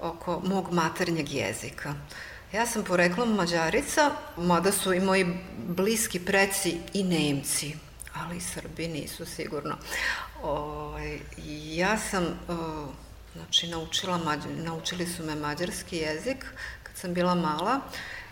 oko 0.00 0.40
mog 0.40 0.72
maternjeg 0.72 1.32
jezika. 1.32 1.94
Ja 2.52 2.66
sam 2.66 2.84
poreklom 2.84 3.34
mađarica, 3.34 4.10
mada 4.36 4.72
su 4.72 4.92
i 4.92 5.00
moji 5.00 5.26
bliski 5.56 6.20
preci 6.20 6.76
i 6.92 7.04
Nemci, 7.04 7.76
ali 8.14 8.36
i 8.36 8.40
Srbi 8.40 8.88
nisu 8.88 9.26
sigurno. 9.26 9.76
O, 10.42 10.50
ovaj, 10.50 11.18
ja 11.74 11.98
sam, 11.98 12.24
o, 12.48 12.86
znači, 13.34 13.68
naučila, 13.68 14.20
naučili 14.64 15.06
su 15.06 15.22
me 15.22 15.34
mađarski 15.34 15.96
jezik 15.96 16.46
sam 17.04 17.14
bila 17.14 17.34
mala 17.34 17.80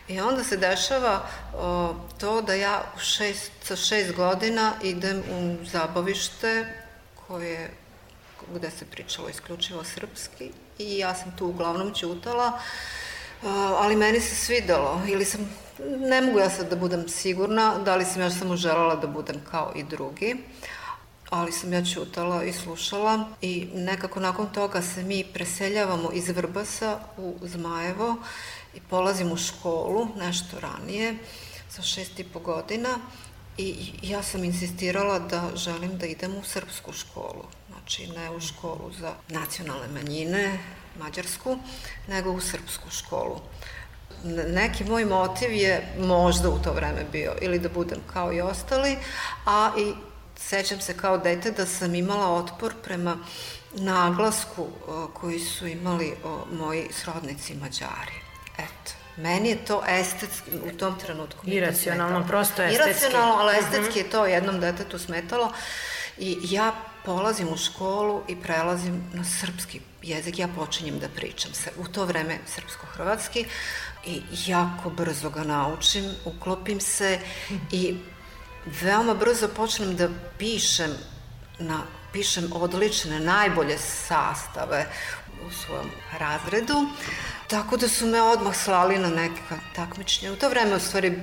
I 0.09 0.21
onda 0.21 0.45
se 0.45 0.57
dešava 0.57 1.21
o, 1.55 1.95
to 2.19 2.43
da 2.43 2.55
ja 2.55 2.83
u 2.97 2.99
šest, 2.99 3.53
sa 3.63 3.77
šest 3.77 4.13
godina 4.13 4.73
idem 4.83 5.19
u 5.19 5.65
zabavište 5.65 6.67
koje, 7.27 7.71
gde 8.55 8.71
se 8.71 8.85
pričalo 8.85 9.29
isključivo 9.29 9.85
srpski 9.85 10.51
i 10.79 10.99
ja 10.99 11.15
sam 11.15 11.37
tu 11.37 11.47
uglavnom 11.47 11.95
ćutala, 11.95 12.61
ali 13.79 13.97
meni 13.97 14.21
se 14.21 14.35
svidelo 14.35 15.01
ili 15.09 15.25
sam, 15.25 15.51
ne 15.99 16.21
mogu 16.21 16.39
ja 16.39 16.51
sad 16.51 16.71
da 16.71 16.77
budem 16.77 17.09
sigurna 17.09 17.79
da 17.79 17.97
li 17.97 18.05
sam 18.05 18.23
ja 18.23 18.31
samo 18.31 18.57
želala 18.57 18.97
da 18.97 19.07
budem 19.07 19.41
kao 19.51 19.73
i 19.77 19.83
drugi, 19.83 20.37
ali 21.31 21.53
sam 21.53 21.73
ja 21.73 21.85
ćutala 21.85 22.45
i 22.45 22.53
slušala 22.53 23.25
i 23.41 23.69
nekako 23.75 24.21
nakon 24.21 24.53
toga 24.53 24.83
se 24.83 25.03
mi 25.03 25.25
preseljavamo 25.25 26.11
iz 26.13 26.29
Vrbasa 26.29 26.99
u 27.17 27.35
Zmajevo 27.43 28.17
i 28.75 28.81
polazim 28.91 29.33
u 29.33 29.37
školu 29.37 30.09
nešto 30.17 30.61
ranije 30.61 31.15
sa 31.69 31.83
šest 31.83 32.19
i 32.19 32.25
po 32.25 32.39
godina 32.39 32.99
i 33.59 33.93
ja 34.03 34.23
sam 34.23 34.45
insistirala 34.45 35.19
da 35.19 35.51
želim 35.55 35.99
da 35.99 36.07
idem 36.07 36.37
u 36.37 36.45
srpsku 36.45 36.93
školu 36.93 37.45
znači 37.83 38.07
ne 38.07 38.31
u 38.31 38.41
školu 38.41 38.93
za 39.01 39.15
nacionalne 39.29 39.89
manjine, 39.89 40.59
mađarsku, 40.99 41.59
nego 42.09 42.31
u 42.31 42.41
srpsku 42.41 42.91
školu. 42.91 43.41
Neki 44.49 44.85
moj 44.85 45.05
motiv 45.05 45.53
je 45.53 45.95
možda 45.99 46.51
u 46.51 46.59
to 46.59 46.73
vreme 46.73 47.05
bio 47.13 47.33
ili 47.41 47.59
da 47.59 47.69
budem 47.69 47.99
kao 48.13 48.33
i 48.33 48.41
ostali, 48.41 48.97
a 49.47 49.71
i 49.79 49.93
sećam 50.37 50.81
se 50.81 50.97
kao 50.97 51.19
dete 51.19 51.51
da 51.51 51.67
sam 51.67 51.95
imala 51.95 52.35
otpor 52.35 52.75
prema 52.83 53.19
naglasku 53.75 54.67
koji 55.15 55.41
su 55.41 55.67
imali 55.67 56.15
moji 56.53 56.89
srodnici 56.93 57.55
mađari. 57.55 58.22
Eto. 58.59 58.93
Meni 59.17 59.49
je 59.49 59.65
to 59.65 59.83
estetski 59.89 60.51
u 60.73 60.77
tom 60.79 60.99
trenutku. 60.99 61.41
Iracionalno, 61.45 62.27
prosto 62.27 62.63
estetski. 62.63 62.91
Iracionalno, 62.91 63.35
ali 63.35 63.59
estetski 63.59 63.89
uh 63.89 63.95
-huh. 63.95 64.07
je 64.07 64.11
to 64.11 64.27
jednom 64.27 64.61
detetu 64.61 64.99
smetalo. 64.99 65.53
I 66.19 66.39
ja 66.43 66.73
polazim 67.05 67.49
u 67.49 67.57
školu 67.57 68.23
i 68.29 68.37
prelazim 68.37 69.11
na 69.13 69.25
srpski 69.25 69.81
jezik, 70.03 70.39
ja 70.39 70.49
počinjem 70.49 70.99
da 70.99 71.09
pričam 71.09 71.51
u 71.79 71.89
to 71.89 72.05
vreme 72.05 72.39
srpsko-hrvatski 72.47 73.47
i 74.07 74.23
jako 74.47 74.91
brzo 74.91 75.31
ga 75.31 75.43
naučim, 75.43 76.05
uklopim 76.25 76.81
se 76.81 77.19
i 77.73 77.97
veoma 78.83 79.15
brzo 79.15 79.49
počnem 79.49 79.97
da 79.97 80.09
pišem 80.39 80.91
na 81.59 81.83
pišem 82.13 82.53
odlične, 82.53 83.21
najbolje 83.21 83.79
sastave 83.79 84.87
u 85.47 85.51
svom 85.51 85.91
razredu, 86.19 86.87
tako 87.53 87.77
da 87.77 87.89
su 87.89 88.07
me 88.07 88.23
odmah 88.23 88.57
slali 88.57 88.99
na 88.99 89.09
neka 89.09 89.59
takmičnje. 89.77 90.31
U 90.31 90.37
to 90.37 90.49
vreme, 90.49 90.77
u 90.77 90.81
stvari, 90.81 91.19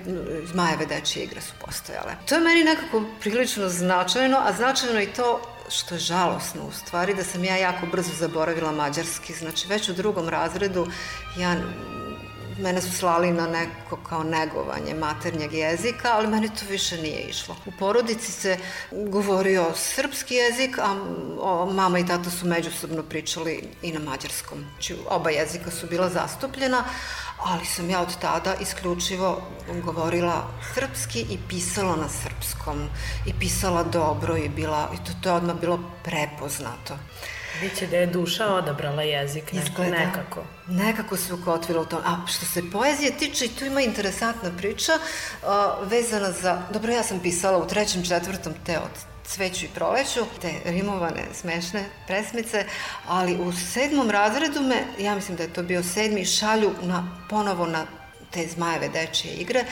Zmajeve 0.46 0.86
dečje 0.86 1.24
igre 1.24 1.42
su 1.42 1.54
postojale. 1.66 2.16
To 2.26 2.36
je 2.36 2.42
meni 2.42 2.64
nekako 2.64 3.04
prilično 3.20 3.70
značajno, 3.70 4.38
a 4.46 4.54
značajno 4.54 5.02
i 5.02 5.08
to 5.08 5.42
što 5.70 5.96
je 5.96 6.00
žalosno 6.00 6.62
u 6.68 6.72
stvari, 6.72 7.14
da 7.14 7.24
sam 7.24 7.44
ja 7.44 7.58
jako 7.58 7.86
brzo 7.86 8.12
zaboravila 8.20 8.72
mađarski. 8.72 9.34
Znači, 9.34 9.68
već 9.68 9.90
u 9.90 9.94
drugom 9.94 10.30
razredu 10.30 10.88
ja 11.38 11.56
mene 12.60 12.82
su 12.82 12.92
slali 12.92 13.32
na 13.32 13.48
neko 13.48 13.98
kao 14.10 14.24
negovanje 14.24 14.94
maternjeg 14.94 15.54
jezika, 15.54 16.12
ali 16.14 16.28
meni 16.28 16.50
to 16.50 16.66
više 16.70 16.98
nije 16.98 17.22
išlo. 17.22 17.56
U 17.66 17.72
porodici 17.80 18.32
se 18.32 18.58
govorio 18.92 19.72
srpski 19.76 20.36
jezik, 20.36 20.78
a 20.78 21.66
mama 21.74 22.00
i 22.00 22.06
tata 22.06 22.30
su 22.30 22.48
međusobno 22.48 23.04
pričali 23.04 23.64
i 23.82 23.92
na 23.92 24.00
mađarskom. 24.00 24.66
Znači, 24.74 24.96
oba 25.10 25.30
jezika 25.30 25.72
su 25.72 25.88
bila 25.88 26.10
zastupljena, 26.10 26.84
ali 27.44 27.66
sam 27.66 27.90
ja 27.90 28.02
od 28.02 28.20
tada 28.22 28.56
isključivo 28.62 29.42
govorila 29.84 30.48
srpski 30.74 31.20
i 31.20 31.38
pisala 31.50 31.96
na 31.96 32.10
srpskom. 32.10 32.90
I 33.26 33.34
pisala 33.40 33.84
dobro 33.84 34.38
i 34.38 34.50
bila, 34.50 34.90
i 34.94 35.06
to, 35.06 35.12
to 35.24 35.30
je 35.30 35.36
odmah 35.36 35.56
bilo 35.56 35.80
prepoznato. 36.04 36.98
Biće 37.62 37.88
da 37.88 37.98
je 37.98 38.08
duša 38.08 38.48
odabrala 38.54 39.04
jezik 39.04 39.54
Izgleda, 39.54 39.98
nekako. 39.98 40.44
Nekako 40.68 41.18
se 41.18 41.34
ukotvila 41.34 41.82
u 41.82 41.86
tom. 41.86 42.00
A 42.06 42.28
što 42.28 42.46
se 42.46 42.72
poezije 42.72 43.18
tiče, 43.18 43.46
i 43.46 43.50
tu 43.50 43.66
ima 43.66 43.82
interesantna 43.82 44.52
priča 44.58 44.92
uh, 44.94 45.90
vezana 45.92 46.32
za... 46.32 46.62
Dobro, 46.74 46.92
ja 46.92 47.04
sam 47.04 47.20
pisala 47.20 47.58
u 47.58 47.68
trećem, 47.68 48.06
četvrtom 48.06 48.54
te 48.66 48.78
od 48.78 49.10
cveću 49.26 49.66
i 49.66 49.70
proleću, 49.76 50.20
te 50.42 50.54
rimovane, 50.66 51.24
smešne 51.34 51.86
presmice, 52.08 52.66
ali 53.08 53.36
u 53.36 53.52
sedmom 53.54 54.10
razredu 54.10 54.62
me, 54.62 55.04
ja 55.04 55.16
mislim 55.16 55.38
da 55.38 55.44
je 55.44 55.54
to 55.54 55.64
bio 55.64 55.84
sedmi, 55.84 56.26
šalju 56.26 56.72
na, 56.82 57.20
ponovo 57.30 57.66
na 57.66 57.86
te 58.32 58.48
zmajeve 58.48 58.90
dečije 58.90 59.34
igre. 59.34 59.66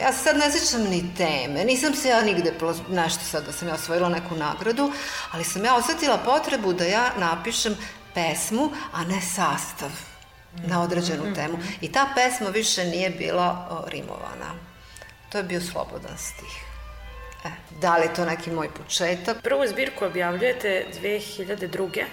Ja 0.00 0.12
se 0.12 0.18
sad 0.18 0.36
ne 0.36 0.50
sjećam 0.50 0.82
ni 0.82 1.14
teme, 1.16 1.64
nisam 1.64 1.94
se 1.94 2.08
ja 2.08 2.22
nigde 2.22 2.54
nešto 2.88 3.24
sad 3.24 3.46
da 3.46 3.52
sam 3.52 3.68
ja 3.68 3.74
osvojila 3.74 4.08
neku 4.08 4.36
nagradu, 4.36 4.92
ali 5.32 5.44
sam 5.44 5.64
ja 5.64 5.76
osetila 5.76 6.18
potrebu 6.18 6.72
da 6.72 6.84
ja 6.84 7.10
napišem 7.18 7.76
pesmu, 8.14 8.70
a 8.92 9.04
ne 9.04 9.20
sastav 9.20 9.90
na 10.66 10.82
određenu 10.82 11.24
mhm. 11.24 11.34
temu. 11.34 11.58
I 11.80 11.92
ta 11.92 12.08
pesma 12.14 12.48
više 12.48 12.84
nije 12.84 13.10
bila 13.10 13.68
o, 13.70 13.88
rimovana. 13.88 14.54
To 15.28 15.38
je 15.38 15.44
bio 15.44 15.60
slobodan 15.60 16.18
stih. 16.18 16.64
E, 17.44 17.48
da 17.80 17.96
li 17.96 18.02
je 18.02 18.14
to 18.14 18.24
neki 18.24 18.50
moj 18.50 18.68
početak? 18.74 19.42
Prvu 19.42 19.66
zbirku 19.66 20.04
objavljujete 20.04 20.86
2002. 21.02 22.04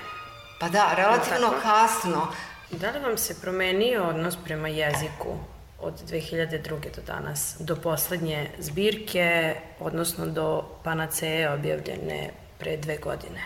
Pa 0.59 0.69
da, 0.69 0.93
relativno 0.95 1.53
kasno. 1.61 2.33
Da 2.71 2.91
li 2.91 2.99
vam 2.99 3.17
se 3.17 3.41
promenio 3.41 4.03
odnos 4.03 4.35
prema 4.45 4.67
jeziku 4.67 5.37
od 5.81 5.93
2002. 6.09 6.95
do 6.95 7.01
danas, 7.07 7.55
do 7.59 7.75
poslednje 7.75 8.49
zbirke, 8.59 9.55
odnosno 9.79 10.25
do 10.25 10.63
Panaceje 10.83 11.53
objavljene 11.53 12.29
pre 12.57 12.77
dve 12.77 12.97
godine 12.97 13.43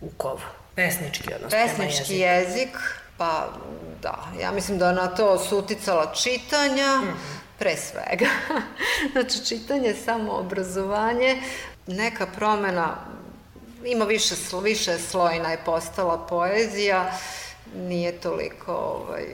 u 0.00 0.10
Kovu? 0.16 0.40
Pesnički 0.74 1.34
odnos 1.34 1.50
Pesnički 1.50 2.14
jezik. 2.14 2.56
jezik, 2.56 2.78
pa 3.18 3.48
da, 4.02 4.18
ja 4.40 4.52
mislim 4.52 4.78
da 4.78 4.92
na 4.92 5.06
to 5.06 5.38
su 5.38 5.58
uticala 5.58 6.14
čitanja, 6.14 6.96
mm 6.96 7.06
-hmm. 7.06 7.58
pre 7.58 7.76
svega. 7.76 8.26
znači, 9.12 9.46
čitanje, 9.46 9.94
samo 10.04 10.32
obrazovanje, 10.32 11.42
neka 11.86 12.26
promena, 12.26 12.96
ima 13.84 14.04
više, 14.04 14.34
više 14.62 14.98
slojna 14.98 15.50
je 15.50 15.64
postala 15.64 16.26
poezija, 16.26 17.12
nije 17.74 18.12
toliko 18.12 18.72
ovaj, 18.72 19.24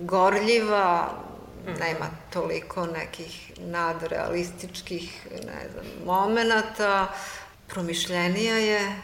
gorljiva, 0.00 1.10
nema 1.80 2.10
toliko 2.32 2.86
nekih 2.86 3.52
nadrealističkih 3.58 5.26
ne 5.30 5.68
znam, 5.72 5.86
momenata, 6.04 7.12
promišljenija 7.68 8.56
je, 8.56 9.02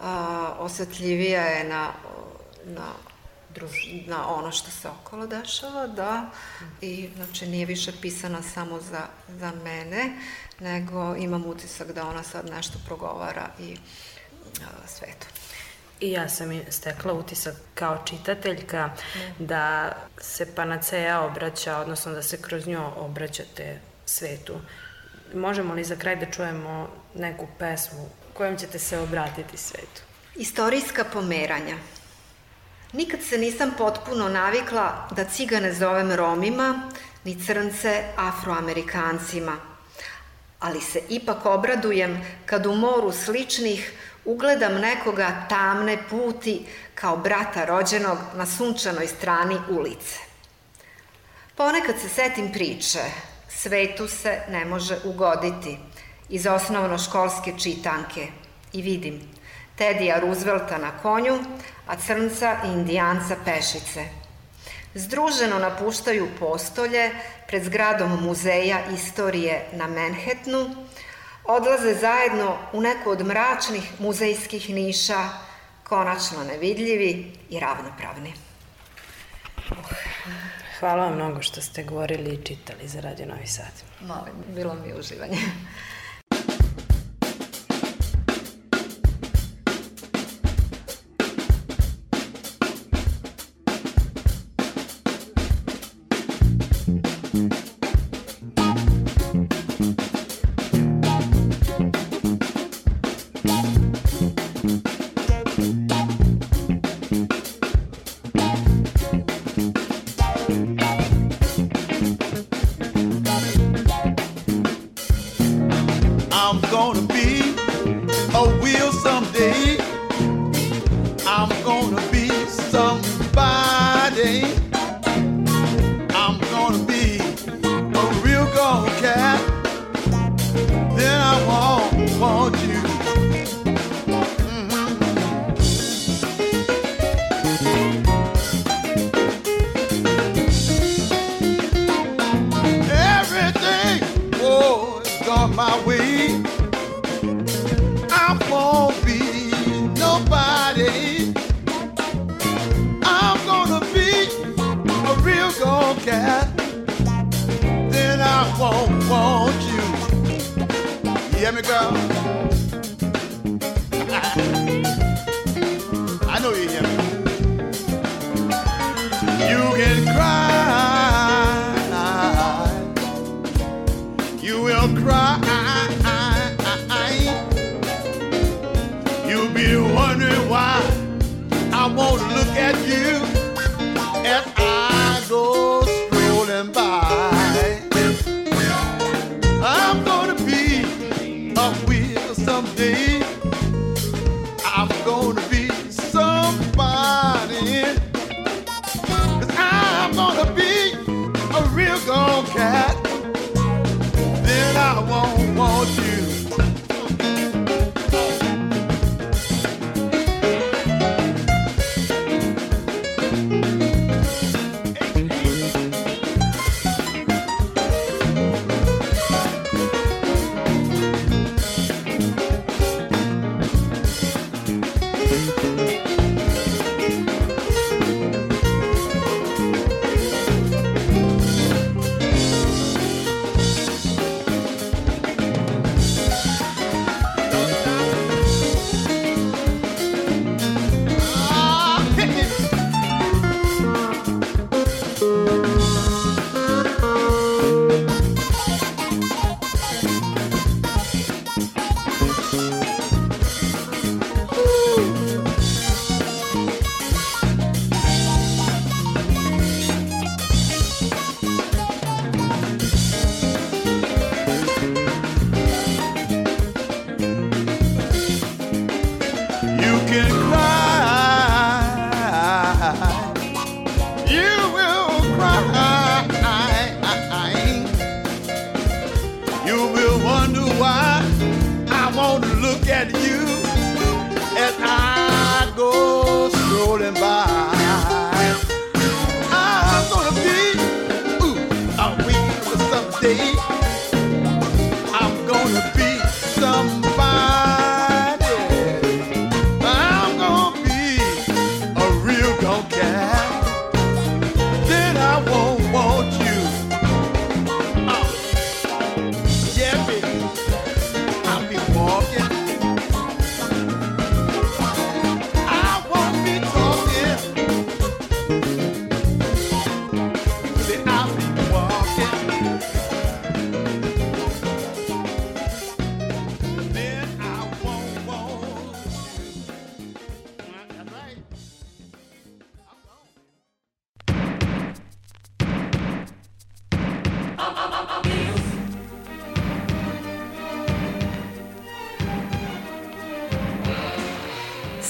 a, 0.00 0.54
osetljivija 0.58 1.42
je 1.42 1.64
na, 1.64 1.92
na 2.64 2.86
druž, 3.54 3.70
na 4.06 4.34
ono 4.34 4.52
što 4.52 4.70
se 4.70 4.88
okolo 4.88 5.26
dešava, 5.26 5.86
da, 5.86 6.30
i 6.80 7.08
znači 7.16 7.46
nije 7.46 7.66
više 7.66 7.92
pisana 8.00 8.42
samo 8.42 8.80
za, 8.80 9.06
za 9.28 9.52
mene, 9.64 10.12
nego 10.60 11.16
imam 11.16 11.46
utisak 11.46 11.92
da 11.92 12.08
ona 12.08 12.22
sad 12.22 12.50
nešto 12.50 12.78
progovara 12.86 13.48
i 13.60 13.76
a, 14.60 14.88
svetu. 14.88 15.41
I 16.02 16.10
ja 16.10 16.28
sam 16.28 16.60
stekla 16.68 17.12
utisak 17.12 17.54
kao 17.74 17.98
čitateljka 18.04 18.90
da 19.38 19.92
se 20.18 20.54
Panacea 20.54 21.20
obraća, 21.20 21.78
odnosno 21.78 22.12
da 22.12 22.22
se 22.22 22.42
kroz 22.42 22.66
nju 22.66 22.80
obraćate 22.96 23.80
svetu. 24.06 24.54
Možemo 25.34 25.74
li 25.74 25.84
za 25.84 25.96
kraj 25.96 26.16
da 26.16 26.30
čujemo 26.30 26.88
neku 27.14 27.46
pesmu 27.58 28.08
kojom 28.34 28.56
ćete 28.56 28.78
se 28.78 28.98
obratiti 28.98 29.56
svetu? 29.56 30.02
Istorijska 30.36 31.04
pomeranja. 31.04 31.76
Nikad 32.92 33.20
se 33.22 33.38
nisam 33.38 33.70
potpuno 33.78 34.28
navikla 34.28 35.08
da 35.16 35.24
cigane 35.24 35.72
zovem 35.72 36.12
Romima, 36.12 36.90
ni 37.24 37.44
crnce 37.46 38.04
Afroamerikancima. 38.16 39.56
Ali 40.60 40.80
se 40.80 41.02
ipak 41.08 41.46
obradujem 41.46 42.24
kad 42.46 42.66
u 42.66 42.74
moru 42.74 43.12
sličnih 43.12 43.92
ugledam 44.24 44.74
nekoga 44.74 45.46
tamne 45.48 45.98
puti 46.10 46.66
kao 46.94 47.16
brata 47.16 47.64
rođenog 47.64 48.18
na 48.34 48.46
sunčanoj 48.46 49.06
strani 49.06 49.58
ulice. 49.70 50.18
Ponekad 51.56 51.94
se 52.00 52.08
setim 52.08 52.52
priče, 52.52 53.00
svetu 53.48 54.08
se 54.08 54.40
ne 54.48 54.64
može 54.64 54.98
ugoditi, 55.04 55.78
iz 56.28 56.46
osnovnoškolske 56.46 57.52
čitanke 57.58 58.26
i 58.72 58.82
vidim 58.82 59.20
Tedija 59.76 60.20
Roosevelta 60.20 60.78
na 60.78 60.90
konju, 61.02 61.38
a 61.86 61.96
crnca 61.96 62.56
i 62.64 62.68
indijanca 62.68 63.36
pešice. 63.44 64.04
Združeno 64.94 65.58
napuštaju 65.58 66.28
postolje 66.38 67.10
pred 67.48 67.64
zgradom 67.64 68.24
muzeja 68.24 68.80
istorije 68.94 69.66
na 69.72 69.86
Manhattanu, 69.86 70.86
odlaze 71.44 71.94
zajedno 71.94 72.58
u 72.72 72.80
neku 72.80 73.10
od 73.10 73.26
mračnih 73.26 74.00
muzejskih 74.00 74.70
niša, 74.70 75.28
konačno 75.84 76.44
nevidljivi 76.44 77.32
i 77.50 77.60
ravnopravni. 77.60 78.32
Hvala 80.80 81.04
vam 81.04 81.14
mnogo 81.14 81.42
što 81.42 81.60
ste 81.60 81.84
govorili 81.84 82.34
i 82.34 82.44
čitali 82.44 82.88
za 82.88 83.00
Radio 83.00 83.26
Novi 83.26 83.46
Sad. 83.46 83.72
Molim, 84.00 84.34
bilo 84.54 84.74
mi 84.74 84.88
je 84.88 84.98
uživanje. 84.98 85.38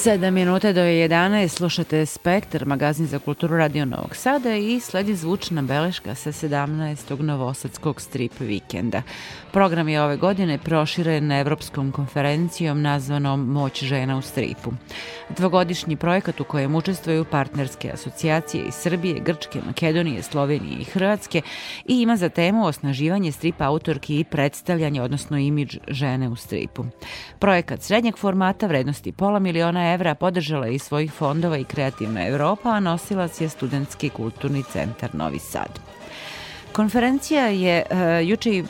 7 0.04 0.30
minuta 0.30 0.72
do 0.72 0.80
11 0.80 1.48
slušate 1.48 2.06
Spektar, 2.06 2.66
magazin 2.66 3.06
za 3.06 3.18
kulturu 3.18 3.56
Radio 3.56 3.84
Novog 3.84 4.16
Sada 4.16 4.56
i 4.56 4.80
sledi 4.80 5.14
zvučna 5.14 5.62
beleška 5.62 6.14
sa 6.14 6.32
17. 6.32 7.20
novosadskog 7.20 8.00
strip 8.00 8.32
vikenda. 8.40 9.02
Program 9.52 9.88
je 9.88 10.02
ove 10.02 10.16
godine 10.16 10.58
proširen 10.58 11.32
Evropskom 11.32 11.92
konferencijom 11.92 12.82
nazvanom 12.82 13.52
Moć 13.52 13.84
žena 13.84 14.18
u 14.18 14.22
stripu. 14.22 14.72
Dvogodišnji 15.36 15.96
projekat 15.96 16.40
u 16.40 16.44
kojem 16.44 16.74
učestvuju 16.74 17.24
partnerske 17.24 17.90
asocijacije 17.92 18.64
iz 18.64 18.74
Srbije, 18.74 19.20
Grčke, 19.20 19.60
Makedonije, 19.66 20.22
Slovenije 20.22 20.78
i 20.80 20.84
Hrvatske 20.84 21.42
i 21.84 22.02
ima 22.02 22.16
za 22.16 22.28
temu 22.28 22.66
osnaživanje 22.66 23.32
stripa 23.32 23.64
autorki 23.64 24.20
i 24.20 24.24
predstavljanje, 24.24 25.02
odnosno 25.02 25.38
imidž 25.38 25.76
žene 25.88 26.28
u 26.28 26.36
stripu. 26.36 26.84
Projekat 27.38 27.82
srednjeg 27.82 28.16
formata 28.16 28.66
vrednosti 28.66 29.12
pola 29.12 29.38
miliona 29.38 29.92
evra 29.92 30.14
podržala 30.14 30.66
je 30.66 30.74
iz 30.74 30.82
svojih 30.82 31.12
fondova 31.12 31.56
i 31.56 31.64
Kreativna 31.64 32.26
Evropa, 32.26 32.68
a 32.68 32.80
nosilac 32.80 33.40
je 33.40 33.48
Studentski 33.48 34.08
kulturni 34.08 34.62
centar 34.62 35.14
Novi 35.14 35.38
Sad. 35.38 35.80
Konferencija 36.72 37.46
je 37.46 37.82
uh, 37.90 38.28
juče 38.28 38.50
i 38.50 38.64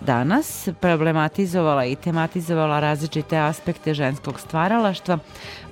danas 0.00 0.68
problematizovala 0.80 1.84
i 1.84 1.96
tematizovala 1.96 2.80
različite 2.80 3.36
aspekte 3.36 3.94
ženskog 3.94 4.40
stvaralaštva, 4.40 5.18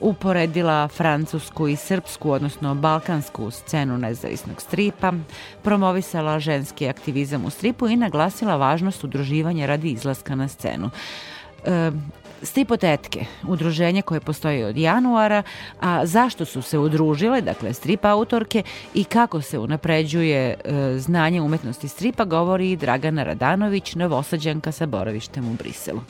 uporedila 0.01 0.89
francusku 0.89 1.68
i 1.68 1.77
srpsku, 1.77 2.31
odnosno 2.31 2.74
balkansku 2.74 3.51
scenu 3.51 3.99
nezavisnog 3.99 4.61
stripa, 4.62 5.12
promovisala 5.62 6.41
ženski 6.41 6.89
aktivizam 6.89 7.45
u 7.45 7.51
stripu 7.51 7.89
i 7.89 7.97
naglasila 7.97 8.57
važnost 8.57 9.05
udruživanja 9.05 9.66
radi 9.66 9.91
izlaska 9.91 10.35
na 10.35 10.49
scenu. 10.49 10.91
E, 11.64 11.91
Stripotetke, 12.47 13.24
udruženje 13.49 14.03
koje 14.03 14.20
postoji 14.20 14.64
od 14.64 14.76
januara, 14.76 15.42
a 15.80 16.07
zašto 16.07 16.44
su 16.44 16.62
se 16.62 16.78
udružile, 16.78 17.40
dakle 17.40 17.74
strip 17.74 18.05
autorke 18.05 18.62
i 18.94 19.05
kako 19.05 19.40
se 19.42 19.59
unapređuje 19.59 20.55
e, 20.64 20.99
znanje 20.99 21.40
umetnosti 21.40 21.88
stripa, 21.88 22.24
govori 22.24 22.76
Dragana 22.76 23.22
Radanović, 23.22 23.94
novosađanka 23.94 24.72
sa 24.72 24.86
boravištem 24.86 25.49
u 25.49 25.53
Briselu. 25.53 26.01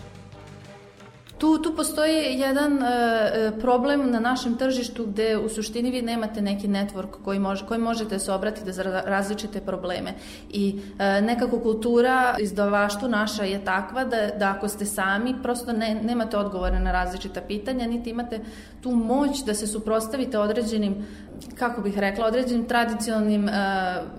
Tu, 1.39 1.59
tu 1.59 1.76
postoji 1.76 2.39
jedan 2.39 2.82
e, 2.82 3.53
problem 3.61 4.11
na 4.11 4.20
našem 4.20 4.57
tržištu 4.57 5.07
gde 5.07 5.37
u 5.37 5.49
suštini 5.49 5.91
vi 5.91 6.03
nemate 6.03 6.43
neki 6.43 6.68
network 6.68 7.20
koji, 7.24 7.39
može, 7.39 7.66
koji 7.66 7.80
možete 7.80 8.18
se 8.18 8.32
obratiti 8.32 8.72
za 8.72 8.82
različite 8.82 9.61
probleme. 9.61 10.14
I 10.51 10.80
e, 10.99 11.20
nekako 11.20 11.61
kultura 11.61 12.37
izdavaštvu 12.39 13.09
naša 13.09 13.45
je 13.45 13.64
takva 13.64 14.05
da, 14.05 14.26
da 14.39 14.51
ako 14.57 14.68
ste 14.68 14.84
sami 14.84 15.34
prosto 15.43 15.72
ne, 15.72 15.95
nemate 15.95 16.37
odgovore 16.37 16.80
na 16.80 16.93
različita 16.93 17.41
pitanja, 17.41 17.87
niti 17.87 18.11
imate 18.11 18.41
tu 18.82 18.91
moć 18.91 19.45
da 19.45 19.55
se 19.55 19.66
suprostavite 19.66 20.39
određenim 20.39 21.07
kako 21.59 21.80
bih 21.80 21.99
rekla, 21.99 22.26
određenim 22.26 22.68
tradicionalnim 22.68 23.45
uh, 23.45 23.51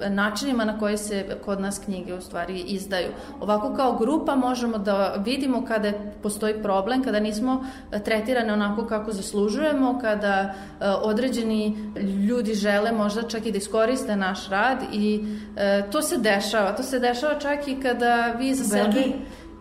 načinima 0.09 0.65
na 0.65 0.79
koje 0.79 0.97
se 0.97 1.37
kod 1.45 1.61
nas 1.61 1.79
knjige 1.85 2.13
u 2.13 2.21
stvari 2.21 2.59
izdaju. 2.59 3.07
Ovako 3.39 3.73
kao 3.75 3.97
grupa 3.97 4.35
možemo 4.35 4.77
da 4.77 5.15
vidimo 5.25 5.65
kada 5.65 5.91
postoji 6.23 6.63
problem, 6.63 7.03
kada 7.03 7.19
nismo 7.19 7.65
tretirane 8.05 8.53
onako 8.53 8.85
kako 8.85 9.11
zaslužujemo, 9.11 9.99
kada 10.01 10.53
uh, 10.53 10.85
određeni 11.01 11.91
ljudi 12.27 12.53
žele 12.53 12.91
možda 12.91 13.21
čak 13.21 13.45
i 13.45 13.51
da 13.51 13.57
iskoriste 13.57 14.15
naš 14.15 14.49
rad 14.49 14.77
i 14.93 15.19
uh, 15.21 15.91
to 15.91 16.01
se 16.01 16.17
dešava. 16.17 16.75
To 16.75 16.83
se 16.83 16.99
dešava 16.99 17.39
čak 17.39 17.67
i 17.67 17.81
kada 17.81 18.33
vi 18.39 18.55
za 18.55 18.63
sebe... 18.63 19.03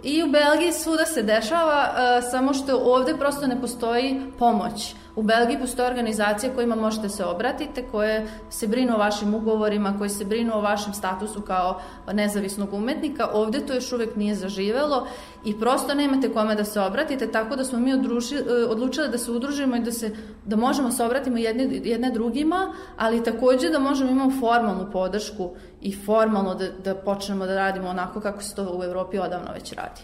I 0.05 0.23
u 0.23 0.27
Belgiji 0.27 0.73
svuda 0.73 1.05
se 1.05 1.23
dešava, 1.23 1.89
uh, 1.89 2.31
samo 2.31 2.55
što 2.55 2.79
ovde 2.79 3.15
prosto 3.19 3.47
ne 3.47 3.61
postoji 3.61 4.21
pomoć. 4.39 4.95
U 5.17 5.23
Belgiji 5.23 5.59
postoje 5.59 5.89
organizacije 5.89 6.53
kojima 6.55 6.77
možete 6.77 7.09
se 7.09 7.25
obratite, 7.25 7.85
koje 7.91 8.27
se 8.51 8.67
brinu 8.67 8.95
o 8.95 8.99
vašim 8.99 9.35
ugovorima, 9.35 9.99
koji 9.99 10.11
se 10.11 10.25
brinu 10.25 10.55
o 10.55 10.61
vašem 10.61 10.95
statusu 10.95 11.41
kao 11.41 11.81
nezavisnog 12.13 12.75
umetnika. 12.75 13.29
Ovde 13.33 13.67
to 13.67 13.75
još 13.75 13.93
uvek 13.93 14.17
nije 14.17 14.35
zaživelo 14.35 15.07
i 15.45 15.59
prosto 15.61 15.95
nemate 15.95 16.33
kome 16.33 16.55
da 16.55 16.65
se 16.65 16.81
obratite, 16.81 17.33
tako 17.33 17.57
da 17.57 17.65
smo 17.65 17.79
mi 17.79 17.93
odruži, 17.93 18.37
odlučili 18.69 19.09
da 19.09 19.19
se 19.19 19.33
udružimo 19.33 19.77
i 19.77 19.81
da, 19.81 19.93
se, 19.93 20.11
da 20.45 20.57
možemo 20.57 20.91
se 20.91 21.05
obratimo 21.05 21.39
jedne, 21.39 21.81
jedne 21.85 22.11
drugima, 22.11 22.73
ali 22.97 23.25
takođe 23.25 23.71
da 23.71 23.79
možemo 23.79 24.11
imamo 24.11 24.41
formalnu 24.41 24.91
podršku 24.93 25.51
i 25.81 25.97
formalno 26.05 26.55
da, 26.55 26.69
da 26.85 26.95
počnemo 26.95 27.47
da 27.47 27.55
radimo 27.55 27.89
onako 27.89 28.21
kako 28.21 28.43
se 28.43 28.55
to 28.55 28.79
u 28.79 28.85
Evropi 28.85 29.19
odavno 29.19 29.53
već 29.53 29.73
radi. 29.73 30.01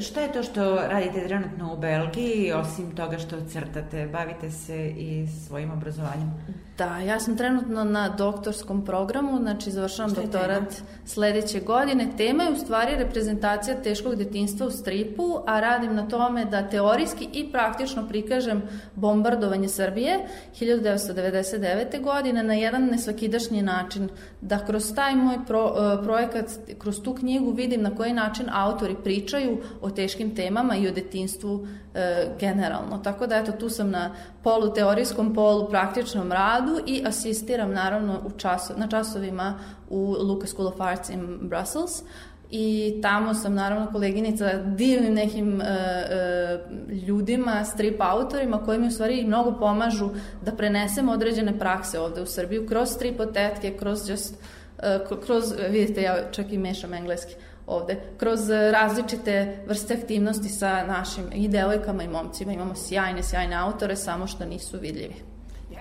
Šta 0.00 0.20
je 0.20 0.32
to 0.32 0.42
što 0.42 0.76
radite 0.76 1.26
trenutno 1.26 1.74
u 1.74 1.76
Belgiji, 1.76 2.52
osim 2.52 2.96
toga 2.96 3.18
što 3.18 3.36
crtate? 3.48 4.06
Bavite 4.06 4.50
se 4.50 4.88
i 4.88 5.26
svojim 5.46 5.70
obrazovanjem? 5.70 6.32
Da, 6.78 6.98
ja 6.98 7.20
sam 7.20 7.36
trenutno 7.36 7.84
na 7.84 8.08
doktorskom 8.08 8.84
programu, 8.84 9.38
znači 9.38 9.70
završavam 9.70 10.12
doktorat 10.12 10.68
tema? 10.68 10.86
sledeće 11.06 11.60
godine. 11.60 12.08
Tema 12.16 12.42
je 12.42 12.52
u 12.52 12.56
stvari 12.56 12.96
reprezentacija 12.96 13.82
teškog 13.82 14.16
detinstva 14.16 14.66
u 14.66 14.70
stripu, 14.70 15.38
a 15.46 15.60
radim 15.60 15.94
na 15.94 16.08
tome 16.08 16.44
da 16.44 16.68
teorijski 16.68 17.28
i 17.32 17.52
praktično 17.52 18.08
prikažem 18.08 18.62
bombardovanje 18.94 19.68
Srbije 19.68 20.18
1999. 20.60 22.02
godine 22.02 22.42
na 22.42 22.54
jedan 22.54 22.84
nesvakidašnji 22.84 23.62
način, 23.62 24.08
da 24.40 24.66
kroz 24.66 24.94
taj 24.94 25.16
moj 25.16 25.36
pro, 25.46 25.74
e, 25.76 26.02
projekat, 26.04 26.44
kroz 26.78 27.02
tu 27.02 27.14
knjigu 27.14 27.50
vidim 27.50 27.82
na 27.82 27.96
koji 27.96 28.12
način 28.12 28.46
autori 28.52 28.96
pričaju 29.04 29.58
o 29.80 29.90
teškim 29.90 30.36
temama 30.36 30.76
i 30.76 30.88
o 30.88 30.92
detinstvu 30.92 31.66
e, 31.94 32.26
generalno. 32.40 32.98
Tako 32.98 33.26
da 33.26 33.36
eto 33.36 33.52
tu 33.52 33.68
sam 33.68 33.90
na 33.90 34.14
polu 34.42 34.74
teorijskom, 34.74 35.34
polu 35.34 35.68
praktičnom 35.70 36.32
radu 36.32 36.63
i 36.86 37.02
asistiram 37.06 37.72
naravno 37.72 38.20
u 38.26 38.30
času, 38.38 38.72
na 38.76 38.88
časovima 38.88 39.58
u 39.90 40.16
Lucas 40.20 40.50
School 40.50 40.68
of 40.68 40.80
Arts 40.80 41.08
in 41.08 41.38
Brussels 41.42 42.02
i 42.50 42.98
tamo 43.02 43.34
sam 43.34 43.54
naravno 43.54 43.92
koleginica 43.92 44.52
divnim 44.56 45.14
nekim 45.14 45.60
e, 45.60 45.64
e, 45.64 46.58
ljudima, 47.06 47.64
strip 47.64 48.00
autorima 48.00 48.64
koji 48.64 48.78
mi 48.78 48.86
u 48.86 48.90
stvari 48.90 49.24
mnogo 49.24 49.58
pomažu 49.58 50.10
da 50.42 50.52
prenesem 50.52 51.08
određene 51.08 51.58
prakse 51.58 52.00
ovde 52.00 52.22
u 52.22 52.26
Srbiju 52.26 52.66
kroz 52.66 52.88
stripotetke, 52.88 53.76
kroz 53.78 54.10
just, 54.10 54.34
e, 54.78 54.98
kroz, 55.26 55.44
vidite 55.70 56.02
ja 56.02 56.30
čak 56.32 56.52
i 56.52 56.58
mešam 56.58 56.94
engleski, 56.94 57.34
ovde, 57.66 58.00
kroz 58.16 58.50
različite 58.50 59.64
vrste 59.66 59.94
aktivnosti 59.94 60.48
sa 60.48 60.86
našim 60.86 61.24
i 61.34 61.48
devojkama 61.48 62.02
i 62.02 62.08
momcima. 62.08 62.52
Imamo 62.52 62.74
sjajne, 62.74 63.22
sjajne 63.22 63.56
autore, 63.56 63.96
samo 63.96 64.26
što 64.26 64.44
nisu 64.44 64.78
vidljivi. 64.80 65.33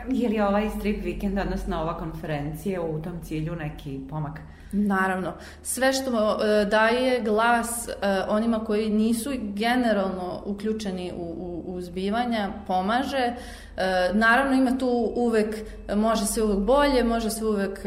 Je 0.10 0.30
li 0.30 0.40
ovaj 0.40 0.70
strip 0.70 1.04
vikend, 1.04 1.40
odnosno 1.40 1.82
ova 1.82 1.98
konferencija 1.98 2.82
u 2.82 3.02
tom 3.02 3.22
cilju 3.24 3.56
neki 3.56 4.00
pomak? 4.10 4.40
Naravno. 4.72 5.34
Sve 5.64 5.94
što 5.94 6.12
uh, 6.12 6.70
daje 6.70 7.22
glas 7.22 7.88
uh, 7.88 7.94
onima 8.28 8.60
koji 8.60 8.90
nisu 8.90 9.32
generalno 9.42 10.42
uključeni 10.46 11.12
u, 11.16 11.22
u, 11.22 11.74
u 11.74 11.82
zbivanja, 11.82 12.50
pomaže. 12.68 13.34
Uh, 13.34 14.16
naravno 14.16 14.54
ima 14.54 14.78
tu 14.78 15.12
uvek, 15.16 15.56
može 15.96 16.26
se 16.26 16.44
uvek 16.44 16.60
bolje, 16.60 17.04
može 17.04 17.30
se 17.30 17.46
uvek 17.46 17.80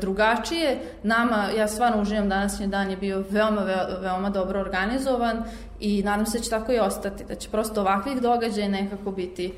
drugačije. 0.00 0.78
Nama, 1.02 1.44
ja 1.56 1.68
stvarno 1.68 2.02
uživam 2.02 2.28
današnji 2.28 2.66
dan 2.66 2.90
je 2.90 2.96
bio 2.96 3.24
veoma, 3.30 3.60
veoma 4.00 4.30
dobro 4.30 4.60
organizovan 4.60 5.44
i 5.80 6.02
nadam 6.02 6.26
se 6.26 6.38
da 6.38 6.44
će 6.44 6.50
tako 6.50 6.72
i 6.72 6.78
ostati, 6.78 7.24
da 7.24 7.34
će 7.34 7.48
prosto 7.48 7.80
ovakvih 7.80 8.20
događaja 8.20 8.68
nekako 8.68 9.10
biti, 9.10 9.52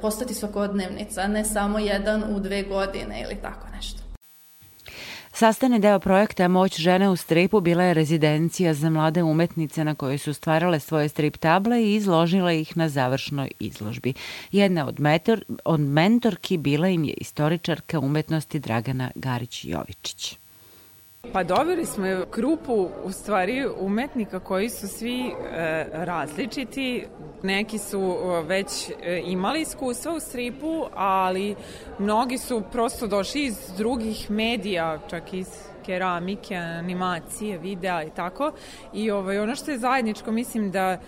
postati 0.00 0.34
svakodnevnica, 0.34 1.26
ne 1.26 1.44
samo 1.44 1.78
jedan 1.78 2.24
u 2.36 2.40
dve 2.40 2.62
godine 2.62 3.22
ili 3.22 3.36
tako 3.42 3.66
nešto. 3.76 4.00
Sastani 5.32 5.78
deo 5.78 5.98
projekta 5.98 6.48
Moć 6.48 6.80
žene 6.80 7.08
u 7.08 7.16
stripu 7.16 7.60
bila 7.60 7.82
je 7.84 7.94
rezidencija 7.94 8.74
za 8.74 8.90
mlade 8.90 9.22
umetnice 9.22 9.84
na 9.84 9.94
kojoj 9.94 10.18
su 10.18 10.34
stvarale 10.34 10.80
svoje 10.80 11.08
strip 11.08 11.36
table 11.36 11.82
i 11.82 11.94
izložile 11.94 12.60
ih 12.60 12.76
na 12.76 12.88
završnoj 12.88 13.50
izložbi. 13.60 14.14
Jedna 14.52 14.86
od, 14.86 15.00
metor, 15.00 15.44
od 15.64 15.80
mentorki 15.80 16.56
bila 16.56 16.88
im 16.88 17.04
je 17.04 17.14
istoričarka 17.14 17.98
umetnosti 17.98 18.58
Dragana 18.58 19.10
Garić-Jovičić. 19.14 20.39
Pa 21.32 21.44
dobili 21.44 21.86
smo 21.86 22.04
grupu 22.32 22.88
u 23.04 23.12
stvari 23.12 23.66
umetnika 23.80 24.40
koji 24.40 24.68
su 24.68 24.88
svi 24.88 25.26
e, 25.26 25.86
različiti. 25.92 27.06
Neki 27.42 27.78
su 27.78 28.16
već 28.46 28.90
e, 28.90 29.22
imali 29.24 29.60
iskustva 29.60 30.12
u 30.12 30.20
stripu, 30.20 30.86
ali 30.94 31.56
mnogi 31.98 32.38
su 32.38 32.62
prosto 32.72 33.06
došli 33.06 33.44
iz 33.44 33.56
drugih 33.76 34.30
medija, 34.30 34.98
čak 35.10 35.32
iz 35.32 35.48
keramike, 35.86 36.54
animacije, 36.54 37.58
videa 37.58 38.02
i 38.04 38.10
tako. 38.10 38.52
I 38.94 39.10
ovaj, 39.10 39.38
ono 39.38 39.54
što 39.54 39.70
je 39.70 39.78
zajedničko, 39.78 40.32
mislim 40.32 40.70
da, 40.70 41.00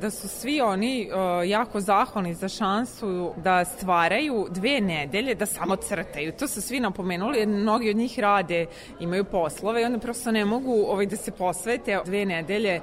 da 0.00 0.10
su 0.10 0.28
svi 0.28 0.60
oni 0.60 1.10
jako 1.46 1.80
zahvalni 1.80 2.34
za 2.34 2.48
šansu 2.48 3.32
da 3.36 3.64
stvaraju 3.64 4.46
dve 4.50 4.80
nedelje, 4.80 5.34
da 5.34 5.46
samo 5.46 5.76
crtaju. 5.76 6.32
To 6.32 6.48
su 6.48 6.62
svi 6.62 6.80
napomenuli, 6.80 7.38
jer 7.38 7.48
mnogi 7.48 7.90
od 7.90 7.96
njih 7.96 8.18
rade, 8.18 8.66
imaju 9.00 9.24
poslove 9.24 9.82
i 9.82 9.84
onda 9.84 9.98
prosto 9.98 10.30
ne 10.30 10.44
mogu 10.44 10.72
ovaj, 10.88 11.06
da 11.06 11.16
se 11.16 11.30
posvete 11.30 12.00
dve 12.04 12.24
nedelje 12.24 12.80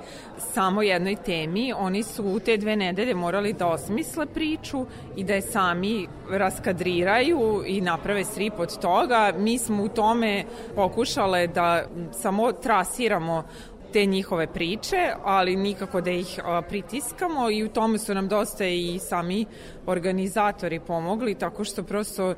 samo 0.53 0.81
jednoj 0.81 1.15
temi. 1.15 1.73
Oni 1.77 2.03
su 2.03 2.23
u 2.23 2.39
te 2.39 2.57
dve 2.57 2.75
nedelje 2.75 3.15
morali 3.15 3.53
da 3.53 3.67
osmisle 3.67 4.25
priču 4.25 4.85
i 5.15 5.23
da 5.23 5.33
je 5.33 5.41
sami 5.41 6.07
raskadriraju 6.29 7.63
i 7.65 7.81
naprave 7.81 8.23
strip 8.23 8.59
od 8.59 8.79
toga. 8.79 9.33
Mi 9.37 9.57
smo 9.57 9.83
u 9.83 9.89
tome 9.89 10.43
pokušale 10.75 11.47
da 11.47 11.83
samo 12.11 12.51
trasiramo 12.51 13.43
te 13.95 14.05
njihove 14.05 14.47
priče, 14.47 15.13
ali 15.23 15.55
nikako 15.55 16.01
da 16.01 16.11
ih 16.11 16.39
pritiskamo 16.69 17.49
i 17.51 17.63
u 17.63 17.69
tome 17.69 17.97
su 17.97 18.13
nam 18.13 18.27
dosta 18.27 18.65
i 18.65 18.99
sami 18.99 19.45
organizatori 19.85 20.79
pomogli, 20.79 21.35
tako 21.35 21.63
što 21.63 21.83
prosto 21.83 22.33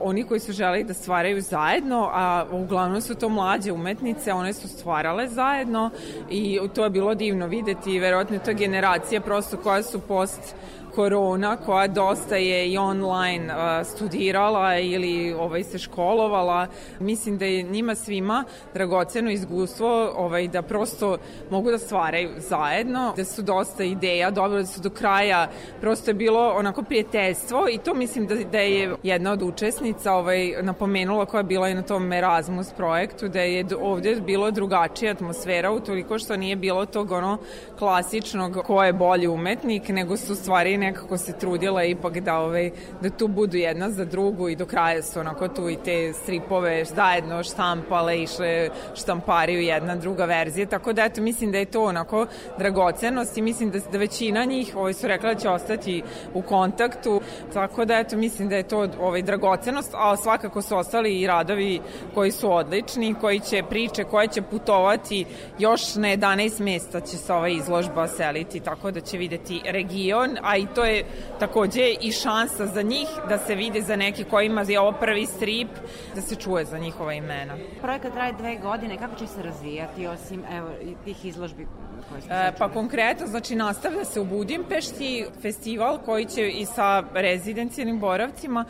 oni 0.00 0.24
koji 0.24 0.40
su 0.40 0.52
želeli 0.52 0.84
da 0.84 0.94
stvaraju 0.94 1.40
zajedno, 1.40 2.10
a 2.12 2.46
uglavnom 2.50 3.00
su 3.00 3.14
to 3.14 3.28
mlađe 3.28 3.72
umetnice, 3.72 4.32
one 4.32 4.52
su 4.52 4.68
stvarale 4.68 5.28
zajedno 5.28 5.90
i 6.30 6.60
to 6.74 6.84
je 6.84 6.90
bilo 6.90 7.14
divno 7.14 7.46
videti, 7.46 7.98
verovatno 7.98 8.38
to 8.38 8.50
je 8.50 8.54
generacija 8.54 9.20
prosto 9.20 9.56
koja 9.56 9.82
su 9.82 10.00
post 10.00 10.54
korona 10.96 11.56
koja 11.56 11.86
dosta 11.86 12.36
je 12.36 12.72
i 12.72 12.78
online 12.78 13.54
studirala 13.84 14.78
ili 14.78 15.32
ovaj 15.32 15.64
se 15.64 15.78
školovala. 15.78 16.66
Mislim 17.00 17.38
da 17.38 17.44
je 17.44 17.62
njima 17.62 17.94
svima 17.94 18.44
dragoceno 18.74 19.30
iskustvo 19.30 20.12
ovaj, 20.16 20.48
da 20.48 20.62
prosto 20.62 21.18
mogu 21.50 21.70
da 21.70 21.78
stvaraju 21.78 22.30
zajedno, 22.36 23.12
da 23.16 23.24
su 23.24 23.42
dosta 23.42 23.84
ideja, 23.84 24.30
dobro 24.30 24.58
da 24.58 24.66
su 24.66 24.80
do 24.80 24.90
kraja, 24.90 25.48
prosto 25.80 26.10
je 26.10 26.14
bilo 26.14 26.52
onako 26.56 26.82
prijateljstvo 26.82 27.68
i 27.68 27.78
to 27.78 27.94
mislim 27.94 28.26
da, 28.26 28.34
da 28.34 28.58
je 28.58 28.96
jedna 29.02 29.32
od 29.32 29.42
učesnica 29.42 30.12
ovaj, 30.12 30.54
napomenula 30.62 31.26
koja 31.26 31.38
je 31.38 31.44
bila 31.44 31.68
i 31.68 31.74
na 31.74 31.82
tom 31.82 32.12
Erasmus 32.12 32.72
projektu, 32.76 33.28
da 33.28 33.40
je 33.40 33.66
ovde 33.80 34.16
bilo 34.20 34.50
drugačija 34.50 35.12
atmosfera 35.12 35.70
u 35.70 35.80
toliko 35.80 36.18
što 36.18 36.36
nije 36.36 36.56
bilo 36.56 36.86
tog 36.86 37.12
ono 37.12 37.38
klasičnog 37.78 38.62
ko 38.66 38.84
je 38.84 38.92
bolji 38.92 39.26
umetnik, 39.28 39.88
nego 39.88 40.16
su 40.16 40.34
stvari 40.34 40.78
nekako 40.86 41.18
se 41.18 41.32
trudila 41.32 41.84
ipak 41.84 42.18
da, 42.20 42.38
ovaj, 42.38 42.70
da 43.02 43.10
tu 43.10 43.28
budu 43.28 43.56
jedna 43.56 43.90
za 43.90 44.04
drugu 44.04 44.48
i 44.48 44.56
do 44.56 44.66
kraja 44.66 45.02
su 45.02 45.20
onako 45.20 45.48
tu 45.48 45.68
i 45.70 45.76
te 45.76 46.12
stripove 46.12 46.84
zajedno 46.84 47.42
štampale, 47.42 48.22
išle 48.22 48.70
štampariju 48.94 49.60
jedna 49.60 49.96
druga 49.96 50.24
verzija, 50.24 50.66
tako 50.66 50.92
da 50.92 51.04
eto 51.04 51.22
mislim 51.22 51.52
da 51.52 51.58
je 51.58 51.64
to 51.64 51.84
onako 51.84 52.26
dragocenost 52.58 53.36
i 53.36 53.42
mislim 53.42 53.70
da, 53.70 53.78
da 53.92 53.98
većina 53.98 54.44
njih 54.44 54.76
ovaj, 54.76 54.92
su 54.92 55.08
rekla 55.08 55.34
da 55.34 55.40
će 55.40 55.48
ostati 55.48 56.02
u 56.34 56.42
kontaktu, 56.42 57.20
tako 57.52 57.84
da 57.84 57.98
eto 57.98 58.16
mislim 58.16 58.48
da 58.48 58.56
je 58.56 58.68
to 58.68 58.88
ovaj, 59.00 59.22
dragocenost, 59.22 59.94
a 59.94 60.16
svakako 60.16 60.62
su 60.62 60.76
ostali 60.76 61.20
i 61.20 61.26
radovi 61.26 61.80
koji 62.14 62.30
su 62.30 62.52
odlični, 62.52 63.14
koji 63.20 63.40
će 63.40 63.62
priče, 63.70 64.04
koje 64.04 64.28
će 64.28 64.42
putovati 64.42 65.24
još 65.58 65.94
na 65.94 66.08
11 66.08 66.60
mesta 66.60 67.00
će 67.00 67.16
se 67.16 67.32
ova 67.32 67.48
izložba 67.48 68.08
seliti, 68.08 68.60
tako 68.60 68.90
da 68.90 69.00
će 69.00 69.18
videti 69.18 69.60
region, 69.64 70.36
a 70.42 70.56
i 70.56 70.66
to 70.76 70.84
je 70.84 71.04
takođe 71.38 71.94
i 72.00 72.12
šansa 72.12 72.66
za 72.66 72.82
njih 72.82 73.08
da 73.28 73.38
se 73.38 73.54
vide 73.54 73.82
za 73.82 73.96
neki 73.96 74.24
kojima 74.24 74.64
je 74.68 74.80
ovo 74.80 74.92
prvi 74.92 75.26
strip, 75.26 75.68
da 76.14 76.20
se 76.20 76.36
čuje 76.36 76.64
za 76.64 76.78
njihova 76.78 77.12
imena. 77.12 77.56
Projekat 77.82 78.12
traje 78.12 78.32
dve 78.32 78.56
godine, 78.56 78.98
kako 78.98 79.16
će 79.16 79.26
se 79.26 79.42
razvijati 79.42 80.06
osim 80.06 80.44
evo, 80.52 80.68
tih 81.04 81.24
izložbi 81.24 81.66
koje 82.08 82.48
e, 82.48 82.52
Pa 82.58 82.68
konkretno, 82.68 83.26
znači 83.26 83.54
nastavlja 83.56 84.04
se 84.04 84.20
u 84.20 84.24
Budimpešti 84.24 85.26
festival 85.42 85.98
koji 86.04 86.24
će 86.24 86.48
i 86.48 86.66
sa 86.66 87.02
rezidencijalnim 87.14 88.00
boravcima 88.00 88.64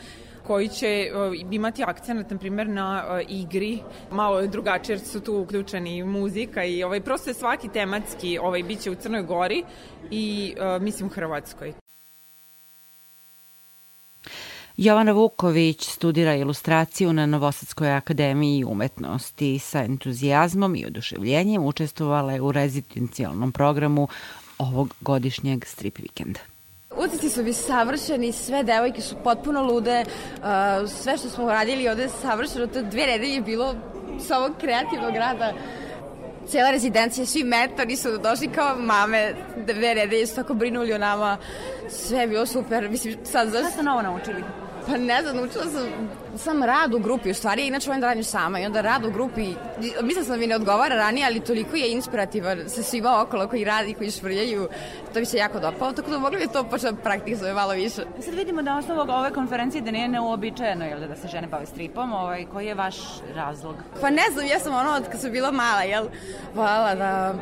koji 0.46 0.68
će 0.68 1.10
uh, 1.14 1.54
imati 1.54 1.84
akcent, 1.86 2.30
na 2.30 2.38
primjer, 2.38 2.68
na 2.68 3.04
uh, 3.08 3.20
igri, 3.28 3.78
malo 4.10 4.40
je 4.40 4.48
drugačije 4.48 4.94
jer 4.94 5.00
su 5.00 5.20
tu 5.20 5.38
uključeni 5.38 6.04
muzika 6.04 6.64
i 6.64 6.84
ovaj, 6.84 7.00
prosto 7.00 7.30
je 7.30 7.34
svaki 7.34 7.68
tematski, 7.68 8.38
ovaj, 8.38 8.62
bit 8.62 8.80
će 8.80 8.90
u 8.90 8.94
Crnoj 8.94 9.22
Gori 9.22 9.64
i 10.10 10.54
uh, 10.58 10.82
mislim 10.82 11.06
u 11.06 11.10
Hrvatskoj. 11.10 11.85
Jovana 14.76 15.12
Vuković 15.12 15.88
studira 15.88 16.34
ilustraciju 16.34 17.12
na 17.12 17.26
Novosadskoj 17.26 17.92
akademiji 17.92 18.64
umetnosti. 18.64 19.58
Sa 19.58 19.82
entuzijazmom 19.82 20.76
i 20.76 20.86
oduševljenjem 20.86 21.64
učestvovala 21.64 22.32
je 22.32 22.40
u 22.40 22.52
rezidencijalnom 22.52 23.52
programu 23.52 24.08
ovog 24.58 24.94
godišnjeg 25.00 25.64
strip 25.64 25.98
vikenda. 25.98 26.40
Utisci 26.96 27.30
su 27.30 27.42
mi 27.42 27.52
savršeni, 27.52 28.32
sve 28.32 28.62
devojke 28.62 29.00
su 29.00 29.16
potpuno 29.24 29.62
lude, 29.62 30.04
sve 30.88 31.18
što 31.18 31.28
smo 31.28 31.44
uradili 31.44 31.88
ovde 31.88 32.02
je 32.02 32.08
savršeno, 32.08 32.66
to 32.66 32.82
dve 32.82 33.06
nedelje 33.06 33.34
je 33.34 33.40
bilo 33.40 33.74
sa 34.20 34.38
ovog 34.38 34.52
kreativnog 34.60 35.16
rada 35.16 35.52
cela 36.48 36.70
rezidencija, 36.70 37.26
svi 37.26 37.44
mentori 37.44 37.96
su 37.96 38.18
došli 38.18 38.48
kao 38.48 38.76
mame, 38.76 39.34
dve 39.66 39.94
nedelje 39.94 40.26
su 40.26 40.34
tako 40.34 40.54
brinuli 40.54 40.92
o 40.92 40.98
nama, 40.98 41.36
sve 41.88 42.18
je 42.18 42.26
bilo 42.26 42.46
super. 42.46 42.90
Mislim, 42.90 43.16
sad, 43.24 43.48
Šta 43.48 43.70
ste 43.70 43.82
novo 43.82 44.02
naučili? 44.02 44.65
Pa 44.86 44.96
ne 44.96 45.22
znam, 45.22 45.36
naučila 45.36 45.64
sam 45.64 45.86
sam 46.38 46.62
rad 46.62 46.94
u 46.94 46.98
grupi, 46.98 47.30
u 47.30 47.34
stvari 47.34 47.66
inače 47.66 47.90
volim 47.90 48.00
da 48.00 48.06
radim 48.06 48.24
sama 48.24 48.60
i 48.60 48.66
onda 48.66 48.80
rad 48.80 49.04
u 49.04 49.10
grupi, 49.10 49.54
mislim 50.02 50.24
sam 50.24 50.34
da 50.34 50.36
mi 50.36 50.46
ne 50.46 50.56
odgovara 50.56 50.96
ranije, 50.96 51.26
ali 51.26 51.40
toliko 51.40 51.76
je 51.76 51.92
inspirativan 51.92 52.68
sa 52.68 52.82
svima 52.82 53.22
okolo 53.22 53.48
koji 53.48 53.64
radi, 53.64 53.94
koji 53.94 54.10
švrljaju, 54.10 54.68
to 55.14 55.20
bi 55.20 55.26
se 55.26 55.36
jako 55.36 55.60
dopalo, 55.60 55.92
tako 55.92 56.10
da 56.10 56.18
mogli 56.18 56.38
bi 56.38 56.52
to 56.52 56.64
početi 56.64 56.94
da 56.94 57.02
praktizuje 57.02 57.54
malo 57.54 57.72
više. 57.72 58.02
Sad 58.20 58.34
vidimo 58.34 58.62
da 58.62 58.76
osnovu 58.76 59.00
ove 59.00 59.30
konferencije 59.30 59.82
da 59.82 59.90
nije 59.90 60.08
neuobičajeno, 60.08 60.84
jel 60.84 61.00
da, 61.00 61.06
da 61.06 61.16
se 61.16 61.28
žene 61.28 61.46
bave 61.46 61.66
stripom, 61.66 62.12
ovaj, 62.12 62.46
koji 62.52 62.66
je 62.66 62.74
vaš 62.74 62.96
razlog? 63.34 63.76
Pa 64.00 64.10
ne 64.10 64.22
znam, 64.32 64.46
ja 64.46 64.58
sam 64.58 64.74
ono 64.74 64.90
od 64.90 65.08
kad 65.10 65.20
sam 65.20 65.32
bila 65.32 65.50
mala, 65.50 65.82
jel, 65.82 66.06
voljela 66.54 66.94
da 66.94 67.34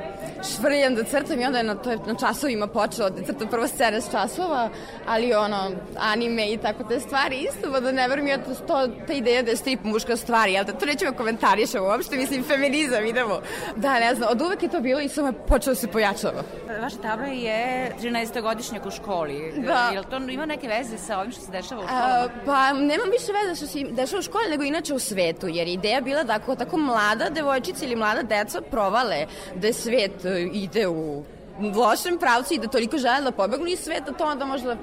švrljam, 0.43 0.95
da 0.95 1.05
crtam 1.05 1.41
i 1.41 1.45
onda 1.45 1.59
je 1.59 1.65
na, 1.65 1.75
to 1.75 1.91
je 1.91 1.99
na 2.07 2.15
časovima 2.15 2.67
počelo 2.67 3.11
da 3.11 3.23
crtam 3.23 3.49
prvo 3.49 3.69
scene 3.69 4.01
s 4.01 4.11
časova, 4.11 4.69
ali 5.07 5.35
ono, 5.35 5.71
anime 5.99 6.53
i 6.53 6.57
tako 6.57 6.85
te 6.85 7.01
stvari 7.01 7.34
isto, 7.35 7.81
da 7.81 7.93
ne 7.93 8.09
verujem 8.09 8.29
ja 8.29 8.39
to, 8.39 8.55
to 8.55 8.89
ta 9.07 9.13
ideja 9.13 9.43
da 9.43 9.51
je 9.51 9.57
strip 9.57 9.85
muška 9.85 10.17
stvar, 10.17 10.49
jel 10.49 10.65
da 10.65 10.73
to 10.73 10.87
nećemo 10.87 11.13
komentarišemo 11.13 11.85
uopšte, 11.85 12.17
mislim, 12.17 12.45
feminizam, 12.45 13.07
idemo. 13.07 13.41
Da, 13.77 13.99
ne 14.01 14.15
znam, 14.15 14.29
od 14.33 14.43
uvek 14.43 14.63
je 14.63 14.69
to 14.69 14.81
bilo 14.81 15.01
i 15.01 15.09
samo 15.09 15.29
je 15.29 15.33
počelo 15.33 15.75
da 15.75 15.81
se 15.81 15.89
pojačava. 15.89 16.43
Vaša 16.81 16.97
tabla 16.97 17.27
je 17.27 17.93
13-godišnjak 18.03 18.87
u 18.87 18.91
školi. 18.91 19.53
Da. 19.57 19.91
Jel 19.93 20.05
to 20.05 20.17
ima 20.17 20.47
neke 20.47 20.69
veze 20.69 20.99
sa 20.99 21.19
ovim 21.19 21.33
što 21.33 21.41
se 21.41 21.53
dešava 21.53 21.83
u 21.83 21.87
školi? 21.87 22.01
školi? 22.01 22.47
pa, 22.47 22.73
nemam 22.73 23.11
više 23.11 23.33
veze 23.33 23.57
što 23.57 23.67
se 23.67 23.79
dešava 23.91 24.19
u 24.19 24.23
školi, 24.23 24.51
nego 24.51 24.63
inače 24.63 24.95
u 24.95 24.99
svetu, 24.99 25.49
jer 25.49 25.69
ideja 25.69 26.01
bila 26.01 26.23
da 26.25 26.35
ako 26.35 26.57
tako 26.57 26.77
mlada 26.77 27.31
devojčica 27.31 27.85
ili 27.85 27.97
mlada 27.97 28.23
deca 28.23 28.61
provale 28.61 29.27
da 29.55 29.67
je 29.67 29.73
svet 29.73 30.25
e, 30.25 30.49
ide 30.53 30.89
u 30.89 31.25
lošem 31.61 32.19
pravcu 32.19 32.55
i 32.55 32.59
da 32.59 32.69
toliko 32.69 32.99
žele 32.99 33.21
da 33.21 33.33
pobegnu 33.33 33.67
iz 33.67 33.79
sveta, 33.79 34.13
to 34.13 34.25
onda 34.25 34.45
možda 34.45 34.77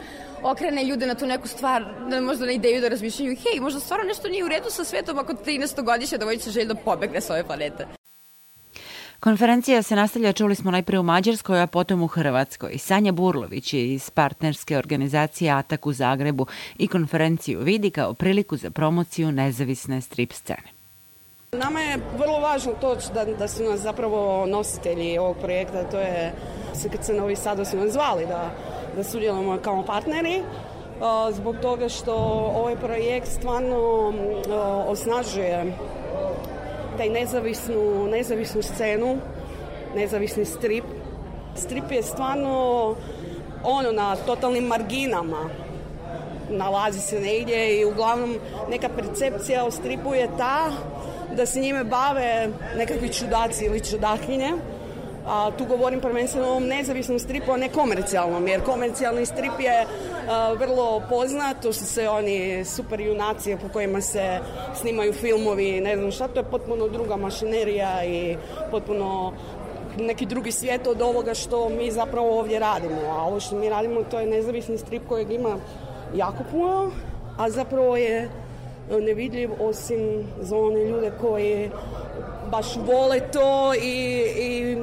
okrene 0.43 0.83
ljude 0.83 1.07
na 1.07 1.15
tu 1.15 1.25
neku 1.25 1.47
stvar, 1.47 1.85
da 2.09 2.21
možda 2.21 2.45
na 2.45 2.51
ideju 2.51 2.81
da 2.81 2.87
razmišljaju, 2.87 3.35
hej, 3.35 3.59
možda 3.59 3.79
stvarno 3.79 4.05
nešto 4.05 4.27
nije 4.27 4.45
u 4.45 4.47
redu 4.47 4.69
sa 4.69 4.83
svetom 4.83 5.19
ako 5.19 5.33
13. 5.33 5.83
godišnja 5.83 6.17
devojčica 6.17 6.51
želi 6.51 6.67
da 6.67 6.75
pobegne 6.75 7.21
s 7.21 7.29
ove 7.29 7.43
planete. 7.43 7.87
Konferencija 9.19 9.81
se 9.81 9.95
nastavlja, 9.95 10.33
čuli 10.33 10.55
smo 10.55 10.71
najpre 10.71 10.99
u 10.99 11.03
Mađarskoj, 11.03 11.61
a 11.61 11.67
potom 11.67 12.01
u 12.01 12.07
Hrvatskoj. 12.07 12.77
Sanja 12.77 13.11
Burlović 13.11 13.73
iz 13.73 14.09
partnerske 14.09 14.77
organizacije 14.77 15.51
Atak 15.51 15.85
u 15.85 15.93
Zagrebu 15.93 16.47
i 16.77 16.87
konferenciju 16.87 17.59
vidi 17.59 17.89
kao 17.89 18.13
priliku 18.13 18.57
za 18.57 18.69
promociju 18.69 19.31
nezavisne 19.31 20.01
strip 20.01 20.33
scene. 20.33 20.70
Nama 21.57 21.81
je 21.81 21.97
vrlo 22.17 22.39
važno 22.39 22.73
to 22.81 22.95
da, 23.13 23.25
da 23.25 23.47
su 23.47 23.63
nas 23.63 23.79
zapravo 23.79 24.45
nositelji 24.45 25.17
ovog 25.17 25.37
projekta, 25.37 25.83
to 25.83 25.99
je 25.99 26.33
SKC 26.73 27.09
Novi 27.09 27.35
Sad 27.35 27.57
da 27.57 27.65
su 27.65 27.77
nas 27.77 27.91
zvali 27.91 28.25
da, 28.25 28.49
da 28.95 29.03
sudjelujemo 29.03 29.57
kao 29.61 29.83
partneri 29.85 30.43
zbog 31.31 31.55
toga 31.61 31.89
što 31.89 32.15
ovaj 32.55 32.75
projekt 32.75 33.27
stvarno 33.27 34.13
osnažuje 34.87 35.73
taj 36.97 37.09
nezavisnu, 37.09 38.07
nezavisnu 38.07 38.61
scenu, 38.61 39.17
nezavisni 39.95 40.45
strip. 40.45 40.85
Strip 41.55 41.91
je 41.91 42.03
stvarno 42.03 42.95
ono 43.63 43.91
na 43.91 44.15
totalnim 44.15 44.63
marginama 44.63 45.49
nalazi 46.49 46.99
se 46.99 47.19
negdje 47.19 47.79
i 47.79 47.85
uglavnom 47.85 48.35
neka 48.69 48.89
percepcija 48.89 49.65
o 49.65 49.71
stripu 49.71 50.13
je 50.13 50.29
ta 50.37 50.71
da 51.35 51.45
se 51.45 51.59
njime 51.59 51.83
bave 51.83 52.49
nekakvi 52.77 53.13
čudaci 53.13 53.65
ili 53.65 53.85
čudakinje 53.85 54.53
a 55.27 55.51
tu 55.57 55.65
govorim 55.65 56.01
prvenstveno 56.01 56.47
o 56.47 56.51
ovom 56.51 56.63
nezavisnom 56.63 57.19
stripu, 57.19 57.51
a 57.51 57.57
ne 57.57 57.69
komercijalnom, 57.69 58.47
jer 58.47 58.63
komercijalni 58.63 59.25
strip 59.25 59.59
je 59.59 59.85
a, 60.29 60.53
vrlo 60.53 61.01
poznat, 61.09 61.61
to 61.61 61.73
su 61.73 61.85
se 61.85 62.09
oni 62.09 62.65
super 62.65 63.01
junaci 63.01 63.57
po 63.61 63.69
kojima 63.73 64.01
se 64.01 64.39
snimaju 64.75 65.13
filmovi, 65.13 65.81
ne 65.81 65.97
znam 65.97 66.11
šta, 66.11 66.27
to 66.27 66.39
je 66.39 66.51
potpuno 66.51 66.87
druga 66.87 67.15
mašinerija 67.15 68.05
i 68.05 68.37
potpuno 68.71 69.33
neki 69.97 70.25
drugi 70.25 70.51
svijet 70.51 70.87
od 70.87 71.01
ovoga 71.01 71.33
što 71.33 71.69
mi 71.69 71.91
zapravo 71.91 72.39
ovdje 72.39 72.59
radimo. 72.59 73.01
A 73.09 73.23
ovo 73.23 73.39
što 73.39 73.55
mi 73.55 73.69
radimo 73.69 74.03
to 74.03 74.19
je 74.19 74.27
nezavisni 74.27 74.77
strip 74.77 75.07
kojeg 75.07 75.31
ima 75.31 75.57
jako 76.15 76.43
puno, 76.51 76.91
a 77.37 77.49
zapravo 77.49 77.97
je 77.97 78.29
nevidljiv 78.99 79.49
osim 79.59 79.99
za 80.39 80.57
one 80.57 80.85
ljude 80.85 81.11
koji 81.21 81.69
baš 82.51 82.75
vole 82.75 83.19
to 83.19 83.73
i, 83.73 84.23
i 84.37 84.77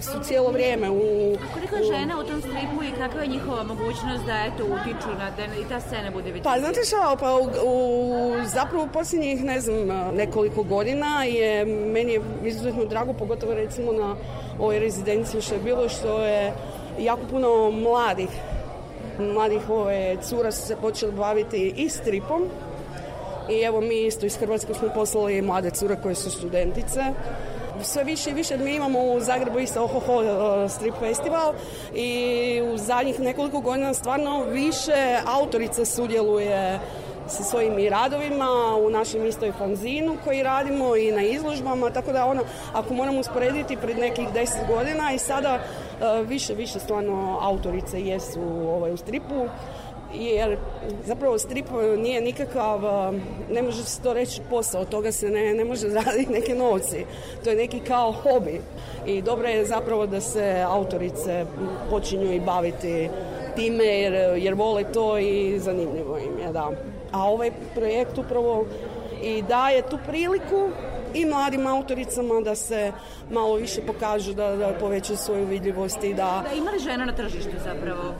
su 0.00 0.18
cijelo 0.22 0.50
vrijeme 0.50 0.90
u... 0.90 1.36
Koliko 1.54 1.76
je 1.76 1.84
žena 1.84 2.20
u 2.20 2.24
tom 2.24 2.40
stripu 2.40 2.84
i 2.84 2.98
kakva 2.98 3.20
je 3.20 3.28
njihova 3.28 3.62
mogućnost 3.62 4.24
da 4.26 4.32
eto 4.32 4.64
utiču 4.64 5.08
na 5.18 5.30
da 5.36 5.44
i 5.44 5.68
ta 5.68 5.80
scena 5.80 6.10
bude 6.10 6.24
vidjeti? 6.24 6.44
Pa 6.44 6.58
znate 6.58 6.80
šta, 6.84 7.16
pa 7.20 7.34
u, 7.34 7.44
u, 7.64 8.34
zapravo 8.44 8.84
u 8.84 8.88
posljednjih 8.88 9.44
ne 9.44 9.60
znam 9.60 9.86
nekoliko 10.14 10.62
godina 10.62 11.24
je 11.24 11.64
meni 11.64 12.12
je 12.12 12.20
izuzetno 12.44 12.84
drago, 12.84 13.12
pogotovo 13.12 13.54
recimo 13.54 13.92
na 13.92 14.16
ovoj 14.58 14.78
rezidenciji 14.78 15.40
što 15.40 15.54
je 15.54 15.60
bilo, 15.60 15.88
što 15.88 16.24
je 16.24 16.52
jako 16.98 17.22
puno 17.30 17.70
mladih 17.70 18.28
mladih 19.18 19.70
ove 19.70 20.16
cura 20.22 20.52
su 20.52 20.66
se 20.66 20.76
počeli 20.76 21.12
baviti 21.12 21.74
i 21.76 21.88
stripom 21.88 22.42
i 23.50 23.62
evo 23.62 23.80
mi 23.80 24.06
isto 24.06 24.26
iz 24.26 24.36
Hrvatske 24.36 24.74
smo 24.74 24.88
poslali 24.94 25.42
mlade 25.42 25.70
cure 25.70 25.96
koje 26.02 26.14
su 26.14 26.30
studentice. 26.30 27.00
Sve 27.82 28.04
više 28.04 28.30
i 28.30 28.34
više 28.34 28.56
mi 28.56 28.74
imamo 28.74 29.02
u 29.02 29.20
Zagrebu 29.20 29.58
isto 29.58 29.84
Ohoho 29.84 30.68
strip 30.68 30.94
festival. 30.98 31.54
I 31.94 32.62
u 32.74 32.78
zadnjih 32.78 33.20
nekoliko 33.20 33.60
godina 33.60 33.94
stvarno 33.94 34.44
više 34.44 35.18
autorica 35.26 35.84
sudjeluje 35.84 36.80
sa 37.28 37.42
svojim 37.42 37.78
i 37.78 37.88
radovima 37.88 38.76
u 38.86 38.90
našem 38.90 39.26
istoj 39.26 39.52
fanzinu 39.52 40.16
koji 40.24 40.42
radimo 40.42 40.96
i 40.96 41.12
na 41.12 41.22
izložbama, 41.22 41.90
tako 41.90 42.12
da 42.12 42.26
ono, 42.26 42.42
ako 42.72 42.94
moramo 42.94 43.20
usporediti 43.20 43.76
pred 43.76 43.98
nekih 43.98 44.28
deset 44.34 44.66
godina 44.68 45.12
i 45.12 45.18
sada 45.18 45.60
više, 46.26 46.54
više 46.54 46.78
stvarno 46.78 47.38
autorice 47.42 48.00
jesu 48.00 48.40
ovaj, 48.68 48.92
u 48.92 48.96
stripu 48.96 49.48
jer 50.20 50.58
zapravo 51.04 51.38
strip 51.38 51.66
nije 51.98 52.20
nikakav, 52.20 52.80
ne 53.50 53.62
može 53.62 53.84
se 53.84 54.02
to 54.02 54.12
reći 54.12 54.40
posao, 54.50 54.80
od 54.80 54.88
toga 54.88 55.12
se 55.12 55.30
ne, 55.30 55.54
ne 55.54 55.64
može 55.64 55.88
zaraditi 55.96 56.32
neke 56.32 56.54
novci. 56.54 57.04
To 57.44 57.50
je 57.50 57.56
neki 57.56 57.80
kao 57.80 58.12
hobi 58.12 58.60
i 59.06 59.22
dobro 59.22 59.48
je 59.48 59.64
zapravo 59.64 60.06
da 60.06 60.20
se 60.20 60.64
autorice 60.68 61.46
počinju 61.90 62.32
i 62.32 62.40
baviti 62.40 63.08
time 63.56 63.84
jer, 63.84 64.38
jer 64.38 64.54
vole 64.54 64.92
to 64.92 65.18
i 65.18 65.58
zanimljivo 65.58 66.18
im 66.18 66.38
je, 66.38 66.52
da. 66.52 66.70
A 67.12 67.24
ovaj 67.24 67.50
projekt 67.74 68.18
upravo 68.18 68.66
i 69.22 69.42
daje 69.42 69.82
tu 69.82 69.98
priliku 70.06 70.70
i 71.16 71.26
mladim 71.26 71.66
autoricama 71.66 72.40
da 72.40 72.54
se 72.54 72.92
malo 73.30 73.54
više 73.54 73.80
pokažu, 73.80 74.34
da, 74.34 74.56
da 74.56 74.72
povećaju 74.80 75.16
svoju 75.16 75.46
vidljivost 75.46 76.04
i 76.04 76.14
da... 76.14 76.44
Da 76.50 76.56
ima 76.56 76.70
li 76.70 76.78
žena 76.78 77.04
na 77.04 77.12
tržištu 77.12 77.56
zapravo? 77.64 78.14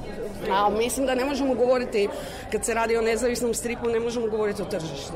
A, 0.51 0.70
mislim 0.70 1.07
da 1.07 1.14
ne 1.14 1.24
možemo 1.24 1.55
govoriti, 1.55 2.09
kad 2.53 2.64
se 2.64 2.74
radi 2.74 2.97
o 2.97 3.03
nezavisnom 3.03 3.55
stripu, 3.55 3.88
ne 3.88 4.01
možemo 4.01 4.26
govoriti 4.26 4.62
o 4.62 4.64
tržištu. 4.64 5.12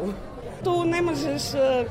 Tu 0.65 0.85
ne 0.85 1.03
možeš 1.03 1.43
uh, 1.55 1.87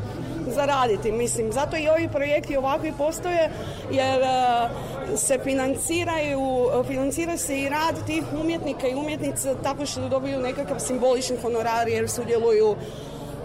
zaraditi, 0.48 1.12
mislim. 1.12 1.52
Zato 1.52 1.78
i 1.78 1.90
ovi 1.90 2.10
projekti 2.14 2.58
ovakvi 2.58 2.94
postoje, 2.98 3.50
jer 3.92 4.22
uh, 4.22 5.18
se 5.18 5.40
financiraju, 5.44 6.40
financira 6.88 7.38
se 7.38 7.60
i 7.60 7.70
rad 7.70 8.06
tih 8.06 8.24
umjetnika 8.42 8.88
i 8.88 8.96
umjetnica 8.96 9.56
tako 9.64 9.86
što 9.86 10.10
dobiju 10.10 10.40
nekakav 10.40 10.80
simbolični 10.80 11.38
honorar 11.42 11.88
jer 11.88 12.10
sudjeluju 12.10 12.76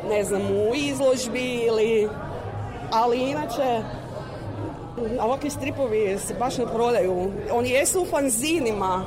ne 0.09 0.25
znam, 0.25 0.43
u 0.43 0.75
izložbi 0.75 1.55
ili 1.67 2.09
ali 2.95 3.31
inače 3.31 3.83
ovakvi 5.21 5.51
stripovi 5.51 6.19
se 6.19 6.35
baš 6.35 6.59
ne 6.59 6.67
prodaju. 6.67 7.33
Oni 7.53 7.71
jesu 7.71 8.03
u 8.03 8.07
fanzinima 8.07 9.05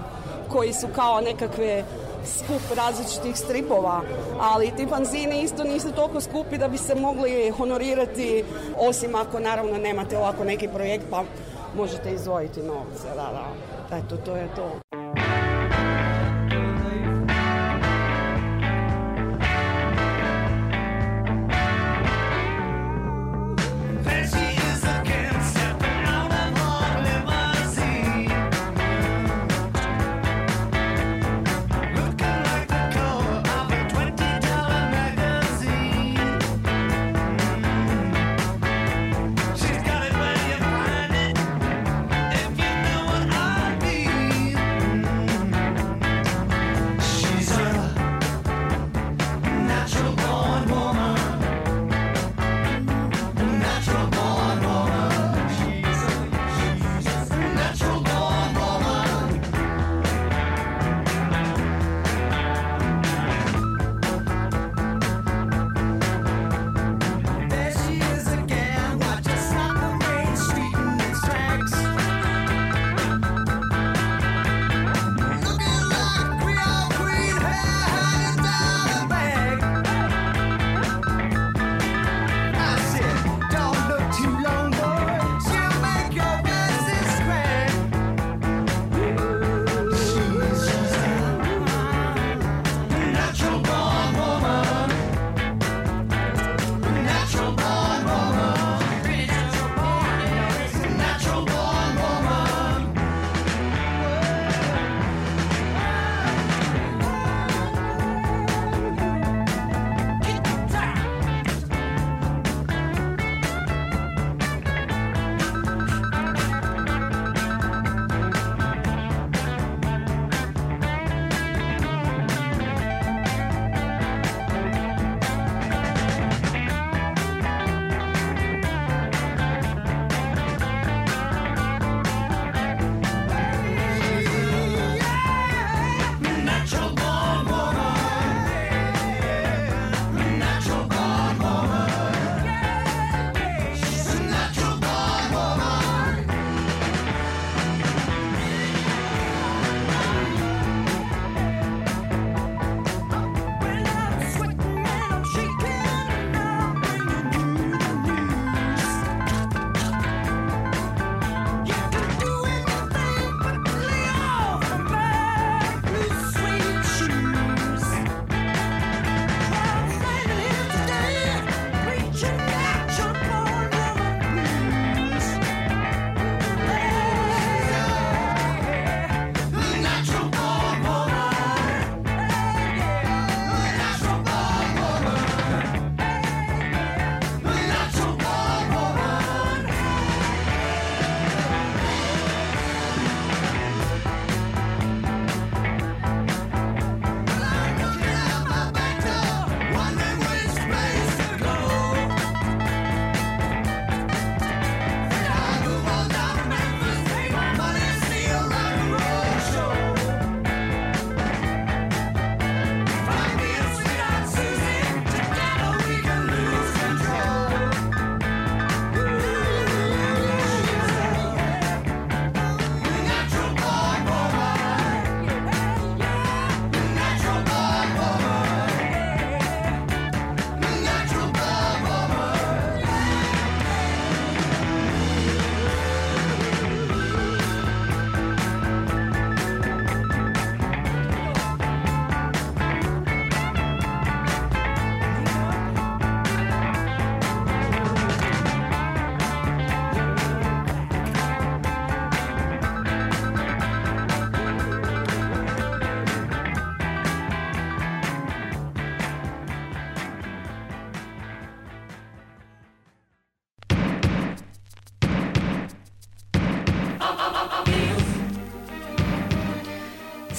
koji 0.50 0.74
su 0.74 0.88
kao 0.96 1.22
nekakve 1.22 1.84
skup 2.26 2.78
različitih 2.78 3.38
stripova, 3.38 4.02
ali 4.40 4.72
ti 4.78 4.88
fanzini 4.90 5.42
isto 5.42 5.64
nisu 5.64 5.92
toliko 5.92 6.22
skupi 6.22 6.58
da 6.58 6.68
bi 6.68 6.78
se 6.78 6.96
mogli 6.96 7.50
honorirati, 7.50 8.44
osim 8.78 9.16
ako 9.16 9.40
naravno 9.40 9.78
nemate 9.78 10.18
ovako 10.18 10.44
neki 10.44 10.68
projekt 10.68 11.06
pa 11.10 11.24
možete 11.76 12.14
izvojiti 12.14 12.62
novce. 12.62 13.08
Da, 13.16 13.30
da. 13.32 13.98
Eto, 13.98 14.18
to 14.18 14.36
je 14.36 14.48
to. 14.56 14.97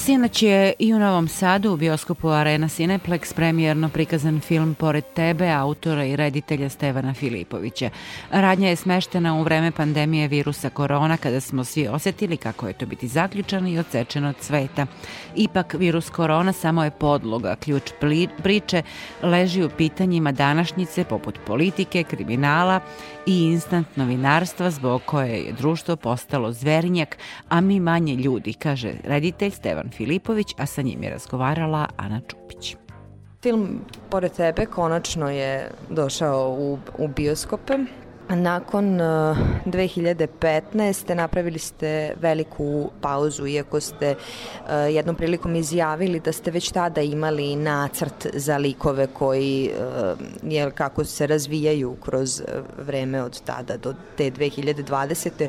Sinoć 0.08 0.42
je 0.42 0.72
i 0.78 0.94
u 0.94 0.98
Novom 0.98 1.28
Sadu 1.28 1.72
u 1.72 1.76
bioskopu 1.76 2.28
Arena 2.28 2.68
Cineplex 2.68 3.34
premijerno 3.34 3.88
prikazan 3.88 4.40
film 4.40 4.74
Pored 4.74 5.04
tebe 5.14 5.50
autora 5.50 6.04
i 6.04 6.16
reditelja 6.16 6.68
Stevana 6.68 7.14
Filipovića. 7.14 7.90
Radnja 8.30 8.68
je 8.68 8.76
smeštena 8.76 9.34
u 9.34 9.42
vreme 9.42 9.70
pandemije 9.70 10.28
virusa 10.28 10.70
korona 10.70 11.16
kada 11.16 11.40
smo 11.40 11.64
svi 11.64 11.88
osetili 11.88 12.36
kako 12.36 12.66
je 12.66 12.72
to 12.72 12.86
biti 12.86 13.08
zaključano 13.08 13.68
i 13.68 13.78
odsečeno 13.78 14.28
od 14.28 14.36
sveta. 14.40 14.86
Ipak 15.36 15.74
virus 15.74 16.10
korona 16.10 16.52
samo 16.52 16.84
je 16.84 16.90
podloga, 16.90 17.56
ključ 17.56 17.92
priče 18.42 18.82
leži 19.22 19.64
u 19.64 19.70
pitanjima 19.70 20.32
današnjice 20.32 21.04
poput 21.04 21.38
politike, 21.46 22.02
kriminala 22.02 22.80
i 23.26 23.42
instant 23.42 23.96
novinarstva 23.96 24.70
zbog 24.70 25.02
koje 25.04 25.38
je 25.38 25.52
društvo 25.52 25.96
postalo 25.96 26.52
zvernjak, 26.52 27.18
a 27.48 27.60
mi 27.60 27.80
manje 27.80 28.14
ljudi, 28.14 28.52
kaže 28.52 28.92
reditelj 29.04 29.50
Stevan 29.50 29.90
Filipović, 29.98 30.54
a 30.58 30.66
sa 30.66 30.82
njim 30.82 31.02
je 31.02 31.10
razgovarala 31.10 31.86
Ana 31.96 32.20
Čupić. 32.28 32.76
Film 33.42 33.80
Pored 34.10 34.32
tebe 34.32 34.66
konačno 34.66 35.30
je 35.30 35.70
došao 35.90 36.56
u, 36.58 36.78
u 36.98 37.08
bioskope. 37.08 37.78
Nakon 38.28 38.84
2015. 38.84 41.14
napravili 41.14 41.58
ste 41.58 42.14
veliku 42.20 42.90
pauzu, 43.00 43.46
iako 43.46 43.80
ste 43.80 44.14
jednom 44.90 45.16
prilikom 45.16 45.56
izjavili 45.56 46.20
da 46.20 46.32
ste 46.32 46.50
već 46.50 46.70
tada 46.70 47.00
imali 47.00 47.56
nacrt 47.56 48.26
za 48.34 48.56
likove 48.56 49.06
koji 49.06 49.70
je 50.42 50.70
kako 50.70 51.04
se 51.04 51.26
razvijaju 51.26 51.96
kroz 52.04 52.42
vreme 52.78 53.22
od 53.22 53.40
tada 53.40 53.76
do 53.76 53.94
te 54.16 54.30
2020 54.30 55.48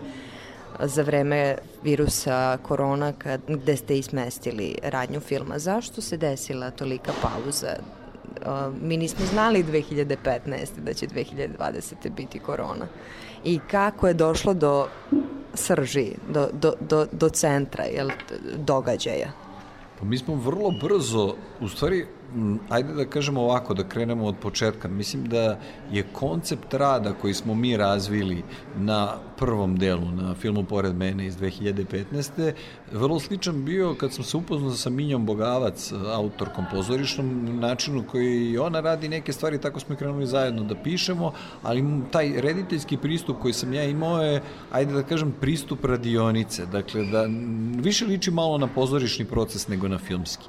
za 0.80 1.02
vreme 1.02 1.56
virusa 1.84 2.58
korona 2.58 3.14
kad, 3.14 3.42
gde 3.48 3.78
ste 3.78 3.98
ismestili 3.98 4.76
radnju 4.84 5.20
filma. 5.20 5.60
Zašto 5.60 6.02
se 6.02 6.18
desila 6.18 6.72
tolika 6.72 7.12
pauza? 7.22 7.76
Mi 8.82 8.98
nismo 8.98 9.26
znali 9.26 9.64
2015. 9.64 10.80
da 10.84 10.94
će 10.94 11.08
2020. 11.08 12.10
biti 12.16 12.40
korona. 12.40 12.88
I 13.44 13.60
kako 13.72 14.08
je 14.08 14.14
došlo 14.14 14.54
do 14.54 14.88
srži, 15.54 16.12
do, 16.30 16.50
do, 16.54 16.74
do, 16.80 17.06
do 17.12 17.30
centra 17.30 17.84
jel, 17.84 18.10
događaja? 18.58 19.32
Pa 20.00 20.06
mi 20.06 20.18
smo 20.18 20.36
vrlo 20.36 20.72
brzo, 20.82 21.36
u 21.62 21.68
stvari 21.68 22.08
ajde 22.70 22.94
da 22.94 23.06
kažemo 23.06 23.42
ovako, 23.42 23.74
da 23.74 23.84
krenemo 23.84 24.26
od 24.26 24.36
početka. 24.42 24.88
Mislim 24.88 25.26
da 25.26 25.60
je 25.92 26.04
koncept 26.14 26.74
rada 26.74 27.14
koji 27.14 27.34
smo 27.34 27.56
mi 27.56 27.78
razvili 27.78 28.44
na 28.78 29.16
prvom 29.38 29.78
delu, 29.78 30.12
na 30.12 30.36
filmu 30.36 30.64
Pored 30.64 30.96
mene 30.96 31.26
iz 31.26 31.38
2015. 31.38 32.54
vrlo 32.92 33.20
sličan 33.20 33.66
bio 33.66 33.96
kad 34.00 34.14
sam 34.14 34.24
se 34.24 34.38
upoznao 34.38 34.72
sa 34.72 34.90
Minjom 34.90 35.26
Bogavac, 35.26 35.92
autorkom 36.14 36.66
pozorišnom, 36.72 37.60
načinu 37.60 38.04
koji 38.12 38.58
ona 38.58 38.80
radi 38.80 39.10
neke 39.10 39.34
stvari, 39.34 39.62
tako 39.62 39.80
smo 39.80 39.96
krenuli 39.96 40.28
zajedno 40.28 40.64
da 40.64 40.76
pišemo, 40.76 41.32
ali 41.64 41.84
taj 42.12 42.34
rediteljski 42.42 42.98
pristup 42.98 43.40
koji 43.42 43.54
sam 43.54 43.74
ja 43.74 43.84
imao 43.84 44.22
je, 44.22 44.42
ajde 44.72 44.94
da 44.94 45.04
kažem, 45.04 45.34
pristup 45.42 45.86
radionice. 45.86 46.66
Dakle, 46.66 47.06
da 47.06 47.26
više 47.82 48.06
liči 48.06 48.32
malo 48.32 48.58
na 48.58 48.68
pozorišni 48.68 49.26
proces 49.26 49.68
nego 49.68 49.88
na 49.88 49.98
filmski. 49.98 50.46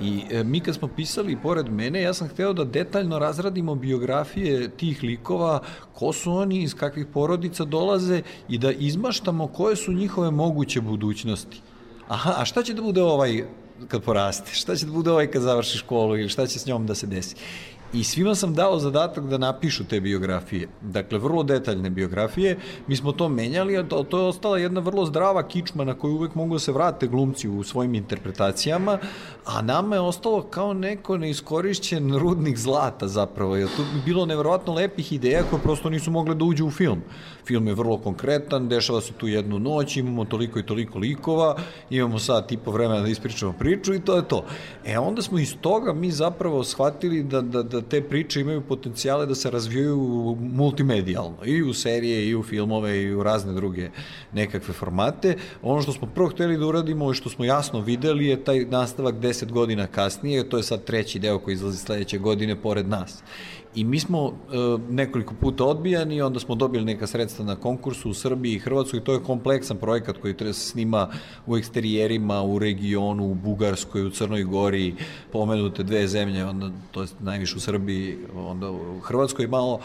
I 0.00 0.22
e, 0.30 0.44
mi 0.44 0.60
kad 0.60 0.74
smo 0.74 0.88
pisali 0.88 1.38
pored 1.42 1.68
mene, 1.68 2.02
ja 2.02 2.14
sam 2.14 2.28
hteo 2.28 2.52
da 2.52 2.64
detaljno 2.64 3.18
razradimo 3.18 3.74
biografije 3.74 4.70
tih 4.70 5.02
likova, 5.02 5.60
ko 5.92 6.12
su 6.12 6.32
oni, 6.32 6.62
iz 6.62 6.74
kakvih 6.74 7.06
porodica 7.06 7.64
dolaze 7.64 8.22
i 8.48 8.58
da 8.58 8.72
izmaštamo 8.72 9.46
koje 9.46 9.76
su 9.76 9.92
njihove 9.92 10.30
moguće 10.30 10.80
budućnosti. 10.80 11.60
Aha, 12.08 12.34
a 12.38 12.44
šta 12.44 12.62
će 12.62 12.74
da 12.74 12.82
bude 12.82 13.02
ovaj 13.02 13.44
kad 13.88 14.02
poraste? 14.02 14.54
Šta 14.54 14.76
će 14.76 14.86
da 14.86 14.92
bude 14.92 15.10
ovaj 15.10 15.26
kad 15.30 15.42
završi 15.42 15.78
školu 15.78 16.18
ili 16.18 16.28
šta 16.28 16.46
će 16.46 16.58
s 16.58 16.66
njom 16.66 16.86
da 16.86 16.94
se 16.94 17.06
desi? 17.06 17.36
I 17.92 18.04
svima 18.04 18.34
sam 18.34 18.54
dao 18.54 18.78
zadatak 18.78 19.24
da 19.24 19.38
napišu 19.38 19.84
te 19.84 20.00
biografije. 20.00 20.68
Dakle, 20.80 21.18
vrlo 21.18 21.42
detaljne 21.42 21.90
biografije. 21.90 22.58
Mi 22.86 22.96
smo 22.96 23.12
to 23.12 23.28
menjali, 23.28 23.76
a 23.78 23.88
to, 23.88 24.02
to 24.02 24.18
je 24.18 24.24
ostala 24.24 24.58
jedna 24.58 24.80
vrlo 24.80 25.06
zdrava 25.06 25.48
kičma 25.48 25.84
na 25.84 25.94
koju 25.94 26.14
uvek 26.14 26.34
mogu 26.34 26.54
da 26.54 26.58
se 26.58 26.72
vrate 26.72 27.06
glumci 27.06 27.48
u 27.48 27.62
svojim 27.62 27.94
interpretacijama, 27.94 28.98
a 29.44 29.62
nama 29.62 29.96
je 29.96 30.00
ostalo 30.00 30.42
kao 30.42 30.74
neko 30.74 31.18
neiskorišćen 31.18 32.18
rudnik 32.18 32.56
zlata 32.56 33.08
zapravo, 33.08 33.56
jer 33.56 33.68
tu 33.76 33.82
bi 33.94 34.00
bilo 34.04 34.26
nevjerovatno 34.26 34.74
lepih 34.74 35.12
ideja 35.12 35.42
koje 35.50 35.62
prosto 35.62 35.90
nisu 35.90 36.10
mogle 36.10 36.34
da 36.34 36.44
uđu 36.44 36.66
u 36.66 36.70
film. 36.70 37.02
Film 37.46 37.66
je 37.66 37.74
vrlo 37.74 37.98
konkretan, 37.98 38.68
dešava 38.68 39.00
se 39.00 39.12
tu 39.12 39.28
jednu 39.28 39.58
noć, 39.58 39.96
imamo 39.96 40.24
toliko 40.24 40.58
i 40.58 40.62
toliko 40.62 40.98
likova, 40.98 41.56
imamo 41.90 42.18
sad 42.18 42.48
tipo 42.48 42.70
vremena 42.70 43.00
da 43.00 43.08
ispričamo 43.08 43.52
priču 43.58 43.94
i 43.94 44.00
to 44.00 44.16
je 44.16 44.28
to. 44.28 44.44
E 44.84 44.98
onda 44.98 45.22
smo 45.22 45.38
iz 45.38 45.56
toga 45.60 45.92
mi 45.92 46.10
zapravo 46.10 46.64
shvatili 46.64 47.22
da, 47.22 47.40
da, 47.40 47.62
da 47.62 47.82
te 47.82 48.02
priče 48.02 48.40
imaju 48.40 48.60
potencijale 48.60 49.26
da 49.26 49.34
se 49.34 49.50
razvijaju 49.50 50.36
multimedijalno, 50.40 51.36
i 51.44 51.62
u 51.62 51.74
serije, 51.74 52.28
i 52.28 52.34
u 52.34 52.42
filmove, 52.42 53.02
i 53.02 53.14
u 53.14 53.22
razne 53.22 53.52
druge 53.52 53.90
nekakve 54.32 54.74
formate. 54.74 55.36
Ono 55.62 55.82
što 55.82 55.92
smo 55.92 56.08
prvo 56.14 56.28
hteli 56.28 56.58
da 56.58 56.66
uradimo 56.66 57.10
i 57.10 57.14
što 57.14 57.28
smo 57.28 57.44
jasno 57.44 57.80
videli 57.80 58.26
je 58.26 58.44
taj 58.44 58.64
nastavak 58.64 59.14
10 59.14 59.50
godina 59.52 59.86
kasnije, 59.86 60.48
to 60.48 60.56
je 60.56 60.62
sad 60.62 60.84
treći 60.84 61.18
deo 61.18 61.38
koji 61.38 61.54
izlazi 61.54 61.78
sledeće 61.78 62.18
godine 62.18 62.56
pored 62.62 62.88
nas. 62.88 63.22
I 63.74 63.84
mi 63.84 64.00
smo 64.00 64.28
e, 64.28 64.32
nekoliko 64.90 65.34
puta 65.40 65.64
odbijani, 65.64 66.22
onda 66.22 66.40
smo 66.40 66.54
dobili 66.54 66.84
neka 66.84 67.06
sredstva 67.06 67.31
na 67.38 67.56
konkursu 67.56 68.10
u 68.10 68.14
Srbiji 68.14 68.54
i 68.54 68.58
Hrvatskoj, 68.58 69.00
to 69.00 69.12
je 69.12 69.22
kompleksan 69.22 69.76
projekat 69.76 70.16
koji 70.16 70.36
treba 70.36 70.52
se 70.52 70.70
snima 70.70 71.08
u 71.46 71.56
eksterijerima, 71.56 72.42
u 72.42 72.58
regionu, 72.58 73.30
u 73.30 73.34
Bugarskoj, 73.34 74.06
u 74.06 74.10
Crnoj 74.10 74.44
Gori, 74.44 74.94
pomenute 75.32 75.82
dve 75.82 76.06
zemlje, 76.08 76.44
onda, 76.44 76.70
to 76.90 77.02
je 77.02 77.08
najviše 77.20 77.56
u 77.56 77.60
Srbiji, 77.60 78.18
onda 78.36 78.70
u 78.70 79.00
Hrvatskoj. 79.00 79.46
Malo, 79.46 79.80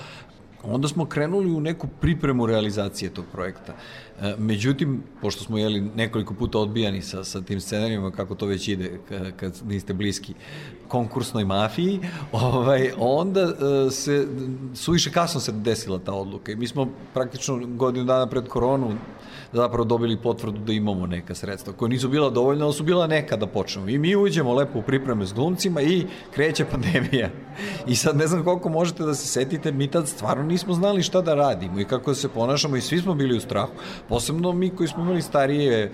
onda 0.64 0.88
smo 0.88 1.06
krenuli 1.06 1.52
u 1.52 1.62
neku 1.62 1.88
pripremu 2.02 2.46
realizacije 2.46 3.14
tog 3.14 3.26
projekta. 3.32 3.74
E, 4.22 4.36
međutim, 4.38 5.04
pošto 5.22 5.44
smo 5.44 5.58
jeli 5.58 5.82
nekoliko 5.82 6.34
puta 6.34 6.60
odbijani 6.60 7.02
sa, 7.02 7.24
sa 7.24 7.42
tim 7.42 7.62
scenarijima, 7.62 8.12
kako 8.12 8.36
to 8.36 8.46
već 8.46 8.68
ide 8.68 9.00
kad 9.38 9.62
niste 9.66 9.94
bliski 9.94 10.34
konkursnoj 10.88 11.46
mafiji, 11.46 12.00
ovaj, 12.32 12.92
onda 12.98 13.42
e, 13.42 13.92
se, 13.92 14.28
suviše 14.76 15.12
kasno 15.12 15.42
se 15.42 15.52
desila 15.52 16.00
ta 16.00 16.14
odluka 16.14 16.52
i 16.52 16.56
mi 16.56 16.68
smo 16.68 16.90
praktično 17.14 17.60
godinu 17.68 18.06
dana 18.06 18.28
pred 18.28 18.48
koronu 18.48 18.94
zapravo 19.58 19.86
dobili 19.86 20.18
potvrdu 20.18 20.60
da 20.60 20.74
imamo 20.74 21.08
neka 21.08 21.36
sredstva 21.36 21.74
koja 21.74 21.90
nisu 21.90 22.10
bila 22.10 22.30
dovoljna, 22.30 22.66
ali 22.66 22.74
su 22.74 22.84
bila 22.84 23.08
neka 23.08 23.38
da 23.38 23.48
počnemo. 23.48 23.90
I 23.90 23.98
mi 23.98 24.16
uđemo 24.16 24.54
lepo 24.54 24.80
u 24.80 24.82
pripreme 24.82 25.26
s 25.26 25.34
glumcima 25.34 25.82
i 25.82 26.06
kreće 26.32 26.66
pandemija. 26.66 27.30
I 27.88 27.96
sad 27.96 28.18
ne 28.18 28.28
znam 28.28 28.44
koliko 28.44 28.70
možete 28.70 29.04
da 29.04 29.16
se 29.16 29.28
setite, 29.28 29.72
mi 29.72 29.88
tad 29.88 30.08
stvarno 30.08 30.44
nismo 30.44 30.74
znali 30.74 31.04
šta 31.04 31.22
da 31.22 31.34
radimo 31.36 31.80
i 31.80 31.86
kako 31.86 32.12
da 32.12 32.16
se 32.16 32.30
ponašamo 32.30 32.78
i 32.78 32.82
svi 32.82 33.02
smo 33.02 33.16
bili 33.16 33.38
u 33.38 33.42
strahu. 33.42 33.74
Posebno 34.10 34.54
mi 34.54 34.70
koji 34.70 34.88
smo 34.88 35.04
imali 35.04 35.22
starije 35.22 35.82
e, 35.84 35.92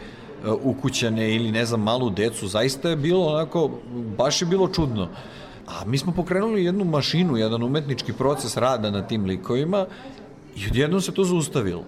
ukućane 0.51 1.36
ili 1.36 1.51
ne 1.51 1.66
znam 1.66 1.82
malu 1.84 2.09
decu, 2.09 2.47
zaista 2.47 2.89
je 2.89 2.95
bilo 2.95 3.26
onako, 3.26 3.72
baš 4.18 4.41
je 4.41 4.47
bilo 4.47 4.68
čudno. 4.68 5.07
A 5.68 5.86
mi 5.86 5.97
smo 5.97 6.11
pokrenuli 6.11 6.66
jednu 6.66 6.86
mašinu, 6.86 7.38
jedan 7.38 7.64
umetnički 7.64 8.14
proces 8.14 8.57
rada 8.57 8.91
na 8.91 9.07
tim 9.07 9.26
likovima 9.26 9.86
i 10.55 10.68
odjednom 10.68 11.01
se 11.01 11.11
to 11.11 11.24
zaustavilo. 11.24 11.84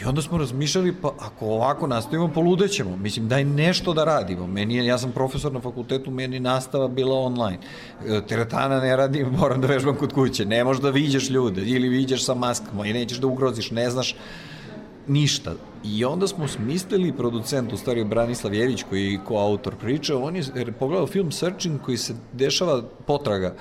I 0.00 0.04
onda 0.04 0.22
smo 0.22 0.38
razmišljali, 0.38 0.94
pa 1.02 1.12
ako 1.18 1.46
ovako 1.46 1.86
nastavimo, 1.86 2.28
poludećemo. 2.28 2.96
Mislim, 2.96 3.28
daj 3.28 3.44
nešto 3.44 3.92
da 3.92 4.04
radimo. 4.04 4.46
Meni 4.46 4.76
je, 4.76 4.86
ja 4.86 4.98
sam 4.98 5.12
profesor 5.12 5.52
na 5.52 5.60
fakultetu, 5.60 6.10
meni 6.10 6.40
nastava 6.40 6.88
bila 6.88 7.16
online. 7.16 7.58
E, 8.06 8.20
teretana 8.28 8.80
ne 8.80 8.96
radim, 8.96 9.28
moram 9.40 9.60
da 9.60 9.66
vežbam 9.66 9.96
kod 9.96 10.12
kuće. 10.12 10.44
Ne 10.44 10.64
možeš 10.64 10.82
da 10.82 10.90
viđeš 10.90 11.30
ljude 11.30 11.62
ili 11.62 11.88
viđeš 11.88 12.24
sa 12.24 12.34
maskama 12.34 12.86
i 12.86 12.92
nećeš 12.92 13.18
da 13.18 13.26
ugroziš, 13.26 13.70
ne 13.70 13.90
znaš 13.90 14.16
ništa. 15.06 15.52
I 15.84 16.04
onda 16.04 16.26
smo 16.26 16.48
smislili 16.48 17.12
producent, 17.12 17.72
u 17.72 17.76
stvari 17.76 18.04
Branislav 18.04 18.54
Jević 18.54 18.82
koji 18.82 19.12
je 19.12 19.20
koautor 19.24 19.74
priče, 19.76 20.14
on 20.14 20.36
je 20.36 20.72
pogledao 20.78 21.06
film 21.06 21.32
Searching 21.32 21.80
koji 21.80 21.96
se 21.96 22.14
dešava 22.32 22.82
potraga 23.06 23.54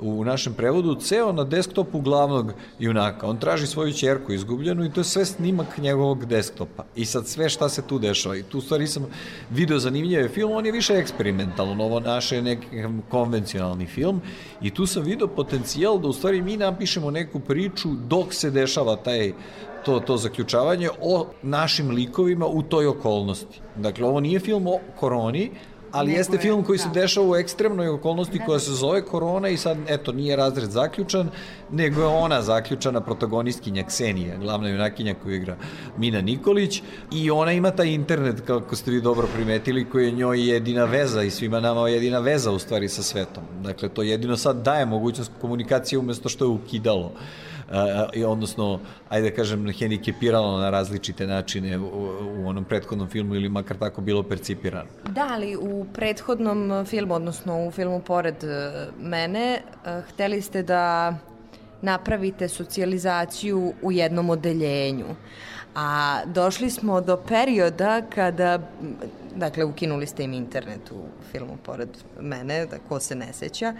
u 0.00 0.24
našem 0.24 0.54
prevodu 0.54 0.94
ceo 0.94 1.32
na 1.32 1.44
desktopu 1.44 2.00
glavnog 2.00 2.52
junaka. 2.78 3.26
On 3.26 3.38
traži 3.38 3.66
svoju 3.66 3.92
čerku 3.92 4.32
izgubljenu 4.32 4.84
i 4.84 4.90
to 4.92 5.00
je 5.00 5.04
sve 5.04 5.24
snimak 5.24 5.78
njegovog 5.78 6.26
desktopa. 6.26 6.84
I 6.96 7.04
sad 7.04 7.26
sve 7.26 7.48
šta 7.48 7.68
se 7.68 7.82
tu 7.82 7.98
dešava. 7.98 8.36
I 8.36 8.42
tu 8.42 8.60
stvari 8.60 8.86
sam 8.86 9.06
video 9.50 9.78
zanimljive 9.78 10.28
film, 10.28 10.52
on 10.52 10.66
je 10.66 10.72
više 10.72 10.94
eksperimentalan, 10.94 11.80
ovo 11.80 12.00
naše 12.00 12.36
je 12.36 12.42
neki 12.42 12.66
konvencionalni 13.10 13.86
film 13.86 14.20
i 14.62 14.70
tu 14.70 14.86
sam 14.86 15.02
video 15.02 15.28
potencijal 15.28 15.98
da 15.98 16.08
u 16.08 16.12
stvari 16.12 16.42
mi 16.42 16.56
napišemo 16.56 17.10
neku 17.10 17.40
priču 17.40 17.88
dok 18.08 18.34
se 18.34 18.50
dešava 18.50 18.96
taj 18.96 19.32
to, 19.84 20.00
to 20.00 20.16
zaključavanje 20.16 20.88
o 21.00 21.26
našim 21.42 21.90
likovima 21.90 22.46
u 22.46 22.62
toj 22.62 22.86
okolnosti. 22.86 23.60
Dakle, 23.76 24.06
ovo 24.06 24.20
nije 24.20 24.40
film 24.40 24.66
o 24.66 24.78
koroni, 24.96 25.50
ali 25.92 26.12
jeste 26.12 26.36
je, 26.36 26.40
film 26.40 26.64
koji 26.64 26.78
se 26.78 26.88
da. 26.88 27.00
dešava 27.00 27.30
u 27.30 27.36
ekstremnoj 27.36 27.88
okolnosti 27.88 28.40
koja 28.46 28.58
se 28.58 28.72
zove 28.72 29.02
korona 29.02 29.48
i 29.48 29.56
sad, 29.56 29.78
eto, 29.88 30.12
nije 30.12 30.36
razred 30.36 30.70
zaključan, 30.70 31.30
nego 31.70 32.00
je 32.00 32.06
ona 32.06 32.42
zaključana 32.42 33.00
protagonistkinja 33.00 33.82
Ksenija, 33.82 34.36
glavna 34.36 34.68
junakinja 34.68 35.14
koju 35.22 35.34
igra 35.34 35.56
Mina 35.96 36.20
Nikolić 36.20 36.82
i 37.12 37.30
ona 37.30 37.52
ima 37.52 37.70
taj 37.70 37.88
internet, 37.88 38.40
kako 38.46 38.76
ste 38.76 38.90
vi 38.90 39.00
dobro 39.00 39.28
primetili, 39.34 39.84
koji 39.84 40.06
je 40.06 40.12
njoj 40.12 40.48
jedina 40.50 40.84
veza 40.84 41.22
i 41.22 41.30
svima 41.30 41.60
nama 41.60 41.88
jedina 41.88 42.18
veza 42.18 42.50
u 42.50 42.58
stvari 42.58 42.88
sa 42.88 43.02
svetom. 43.02 43.44
Dakle, 43.62 43.88
to 43.88 44.02
jedino 44.02 44.36
sad 44.36 44.62
daje 44.62 44.86
mogućnost 44.86 45.32
komunikacije 45.40 45.98
umesto 45.98 46.28
što 46.28 46.44
je 46.44 46.48
ukidalo. 46.48 47.12
I 48.12 48.24
odnosno, 48.24 48.80
ajde 49.08 49.30
da 49.30 49.36
kažem, 49.36 49.72
hendikepiralo 49.72 50.58
na 50.58 50.70
različite 50.70 51.26
načine 51.26 51.78
u, 51.78 52.10
u 52.38 52.48
onom 52.48 52.64
prethodnom 52.64 53.08
filmu 53.08 53.34
ili 53.34 53.48
makar 53.48 53.76
tako 53.76 54.00
bilo 54.00 54.22
percipirano. 54.22 54.88
Da, 55.08 55.28
ali 55.30 55.56
u 55.56 55.86
prethodnom 55.94 56.86
filmu, 56.86 57.14
odnosno 57.14 57.66
u 57.66 57.70
filmu 57.70 58.00
pored 58.00 58.44
e, 58.44 58.86
mene, 59.00 59.62
e, 59.86 60.02
hteli 60.08 60.42
ste 60.42 60.62
da 60.62 61.14
napravite 61.82 62.48
socijalizaciju 62.48 63.72
u 63.82 63.92
jednom 63.92 64.30
odeljenju. 64.30 65.06
A 65.74 66.20
došli 66.26 66.70
smo 66.70 67.00
do 67.00 67.16
perioda 67.16 68.02
kada, 68.14 68.58
dakle, 69.36 69.64
ukinuli 69.64 70.06
ste 70.06 70.24
im 70.24 70.32
internet 70.32 70.90
u 70.90 71.04
filmu 71.32 71.56
pored 71.62 71.88
mene, 72.20 72.66
da 72.66 72.78
ko 72.88 73.00
se 73.00 73.14
ne 73.14 73.32
seća, 73.32 73.74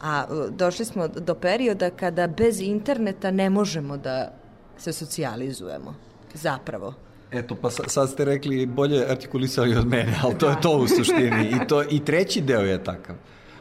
a 0.00 0.24
e, 0.30 0.50
došli 0.50 0.84
smo 0.84 1.08
do 1.08 1.34
perioda 1.34 1.90
kada 1.90 2.26
bez 2.26 2.60
interneta 2.60 3.30
ne 3.30 3.50
možemo 3.50 3.96
da 3.96 4.32
se 4.78 4.92
socijalizujemo. 4.92 5.94
Zapravo. 6.34 6.94
Eto, 7.30 7.54
pa 7.54 7.70
sa- 7.70 7.88
sad 7.88 8.10
ste 8.10 8.24
rekli 8.24 8.66
bolje 8.66 9.06
artikulisali 9.10 9.76
od 9.76 9.86
mene, 9.86 10.14
ali 10.22 10.38
to 10.38 10.50
je 10.50 10.60
to 10.60 10.78
u 10.78 10.88
suštini. 10.88 11.48
I, 11.56 11.66
to, 11.68 11.82
I 11.90 12.04
treći 12.04 12.40
deo 12.40 12.60
je 12.60 12.84
takav. 12.84 13.16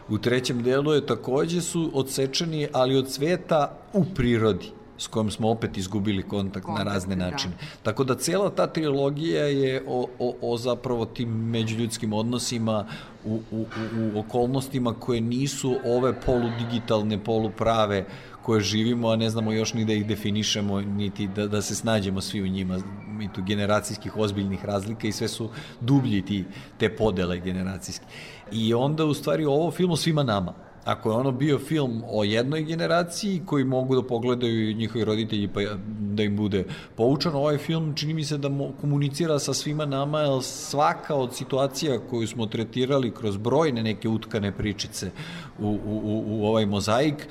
U 0.10 0.18
trećem 0.18 0.64
delu 0.64 0.94
je 0.94 1.06
takođe 1.06 1.62
su 1.62 1.92
odsečeni, 1.94 2.68
ali 2.74 2.96
od 2.96 3.12
sveta 3.12 3.78
u 3.94 4.06
prirodi 4.16 4.72
s 4.98 5.08
kojom 5.08 5.32
smo 5.32 5.50
opet 5.50 5.78
izgubili 5.78 6.24
kontakt, 6.24 6.66
kontakt 6.66 6.86
na 6.86 6.94
razne 6.94 7.16
načine. 7.16 7.54
Tako 7.84 8.04
da 8.04 8.16
cela 8.16 8.50
ta 8.50 8.68
trilogija 8.68 9.44
je 9.44 9.84
o, 9.88 10.08
o, 10.20 10.36
o 10.42 10.58
zapravo 10.58 11.06
tim 11.06 11.30
međuljudskim 11.30 12.14
odnosima 12.14 12.86
u, 13.26 13.40
u, 13.52 13.66
u, 13.98 14.20
okolnostima 14.20 14.94
koje 14.94 15.22
nisu 15.22 15.76
ove 15.86 16.22
poludigitalne, 16.22 17.24
poluprave 17.24 18.06
koje 18.42 18.62
živimo, 18.62 19.10
a 19.10 19.16
ne 19.16 19.30
znamo 19.30 19.52
još 19.52 19.74
ni 19.74 19.86
da 19.86 19.94
ih 19.94 20.06
definišemo, 20.08 20.82
niti 20.82 21.28
da, 21.28 21.48
da 21.48 21.62
se 21.62 21.76
snađemo 21.76 22.22
svi 22.22 22.42
u 22.42 22.48
njima. 22.48 22.80
Mi 23.08 23.34
tu 23.34 23.44
generacijskih 23.44 24.18
ozbiljnih 24.18 24.66
razlika 24.66 25.08
i 25.08 25.12
sve 25.12 25.28
su 25.28 25.50
dublji 25.82 26.22
ti, 26.26 26.46
te 26.78 26.90
podele 26.96 27.40
generacijski. 27.40 28.06
I 28.52 28.74
onda 28.74 29.06
u 29.06 29.14
stvari 29.14 29.46
ovo 29.46 29.72
film 29.72 29.92
o 29.92 29.96
svima 29.96 30.24
nama. 30.24 30.67
Ako 30.88 31.10
je 31.10 31.16
ono 31.16 31.32
bio 31.32 31.60
film 31.60 32.04
o 32.08 32.24
jednoj 32.24 32.64
generaciji 32.64 33.42
koji 33.46 33.64
mogu 33.64 33.96
da 33.96 34.08
pogledaju 34.08 34.74
njihovi 34.74 35.06
roditelji 35.06 35.48
pa 35.48 35.62
da 36.00 36.24
im 36.24 36.38
bude 36.38 36.64
poučan, 36.96 37.36
ovaj 37.36 37.58
film 37.58 37.96
čini 37.96 38.14
mi 38.14 38.24
se 38.24 38.38
da 38.38 38.50
komunicira 38.82 39.40
sa 39.40 39.54
svima 39.54 39.86
nama, 39.86 40.20
jer 40.20 40.44
svaka 40.44 41.16
od 41.16 41.36
situacija 41.36 42.00
koju 42.10 42.28
smo 42.28 42.46
tretirali 42.46 43.12
kroz 43.12 43.38
brojne 43.38 43.84
neke 43.84 44.10
utkane 44.10 44.52
pričice 44.52 45.12
u, 45.60 45.68
u, 45.68 45.98
u, 46.04 46.24
u 46.28 46.46
ovaj 46.46 46.66
mozaik, 46.66 47.28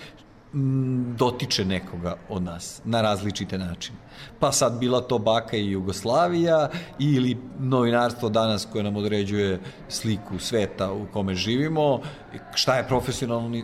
dotiče 1.17 1.65
nekoga 1.65 2.17
od 2.29 2.43
nas 2.43 2.81
na 2.85 3.03
različite 3.03 3.59
načine. 3.59 3.99
Pa 4.41 4.53
sad 4.53 4.79
bila 4.79 5.01
to 5.01 5.19
baka 5.19 5.57
i 5.57 5.71
Jugoslavija 5.71 6.69
ili 6.99 7.37
novinarstvo 7.59 8.29
danas 8.29 8.69
koje 8.73 8.85
nam 8.85 8.97
određuje 8.97 9.61
sliku 9.89 10.39
sveta 10.39 10.93
u 10.93 11.07
kome 11.13 11.35
živimo, 11.35 12.01
šta 12.55 12.77
je 12.77 12.89
profesionalno 12.89 13.63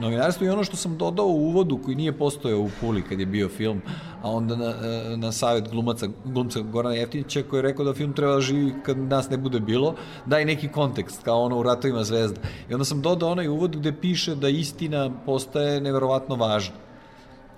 novinarstvo 0.00 0.46
i 0.46 0.50
ono 0.50 0.64
što 0.64 0.76
sam 0.76 0.98
dodao 0.98 1.26
u 1.26 1.46
uvodu 1.46 1.78
koji 1.84 1.96
nije 1.96 2.18
postojao 2.18 2.60
u 2.60 2.70
Puli 2.80 3.02
kad 3.02 3.20
je 3.20 3.26
bio 3.26 3.48
film, 3.48 3.82
a 4.22 4.30
onda 4.30 4.56
na, 4.56 4.74
na 5.16 5.32
savjet 5.32 5.70
glumaca, 5.70 6.06
glumca 6.24 6.60
Gorana 6.60 6.94
Jeftinića 6.94 7.42
koji 7.42 7.58
je 7.58 7.62
rekao 7.62 7.84
da 7.84 7.94
film 7.94 8.12
treba 8.12 8.34
da 8.34 8.40
živi 8.40 8.74
kad 8.82 8.98
nas 8.98 9.30
ne 9.30 9.36
bude 9.36 9.60
bilo, 9.60 9.94
daj 10.26 10.44
neki 10.44 10.68
kontekst 10.68 11.22
kao 11.22 11.42
ono 11.42 11.58
u 11.58 11.62
Ratovima 11.62 12.04
zvezda. 12.04 12.40
I 12.70 12.74
onda 12.74 12.84
sam 12.84 13.02
dodao 13.02 13.30
onaj 13.30 13.48
uvod 13.48 13.76
gde 13.76 13.92
piše 13.92 14.34
da 14.34 14.48
istina 14.48 15.10
postaje 15.26 15.80
neverovatno 15.80 16.34
važna. 16.34 16.83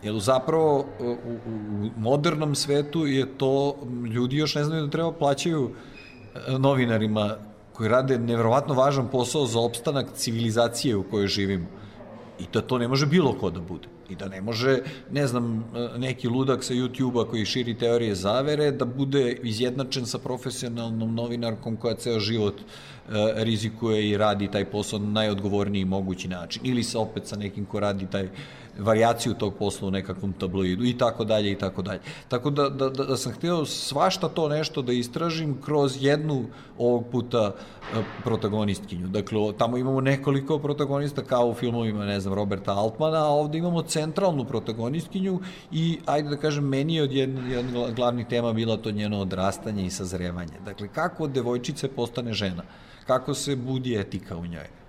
Jer 0.06 0.18
zapravo 0.18 0.86
u, 1.00 1.04
u, 1.04 1.90
modernom 1.96 2.54
svetu 2.54 3.06
je 3.06 3.26
to, 3.38 3.76
ljudi 4.14 4.36
još 4.36 4.54
ne 4.54 4.64
znaju 4.64 4.84
da 4.84 4.90
treba 4.90 5.12
plaćaju 5.12 5.70
e, 5.70 6.58
novinarima 6.58 7.36
koji 7.72 7.88
rade 7.88 8.18
neverovatno 8.18 8.74
važan 8.74 9.08
posao 9.08 9.46
za 9.46 9.60
opstanak 9.60 10.06
civilizacije 10.14 10.96
u 10.96 11.02
kojoj 11.02 11.26
živimo. 11.26 11.66
I 12.38 12.44
da 12.52 12.60
to 12.60 12.78
ne 12.78 12.88
može 12.88 13.06
bilo 13.06 13.32
ko 13.32 13.50
da 13.50 13.60
bude. 13.60 13.88
I 14.08 14.14
da 14.16 14.28
ne 14.28 14.40
može, 14.40 14.78
ne 15.10 15.26
znam, 15.26 15.64
e, 15.74 15.98
neki 15.98 16.28
ludak 16.28 16.64
sa 16.64 16.74
YouTube-a 16.74 17.24
koji 17.30 17.44
širi 17.44 17.74
teorije 17.78 18.14
zavere 18.14 18.70
da 18.70 18.84
bude 18.84 19.32
izjednačen 19.42 20.06
sa 20.06 20.18
profesionalnom 20.18 21.14
novinarkom 21.14 21.76
koja 21.76 21.94
ceo 21.94 22.20
život 22.20 22.60
e, 22.60 22.64
rizikuje 23.36 24.10
i 24.10 24.16
radi 24.16 24.50
taj 24.50 24.64
posao 24.70 24.98
na 24.98 25.10
najodgovorniji 25.10 25.84
mogući 25.84 26.28
način. 26.28 26.62
Ili 26.64 26.82
sa 26.82 27.00
opet 27.00 27.26
sa 27.26 27.36
nekim 27.36 27.66
ko 27.66 27.80
radi 27.80 28.06
taj 28.10 28.28
varijaciju 28.78 29.34
tog 29.34 29.54
posla 29.54 29.88
u 29.88 29.90
nekakvom 29.90 30.32
tabloidu 30.32 30.84
i 30.84 30.98
tako 30.98 31.24
dalje 31.24 31.52
i 31.52 31.58
tako 31.58 31.82
dalje. 31.82 32.00
Tako 32.28 32.50
da, 32.50 32.68
da, 32.68 32.88
da, 32.88 33.04
da 33.04 33.16
sam 33.16 33.32
hteo 33.32 33.64
svašta 33.64 34.28
to 34.28 34.48
nešto 34.48 34.82
da 34.82 34.92
istražim 34.92 35.60
kroz 35.64 35.96
jednu 36.00 36.44
ovog 36.78 37.04
puta 37.12 37.52
e, 37.54 38.02
protagonistkinju. 38.24 39.08
Dakle, 39.08 39.38
tamo 39.58 39.76
imamo 39.76 40.00
nekoliko 40.00 40.58
protagonista 40.58 41.22
kao 41.22 41.48
u 41.48 41.54
filmovima, 41.54 42.04
ne 42.04 42.20
znam, 42.20 42.34
Roberta 42.34 42.72
Altmana, 42.72 43.26
a 43.26 43.28
ovde 43.28 43.58
imamo 43.58 43.82
centralnu 43.82 44.44
protagonistkinju 44.44 45.40
i, 45.72 45.98
ajde 46.06 46.28
da 46.28 46.36
kažem, 46.36 46.64
meni 46.64 46.94
je 46.94 47.02
od 47.02 47.12
jedna 47.12 47.80
od 47.80 47.94
glavnih 47.94 48.26
tema 48.26 48.52
bila 48.52 48.76
to 48.76 48.90
njeno 48.90 49.20
odrastanje 49.20 49.86
i 49.86 49.90
sazrevanje. 49.90 50.60
Dakle, 50.64 50.88
kako 50.88 51.26
devojčice 51.26 51.88
postane 51.88 52.32
žena? 52.32 52.62
Kako 53.06 53.34
se 53.34 53.56
budi 53.56 53.96
etika 53.96 54.36
u 54.36 54.46
njoj? 54.46 54.85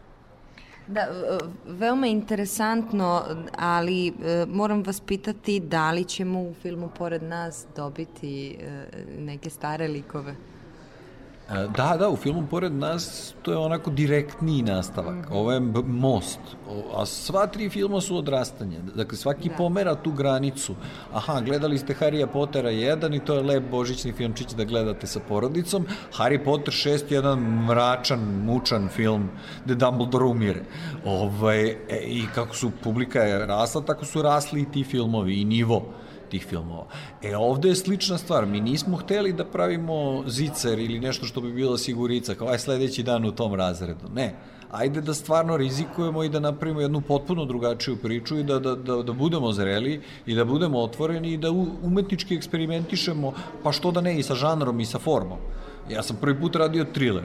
Da, 0.88 1.02
e, 1.02 1.38
veoma 1.66 2.08
interesantno, 2.08 3.24
ali 3.58 4.08
e, 4.08 4.46
moram 4.48 4.84
vas 4.84 5.02
pitati 5.02 5.60
da 5.60 5.92
li 5.92 6.04
ćemo 6.04 6.42
u 6.42 6.54
filmu 6.62 6.90
pored 6.98 7.24
nas 7.24 7.66
dobiti 7.76 8.58
e, 8.60 8.88
neke 9.18 9.50
stare 9.50 9.88
likove? 9.88 10.36
E, 11.50 11.68
Da, 11.78 11.96
da, 12.00 12.10
u 12.10 12.16
filmu 12.16 12.48
pored 12.50 12.74
nas 12.74 13.34
to 13.42 13.52
je 13.52 13.58
onako 13.58 13.92
direktniji 13.92 14.62
nastavak. 14.62 15.32
Ovo 15.32 15.52
je 15.52 15.60
most. 15.86 16.40
A 16.96 17.06
sva 17.06 17.48
tri 17.48 17.70
filma 17.70 18.02
su 18.02 18.18
odrastanje. 18.18 18.80
Dakle, 18.96 19.18
svaki 19.18 19.50
da. 19.50 19.56
pomera 19.56 19.96
tu 19.96 20.12
granicu. 20.12 20.76
Aha, 21.14 21.42
gledali 21.42 21.78
ste 21.78 21.96
Harrya 22.00 22.28
Pottera 22.28 22.70
1 22.70 23.16
i 23.16 23.20
to 23.20 23.36
je 23.36 23.42
lep 23.44 23.64
božićni 23.72 24.12
filmčić 24.12 24.52
da 24.52 24.64
gledate 24.64 25.08
sa 25.08 25.20
porodicom. 25.28 25.86
Harry 26.18 26.44
Potter 26.44 26.74
6 26.74 26.90
je 26.90 27.16
jedan 27.16 27.40
mračan, 27.40 28.20
mučan 28.20 28.90
film 28.90 29.30
gde 29.66 29.76
Dumbledore 29.76 30.26
umire. 30.26 30.64
Ovaj, 31.06 31.68
e, 31.70 31.78
I 32.06 32.24
kako 32.36 32.56
su 32.56 32.72
publika 32.84 33.22
je 33.22 33.46
rasla, 33.46 33.82
tako 33.82 34.06
su 34.06 34.22
rasli 34.22 34.62
i 34.62 34.72
ti 34.72 34.84
filmovi 34.84 35.42
i 35.42 35.46
nivo 35.46 35.84
tih 36.30 36.46
filmova. 36.46 36.86
E, 37.22 37.36
ovde 37.38 37.70
je 37.70 37.76
slična 37.76 38.18
stvar. 38.18 38.46
Mi 38.46 38.62
nismo 38.62 38.98
hteli 38.98 39.34
da 39.34 39.46
pravimo 39.46 40.24
zicer 40.28 40.80
ili 40.80 41.00
nešto 41.00 41.26
što 41.26 41.42
bi 41.42 41.54
bila 41.54 41.78
sigurica, 41.78 42.36
kao 42.36 42.48
aj 42.48 42.60
sledeći 42.60 43.04
dan 43.04 43.26
u 43.26 43.32
tom 43.32 43.54
razredu. 43.54 44.10
Ne. 44.14 44.36
Ajde 44.72 45.02
da 45.02 45.14
stvarno 45.14 45.58
rizikujemo 45.58 46.24
i 46.24 46.30
da 46.30 46.40
napravimo 46.40 46.82
jednu 46.82 47.02
potpuno 47.02 47.46
drugačiju 47.46 47.98
priču 47.98 48.38
i 48.38 48.44
da, 48.44 48.60
da, 48.60 48.76
da, 48.76 49.02
da 49.04 49.14
budemo 49.14 49.52
zreli 49.52 50.02
i 50.26 50.36
da 50.36 50.46
budemo 50.46 50.80
otvoreni 50.80 51.34
i 51.34 51.38
da 51.38 51.52
umetnički 51.84 52.36
eksperimentišemo, 52.36 53.34
pa 53.64 53.72
što 53.72 53.92
da 53.92 54.02
ne, 54.02 54.20
i 54.20 54.24
sa 54.24 54.36
žanrom 54.36 54.80
i 54.80 54.86
sa 54.86 55.00
formom. 55.00 55.38
Ja 55.90 56.04
sam 56.04 56.18
prvi 56.22 56.40
put 56.40 56.56
radio 56.56 56.86
thriller. 56.94 57.24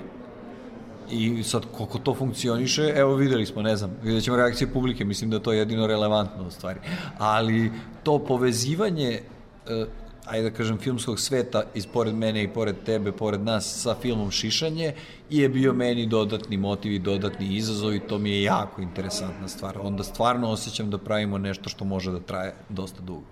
I 1.10 1.42
sad, 1.42 1.62
koliko 1.76 1.98
to 1.98 2.14
funkcioniše, 2.14 2.92
evo 2.96 3.14
videli 3.14 3.46
smo, 3.46 3.62
ne 3.62 3.76
znam, 3.76 3.90
vidjet 4.02 4.24
ćemo 4.24 4.36
reakcije 4.36 4.72
publike, 4.72 5.04
mislim 5.04 5.30
da 5.30 5.38
to 5.38 5.52
je 5.52 5.58
jedino 5.58 5.86
relevantno 5.86 6.46
u 6.46 6.50
stvari. 6.50 6.80
Ali 7.18 7.72
to 8.02 8.18
povezivanje, 8.18 9.20
eh, 9.68 9.86
ajde 10.26 10.50
da 10.50 10.56
kažem, 10.56 10.78
filmskog 10.78 11.20
sveta 11.20 11.62
iz 11.74 11.86
pored 11.86 12.14
mene 12.14 12.42
i 12.42 12.48
pored 12.48 12.76
tebe, 12.86 13.12
pored 13.12 13.40
nas 13.40 13.82
sa 13.82 13.94
filmom 13.94 14.30
Šišanje, 14.30 14.94
je 15.30 15.48
bio 15.48 15.72
meni 15.72 16.06
dodatni 16.06 16.56
motiv 16.56 16.92
i 16.92 16.98
dodatni 16.98 17.56
izazov 17.56 17.94
i 17.94 18.00
to 18.00 18.18
mi 18.18 18.30
je 18.30 18.42
jako 18.42 18.82
interesantna 18.82 19.48
stvar. 19.48 19.78
Onda 19.82 20.02
stvarno 20.02 20.50
osjećam 20.50 20.90
da 20.90 20.98
pravimo 20.98 21.38
nešto 21.38 21.68
što 21.68 21.84
može 21.84 22.12
da 22.12 22.20
traje 22.20 22.54
dosta 22.68 23.02
dugo. 23.02 23.31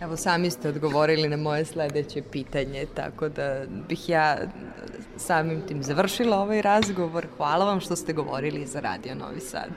Evo, 0.00 0.16
sami 0.16 0.50
ste 0.50 0.68
odgovorili 0.68 1.28
na 1.28 1.36
moje 1.36 1.64
sledeće 1.64 2.22
pitanje, 2.22 2.86
tako 2.94 3.28
da 3.28 3.64
bih 3.88 4.08
ja 4.08 4.38
samim 5.16 5.66
tim 5.66 5.82
završila 5.82 6.38
ovaj 6.38 6.62
razgovor. 6.62 7.26
Hvala 7.36 7.64
vam 7.64 7.80
što 7.80 7.96
ste 7.96 8.12
govorili 8.12 8.66
za 8.66 8.80
Radio 8.80 9.14
Novi 9.14 9.40
Sad. 9.40 9.70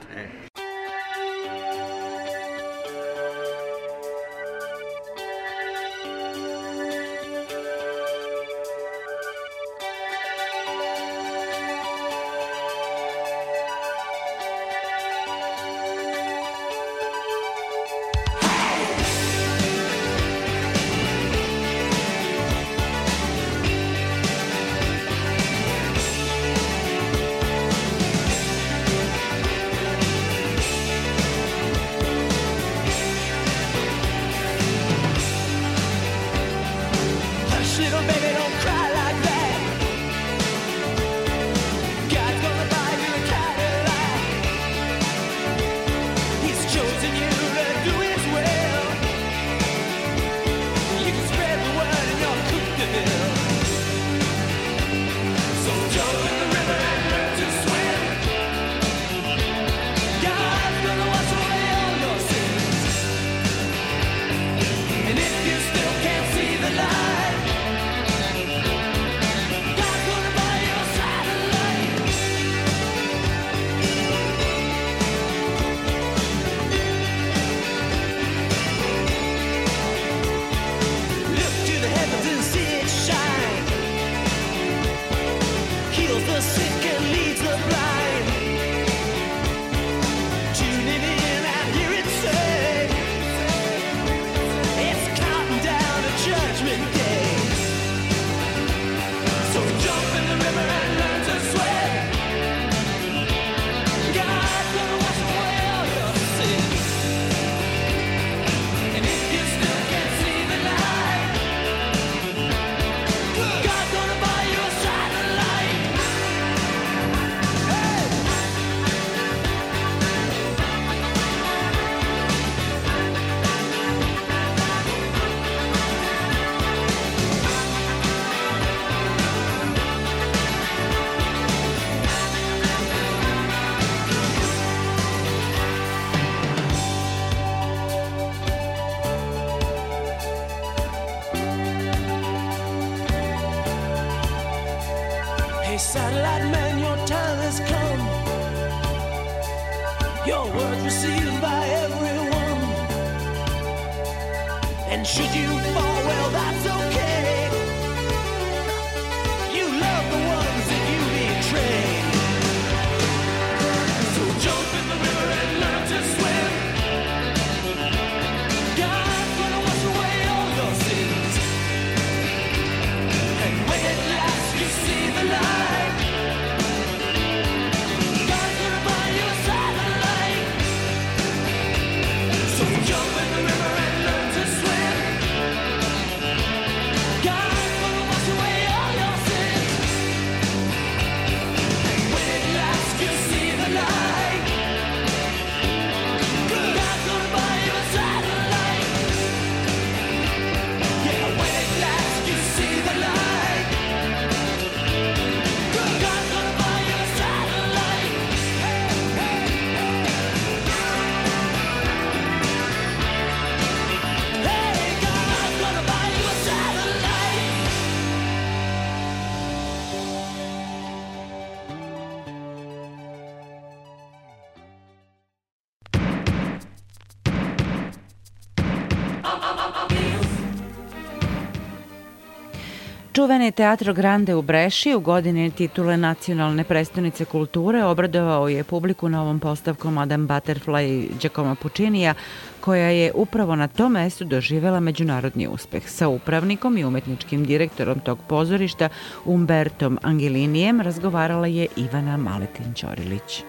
Čuveni 233.14 233.52
Teatro 233.52 233.94
Grande 233.94 234.36
u 234.36 234.42
Breši 234.42 234.96
u 234.96 235.00
godini 235.00 235.52
titule 235.52 235.98
nacionalne 235.98 236.64
prestonice 236.64 237.26
kulture 237.26 237.84
obradovao 237.84 238.48
je 238.50 238.64
publiku 238.64 239.10
novom 239.10 239.40
postavkom 239.40 239.94
Madame 239.94 240.28
Butterfly 240.28 241.10
Giacomo 241.22 241.56
Puccinija, 241.56 242.14
koja 242.62 242.88
je 242.90 243.12
upravo 243.16 243.56
na 243.56 243.68
tom 243.68 243.92
mestu 243.92 244.26
doživela 244.26 244.80
međunarodni 244.80 245.48
uspeh. 245.48 245.90
Sa 245.90 246.08
upravnikom 246.08 246.78
i 246.78 246.86
umetničkim 246.86 247.46
direktorom 247.46 248.00
tog 248.00 248.20
pozorišta 248.28 248.90
Umbertom 249.26 250.00
Angelinijem 250.02 250.82
razgovarala 250.82 251.48
je 251.48 251.68
Ivana 251.76 252.18
Maletin-Ćorilić. 252.18 253.44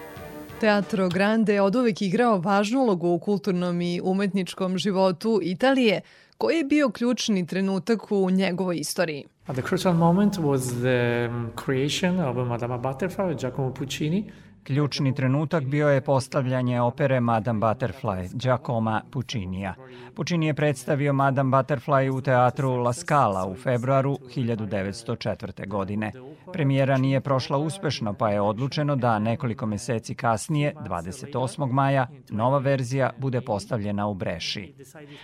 Teatro 0.59 1.09
Grande 1.09 1.53
je 1.53 1.61
od 1.61 1.75
uvek 1.75 2.01
igrao 2.01 2.37
važnu 2.37 2.79
ulogu 2.79 3.07
u 3.07 3.19
kulturnom 3.19 3.81
i 3.81 4.01
umetničkom 4.03 4.77
životu 4.77 5.39
Italije. 5.43 6.01
Koji 6.37 6.57
je 6.57 6.63
bio 6.63 6.89
ključni 6.89 7.47
trenutak 7.47 8.11
u 8.11 8.29
njegovoj 8.29 8.77
istoriji? 8.77 9.25
The 9.45 9.61
crucial 9.61 9.93
moment 9.93 10.33
was 10.33 10.61
the 10.81 11.29
um, 11.29 11.51
creation 11.65 12.19
of 12.19 12.47
Madama 12.47 12.77
Butterfly, 12.77 13.39
Giacomo 13.39 13.73
Puccini. 13.73 14.31
Ključni 14.65 15.15
trenutak 15.15 15.63
bio 15.63 15.89
je 15.89 16.01
postavljanje 16.01 16.81
opere 16.81 17.19
Madame 17.19 17.59
Butterfly 17.59 18.29
Giacoma 18.33 19.01
Puccinija. 19.11 19.73
Puccini 20.15 20.47
je 20.47 20.53
predstavio 20.53 21.13
Madame 21.13 21.57
Butterfly 21.57 22.17
u 22.17 22.21
teatru 22.21 22.71
La 22.71 22.93
Scala 22.93 23.47
u 23.47 23.55
februaru 23.55 24.17
1904. 24.35 25.67
godine. 25.67 26.11
Premijera 26.53 26.97
nije 26.97 27.21
prošla 27.21 27.57
uspešno, 27.57 28.13
pa 28.13 28.29
je 28.29 28.41
odlučeno 28.41 28.95
da 28.95 29.19
nekoliko 29.19 29.65
meseci 29.65 30.15
kasnije, 30.15 30.73
28. 30.75 31.71
maja, 31.71 32.07
nova 32.29 32.57
verzija 32.57 33.11
bude 33.17 33.41
postavljena 33.41 34.07
u 34.07 34.13
Breši. 34.13 34.73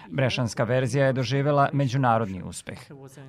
Brešanska 0.09 0.63
verzija 0.63 1.05
je 1.05 1.13
doživela 1.13 1.69
međunarodni 1.73 2.43
uspeh. 2.43 2.79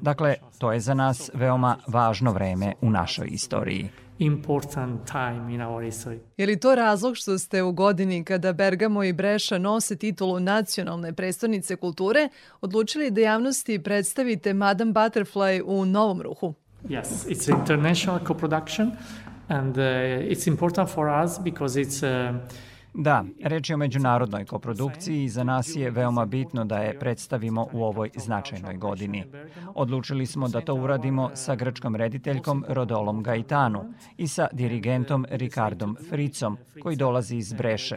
Dakle, 0.00 0.34
to 0.58 0.72
je 0.72 0.80
za 0.80 0.94
nas 0.94 1.30
veoma 1.34 1.76
važno 1.86 2.32
vreme 2.32 2.74
u 2.80 2.90
našoj 2.90 3.28
istoriji. 3.30 3.88
Important 4.18 5.06
time 5.06 5.54
in 5.54 5.60
our 5.60 5.84
history. 5.84 6.18
Je 6.36 6.46
li 6.46 6.60
to 6.60 6.74
razlog 6.74 7.16
što 7.16 7.38
ste 7.38 7.62
u 7.62 7.72
godini 7.72 8.24
kada 8.24 8.52
Bergamo 8.52 9.04
i 9.04 9.12
Breša 9.12 9.58
nose 9.58 9.96
titulu 9.96 10.40
nacionalne 10.40 11.12
prestonice 11.12 11.76
kulture 11.76 12.28
odlučili 12.60 13.10
da 13.10 13.20
javnosti 13.20 13.78
predstavite 13.78 14.54
Madame 14.54 14.92
Butterfly 14.92 15.62
u 15.64 15.84
novom 15.84 16.22
ruhu? 16.22 16.54
Yes, 16.88 17.26
it's 17.28 17.52
an 17.52 17.60
international 17.60 18.20
co-production 18.26 18.90
and 19.48 19.78
uh, 19.78 19.84
it's 20.32 20.46
important 20.46 20.90
for 20.90 21.24
us 21.24 21.38
because 21.44 21.80
it's 21.80 22.02
uh, 22.02 22.34
Da, 22.94 23.24
reč 23.44 23.70
je 23.70 23.74
o 23.74 23.78
međunarodnoj 23.78 24.44
koprodukciji 24.44 25.24
i 25.24 25.28
za 25.28 25.44
nas 25.44 25.76
je 25.76 25.90
veoma 25.90 26.26
bitno 26.26 26.64
da 26.64 26.78
je 26.78 26.98
predstavimo 26.98 27.66
u 27.72 27.84
ovoj 27.84 28.10
značajnoj 28.16 28.76
godini. 28.76 29.24
Odlučili 29.74 30.26
smo 30.26 30.48
da 30.48 30.60
to 30.60 30.74
uradimo 30.74 31.30
sa 31.34 31.54
grčkom 31.54 31.96
rediteljkom 31.96 32.64
Rodolom 32.68 33.22
Gaetanu 33.22 33.84
i 34.16 34.28
sa 34.28 34.48
dirigentom 34.52 35.26
Ricardom 35.30 35.96
Fricom, 36.08 36.58
koji 36.82 36.96
dolazi 36.96 37.36
iz 37.36 37.52
Breše, 37.52 37.96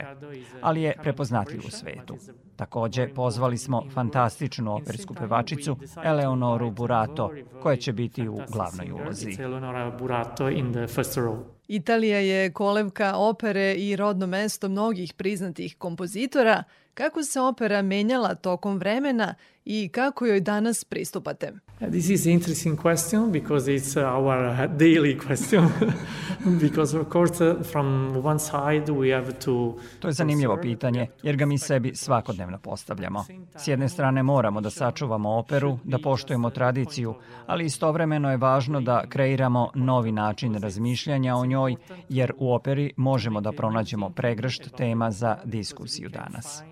ali 0.62 0.82
je 0.82 0.96
prepoznatljiv 1.02 1.62
u 1.68 1.72
svetu. 1.72 2.16
Takođe, 2.56 3.08
pozvali 3.14 3.58
smo 3.58 3.84
fantastičnu 3.94 4.76
opersku 4.76 5.14
pevačicu 5.14 5.78
Eleonoru 6.04 6.72
Burato, 6.72 7.32
koja 7.62 7.76
će 7.76 7.94
biti 7.94 8.28
u 8.28 8.40
glavnoj 8.52 8.92
ulozi. 8.92 9.36
Eleonora 9.40 9.92
Burato 10.00 10.50
in 10.50 10.74
the 10.74 10.88
first 10.88 11.18
role. 11.18 11.55
Italija 11.68 12.20
je 12.20 12.54
kolevka 12.54 13.16
opere 13.16 13.74
i 13.74 13.96
rodno 13.96 14.28
mesto 14.28 14.70
mnogih 14.70 15.14
priznatih 15.14 15.76
kompozitora. 15.78 16.64
Kako 16.94 17.24
se 17.24 17.40
opera 17.40 17.82
menjala 17.82 18.36
tokom 18.36 18.78
vremena 18.78 19.36
i 19.66 19.90
kako 19.90 20.26
joj 20.26 20.42
danas 20.42 20.84
pristupate? 20.84 21.54
This 21.80 22.10
is 22.10 22.26
an 22.26 22.32
interesting 22.32 22.78
question 22.78 23.32
because 23.32 23.68
it's 23.68 23.98
uh, 23.98 24.04
our 24.04 24.68
daily 24.78 25.14
question. 25.16 25.70
because 26.60 26.94
of 26.94 27.10
course 27.10 27.42
uh, 27.42 27.64
from 27.64 28.16
one 28.24 28.40
side 28.40 28.90
we 28.90 29.10
have 29.10 29.40
to 29.40 29.78
To 30.00 30.08
je 30.08 30.14
zanimljivo 30.14 30.58
pitanje, 30.62 31.08
jer 31.24 31.36
ga 31.36 31.46
mi 31.46 31.58
sebi 31.58 31.96
svakodnevno 31.96 32.58
postavljamo. 32.58 33.26
S 33.56 33.68
jedne 33.68 33.90
strane 33.90 34.24
moramo 34.24 34.62
da 34.62 34.70
sačuvamo 34.70 35.38
operu, 35.38 35.80
da 35.84 35.98
poštujemo 36.00 36.50
tradiciju, 36.50 37.16
ali 37.46 37.66
istovremeno 37.66 38.32
je 38.32 38.38
važno 38.38 38.82
da 38.82 39.04
kreiramo 39.10 39.70
novi 39.74 40.12
način 40.12 40.56
razmišljanja 40.56 41.36
o 41.36 41.46
njoj, 41.46 41.76
jer 42.10 42.34
u 42.38 42.54
operi 42.54 42.94
možemo 42.98 43.42
da 43.42 43.52
pronađemo 43.52 44.10
pregršt 44.10 44.76
tema 44.78 45.12
za 45.12 45.38
diskusiju 45.46 46.10
danas. 46.10 46.64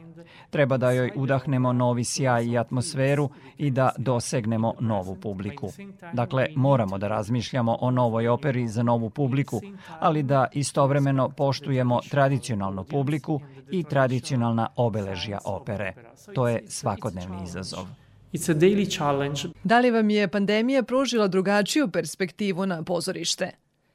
Treba 0.54 0.78
da 0.78 0.92
joj 0.92 1.12
udahnemo 1.16 1.74
novi 1.74 2.04
sjaj 2.04 2.46
i 2.46 2.58
atmosferu 2.58 3.30
i 3.58 3.72
da 3.72 3.92
dosegnemo 3.98 4.74
novu 4.80 5.16
publiku. 5.16 5.70
Dakle, 6.14 6.48
moramo 6.56 6.98
da 6.98 7.08
razmišljamo 7.08 7.78
o 7.82 7.92
novoj 7.92 8.28
operi 8.28 8.68
za 8.68 8.84
novu 8.84 9.10
publiku, 9.10 9.62
ali 10.00 10.24
da 10.24 10.48
istovremeno 10.54 11.30
poštujemo 11.30 12.00
tradicionalnu 12.10 12.84
publiku 12.84 13.42
i 13.72 13.84
tradicionalna 13.84 14.68
obeležja 14.76 15.40
opere. 15.46 15.94
To 16.36 16.48
je 16.48 16.64
svakodnevni 16.68 17.44
izazov. 17.44 17.86
It's 18.34 18.52
a 18.52 18.56
daily 18.56 18.98
challenge. 18.98 19.42
Da 19.64 19.80
li 19.80 19.92
vam 19.92 20.10
je 20.10 20.28
pandemija 20.28 20.84
pružila 20.84 21.28
drugačiju 21.28 21.92
perspektivu 21.92 22.66
na 22.66 22.84
pozorište? 22.84 23.52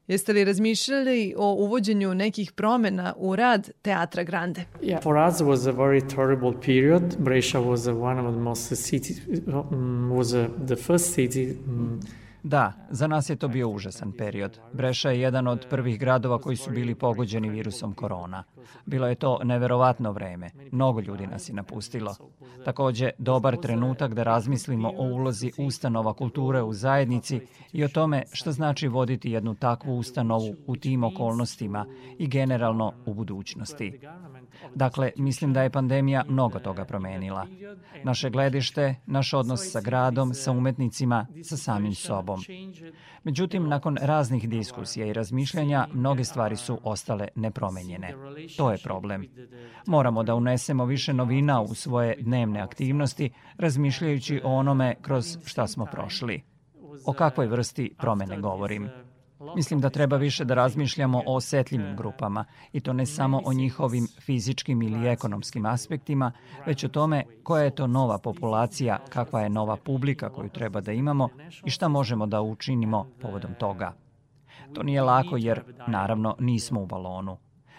Jeste 0.08 0.32
li 0.32 0.44
razmišljali 0.44 1.34
o 1.36 1.54
uvođenju 1.54 2.14
nekih 2.14 2.52
promena 2.52 3.14
u 3.16 3.36
rad 3.36 3.70
Teatra 3.82 4.22
Grande? 4.22 4.64
Yeah, 4.82 5.02
for 5.02 5.16
us 5.28 5.40
was 5.40 5.68
a 5.68 5.72
very 5.72 6.14
terrible 6.16 6.52
period. 6.60 7.02
Brescia 7.18 7.60
was 7.60 7.88
one 7.88 8.26
of 8.26 8.34
the 8.34 8.40
most 8.40 8.76
cities, 8.76 9.20
um, 9.46 10.10
was 10.10 10.34
uh, 10.34 10.66
the 10.66 10.76
first 10.76 11.14
city 11.14 11.50
um, 11.66 12.00
Da, 12.42 12.72
za 12.90 13.06
nas 13.06 13.30
je 13.30 13.36
to 13.36 13.48
bio 13.48 13.68
užasan 13.68 14.12
period. 14.12 14.58
Breša 14.72 15.10
je 15.10 15.20
jedan 15.20 15.48
od 15.48 15.66
prvih 15.70 15.98
gradova 15.98 16.38
koji 16.38 16.56
su 16.56 16.70
bili 16.70 16.94
pogođeni 16.94 17.50
virusom 17.50 17.94
korona. 17.94 18.44
Bilo 18.86 19.06
je 19.06 19.14
to 19.14 19.40
neverovatno 19.44 20.12
vreme. 20.12 20.50
Mnogo 20.72 21.00
ljudi 21.00 21.26
nas 21.26 21.48
je 21.48 21.54
napustilo. 21.54 22.16
Takođe, 22.64 23.10
dobar 23.18 23.56
trenutak 23.56 24.14
da 24.14 24.22
razmislimo 24.22 24.88
o 24.88 25.02
ulozi 25.02 25.52
ustanova 25.58 26.14
kulture 26.14 26.62
u 26.62 26.72
zajednici 26.72 27.40
i 27.72 27.84
o 27.84 27.88
tome 27.88 28.22
šta 28.32 28.52
znači 28.52 28.88
voditi 28.88 29.30
jednu 29.30 29.54
takvu 29.54 29.98
ustanovu 29.98 30.56
u 30.66 30.76
tim 30.76 31.04
okolnostima 31.04 31.86
i 32.18 32.26
generalno 32.26 32.92
u 33.06 33.14
budućnosti. 33.14 34.00
Dakle, 34.74 35.10
mislim 35.16 35.52
da 35.52 35.62
je 35.62 35.70
pandemija 35.70 36.24
mnogo 36.28 36.58
toga 36.58 36.84
promenila. 36.84 37.46
Naše 38.04 38.30
gledište, 38.30 38.94
naš 39.06 39.34
odnos 39.34 39.72
sa 39.72 39.80
gradom, 39.80 40.34
sa 40.34 40.52
umetnicima, 40.52 41.26
sa 41.42 41.56
samim 41.56 41.94
sobom. 41.94 42.40
Međutim, 43.24 43.68
nakon 43.68 43.96
raznih 44.00 44.48
diskusija 44.48 45.06
i 45.06 45.12
razmišljanja, 45.12 45.86
mnoge 45.92 46.24
stvari 46.24 46.56
su 46.56 46.80
ostale 46.82 47.28
nepromenjene. 47.34 48.14
To 48.56 48.70
je 48.70 48.78
problem. 48.78 49.26
Moramo 49.86 50.22
da 50.22 50.34
unesemo 50.34 50.84
više 50.84 51.12
novina 51.12 51.60
u 51.60 51.74
svoje 51.74 52.16
dnevne 52.20 52.60
aktivnosti, 52.60 53.30
razmišljajući 53.58 54.40
o 54.44 54.54
onome 54.54 54.94
kroz 55.02 55.38
šta 55.44 55.66
smo 55.66 55.86
prošli. 55.86 56.42
O 57.06 57.12
kakvoj 57.12 57.46
vrsti 57.46 57.94
promene 57.98 58.38
govorim? 58.40 58.88
Mislim 59.56 59.80
da 59.80 59.90
treba 59.90 60.16
više 60.16 60.44
da 60.44 60.54
razmišljamo 60.54 61.22
o 61.26 61.36
osetljivim 61.36 61.96
grupama 61.96 62.44
i 62.72 62.80
to 62.80 62.92
ne 62.92 63.06
samo 63.06 63.40
o 63.44 63.52
njihovim 63.52 64.08
fizičkim 64.20 64.82
ili 64.82 65.08
ekonomskim 65.08 65.66
aspektima, 65.66 66.32
već 66.66 66.84
o 66.84 66.88
tome 66.88 67.24
koja 67.42 67.62
je 67.62 67.74
to 67.74 67.86
nova 67.86 68.18
populacija, 68.18 68.98
kakva 69.08 69.40
je 69.40 69.50
nova 69.50 69.76
publika 69.76 70.30
koju 70.30 70.48
treba 70.48 70.80
da 70.80 70.92
imamo 70.92 71.28
i 71.64 71.70
šta 71.70 71.88
možemo 71.88 72.26
da 72.26 72.40
učinimo 72.40 73.06
povodom 73.20 73.54
toga. 73.54 73.94
To 74.74 74.82
nije 74.82 75.02
lako 75.02 75.36
jer, 75.36 75.62
naravno, 75.88 76.36
nismo 76.38 76.82
u 76.82 76.86
balonu. 76.86 77.36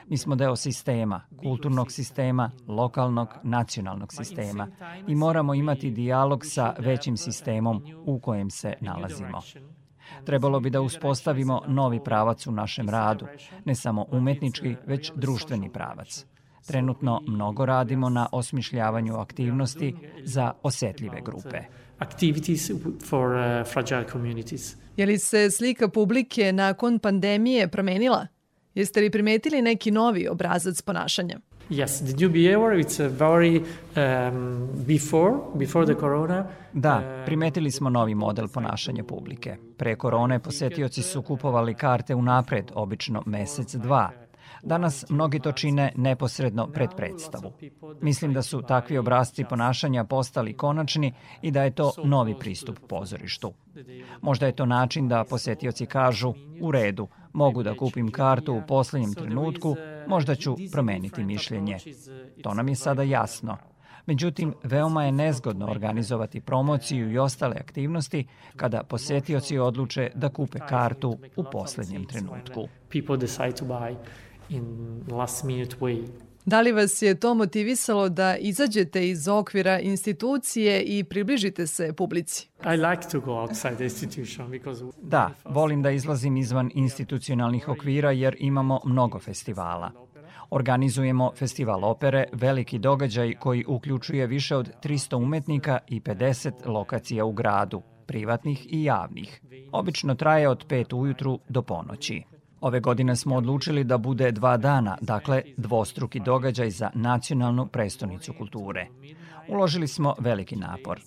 Mi 0.07 0.17
smo 0.17 0.35
deo 0.35 0.55
sistema, 0.55 1.21
kulturnog 1.37 1.91
sistema, 1.91 2.51
lokalnog, 2.67 3.27
nacionalnog 3.43 4.13
sistema 4.13 4.67
i 5.07 5.15
moramo 5.15 5.53
imati 5.53 5.91
dijalog 5.91 6.45
sa 6.45 6.75
većim 6.79 7.17
sistemom 7.17 7.83
u 8.05 8.19
kojem 8.19 8.49
se 8.49 8.73
nalazimo. 8.81 9.41
Trebalo 10.25 10.59
bi 10.59 10.69
da 10.69 10.81
uspostavimo 10.81 11.61
novi 11.67 11.99
pravac 12.03 12.47
u 12.47 12.51
našem 12.51 12.89
radu, 12.89 13.25
ne 13.65 13.75
samo 13.75 14.05
umetnički, 14.11 14.75
već 14.85 15.11
društveni 15.15 15.69
pravac. 15.69 16.25
Trenutno 16.67 17.21
mnogo 17.27 17.65
radimo 17.65 18.09
na 18.09 18.27
osmišljavanju 18.31 19.15
aktivnosti 19.15 19.95
za 20.23 20.51
osetljive 20.63 21.21
grupe. 21.21 21.57
Activities 21.99 22.71
for 23.09 23.35
uh, 23.35 23.67
fragile 23.73 24.05
communities. 24.11 24.75
Je 24.97 25.05
li 25.05 25.17
se 25.17 25.51
slika 25.51 25.87
publike 25.87 26.53
nakon 26.53 26.99
pandemije 26.99 27.67
promenila? 27.67 28.27
Jeste 28.73 29.01
li 29.01 29.09
primetili 29.09 29.61
neki 29.61 29.91
novi 29.91 30.27
obrazac 30.27 30.81
ponašanja? 30.81 31.39
Yes, 31.69 31.99
the 31.99 32.13
new 32.13 32.29
behavior 32.29 32.79
it's 32.79 32.99
a 32.99 33.07
very 33.07 33.63
um, 33.95 34.69
before 34.87 35.37
before 35.55 35.85
the 35.85 35.95
corona. 35.95 36.45
Da, 36.73 37.23
primetili 37.25 37.71
smo 37.71 37.89
novi 37.89 38.15
model 38.15 38.47
ponašanja 38.47 39.03
publike. 39.03 39.57
Pre 39.77 39.95
korone 39.95 40.39
posetioci 40.39 41.01
su 41.01 41.21
kupovali 41.21 41.73
karte 41.73 42.15
unapred, 42.15 42.71
obično 42.75 43.23
mesec, 43.25 43.75
dva. 43.75 44.11
Danas 44.63 45.05
mnogi 45.09 45.39
to 45.39 45.51
čine 45.51 45.91
neposredno 45.95 46.67
pred 46.67 46.89
predstavu. 46.97 47.53
Mislim 48.01 48.33
da 48.33 48.41
su 48.41 48.61
takvi 48.61 48.97
obrazci 48.97 49.45
ponašanja 49.49 50.03
postali 50.03 50.53
konačni 50.53 51.13
i 51.41 51.51
da 51.51 51.63
je 51.63 51.71
to 51.71 51.91
novi 52.03 52.35
pristup 52.39 52.79
pozorištu. 52.87 53.53
Možda 54.21 54.45
je 54.45 54.55
to 54.55 54.65
način 54.65 55.07
da 55.07 55.23
posetioci 55.23 55.85
kažu 55.85 56.33
u 56.61 56.71
redu, 56.71 57.07
mogu 57.33 57.63
da 57.63 57.77
kupim 57.77 58.11
kartu 58.11 58.53
u 58.53 58.61
poslednjem 58.67 59.13
trenutku, 59.13 59.75
možda 60.07 60.35
ću 60.35 60.55
promeniti 60.71 61.23
mišljenje. 61.23 61.77
To 62.43 62.53
nam 62.53 62.67
je 62.67 62.75
sada 62.75 63.03
jasno. 63.03 63.57
Međutim, 64.05 64.53
veoma 64.63 65.05
je 65.05 65.11
nezgodno 65.11 65.65
organizovati 65.65 66.41
promociju 66.41 67.11
i 67.11 67.17
ostale 67.17 67.55
aktivnosti 67.59 68.27
kada 68.55 68.83
posetioci 68.83 69.57
odluče 69.57 70.11
da 70.15 70.29
kupe 70.29 70.59
kartu 70.59 71.17
u 71.35 71.43
poslednjem 71.51 72.05
trenutku. 72.05 72.67
People 72.89 73.17
decide 73.17 73.51
to 73.51 73.65
buy 73.65 73.95
in 74.49 75.01
last 75.11 75.43
minute 75.43 75.75
way. 75.79 76.07
Da 76.49 76.61
li 76.61 76.71
vas 76.71 77.01
je 77.01 77.19
to 77.19 77.33
motivisalo 77.33 78.09
da 78.09 78.37
izađete 78.37 79.09
iz 79.09 79.27
okvira 79.27 79.79
institucije 79.79 80.83
i 80.83 81.03
približite 81.03 81.67
se 81.67 81.93
publici? 81.93 82.49
I 82.65 82.77
like 82.77 83.09
to 83.11 83.19
go 83.19 83.31
outside 83.31 83.75
the 83.75 83.83
institution 83.83 84.51
because 84.51 84.85
Da, 85.01 85.31
volim 85.45 85.81
da 85.81 85.91
izlazim 85.91 86.37
izvan 86.37 86.71
institucionalnih 86.73 87.67
okvira 87.67 88.11
jer 88.11 88.35
imamo 88.39 88.79
mnogo 88.85 89.19
festivala. 89.19 89.91
Organizujemo 90.49 91.31
festival 91.35 91.85
opere, 91.85 92.25
veliki 92.31 92.79
događaj 92.79 93.33
koji 93.33 93.65
uključuje 93.67 94.27
više 94.27 94.55
od 94.55 94.71
300 94.83 95.15
umetnika 95.15 95.79
i 95.87 95.99
50 95.99 96.51
lokacija 96.65 97.25
u 97.25 97.31
gradu, 97.31 97.81
privatnih 98.05 98.67
i 98.69 98.83
javnih. 98.83 99.41
Obično 99.71 100.15
traje 100.15 100.49
od 100.49 100.67
5 100.67 100.95
ujutru 100.95 101.39
do 101.49 101.61
ponoći. 101.61 102.23
Ove 102.61 102.79
godine 102.79 103.15
smo 103.15 103.35
odlučili 103.35 103.83
da 103.83 103.97
bude 103.97 104.31
dva 104.31 104.57
dana, 104.57 104.97
dakle 105.01 105.41
dvostruki 105.57 106.19
događaj 106.19 106.69
za 106.69 106.89
nacionalnu 106.93 107.67
prestonicu 107.67 108.33
kulture. 108.33 108.87
Uložili 109.47 109.87
smo 109.87 110.15
veliki 110.19 110.55
napor. 110.55 110.99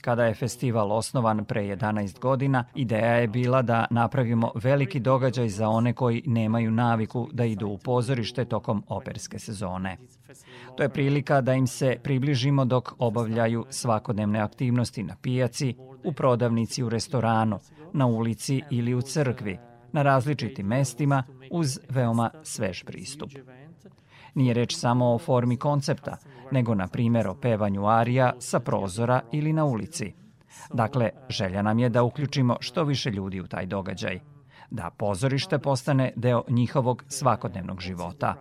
Kada 0.00 0.24
je 0.24 0.34
festival 0.34 0.92
osnovan 0.92 1.44
pre 1.44 1.62
11 1.62 2.18
godina, 2.20 2.64
ideja 2.74 3.14
je 3.14 3.28
bila 3.28 3.62
da 3.62 3.86
napravimo 3.90 4.52
veliki 4.54 5.00
događaj 5.00 5.48
za 5.48 5.68
one 5.68 5.92
koji 5.92 6.22
nemaju 6.26 6.70
naviku 6.70 7.28
da 7.32 7.44
idu 7.44 7.68
u 7.68 7.78
pozorište 7.78 8.44
tokom 8.44 8.84
operske 8.88 9.38
sezone. 9.38 9.96
To 10.76 10.82
je 10.82 10.88
prilika 10.88 11.40
da 11.40 11.54
im 11.54 11.66
se 11.66 11.96
približimo 12.02 12.64
dok 12.64 12.92
obavljaju 12.98 13.66
svakodnevne 13.70 14.40
aktivnosti 14.40 15.02
na 15.02 15.16
pijaci, 15.22 15.74
u 16.04 16.12
prodavnici 16.12 16.82
u 16.82 16.88
restoranu, 16.88 17.58
na 17.92 18.06
ulici 18.06 18.62
ili 18.70 18.94
u 18.94 19.02
crkvi, 19.02 19.58
na 19.94 20.02
različitim 20.02 20.66
mestima 20.66 21.22
uz 21.50 21.78
veoma 21.88 22.30
svež 22.42 22.82
pristup. 22.84 23.30
Nije 24.34 24.54
reč 24.54 24.76
samo 24.76 25.14
o 25.14 25.18
formi 25.18 25.56
koncepta, 25.56 26.16
nego 26.50 26.74
na 26.74 26.88
primjer 26.88 27.28
o 27.28 27.34
pevanju 27.34 27.86
arija 27.86 28.32
sa 28.38 28.60
prozora 28.60 29.20
ili 29.32 29.52
na 29.52 29.64
ulici. 29.64 30.12
Dakle, 30.72 31.10
želja 31.28 31.62
nam 31.62 31.78
je 31.78 31.88
da 31.88 32.02
uključimo 32.02 32.56
što 32.60 32.84
više 32.84 33.10
ljudi 33.10 33.40
u 33.40 33.46
taj 33.46 33.66
događaj, 33.66 34.20
da 34.70 34.90
pozorište 34.90 35.58
postane 35.58 36.12
deo 36.16 36.42
njihovog 36.48 37.04
svakodnevnog 37.08 37.80
života. 37.80 38.34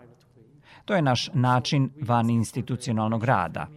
To 0.85 0.95
je 0.95 1.01
naš 1.01 1.29
način 1.33 1.89
van 2.01 2.29
institucionalnog 2.29 3.23
rada. 3.23 3.67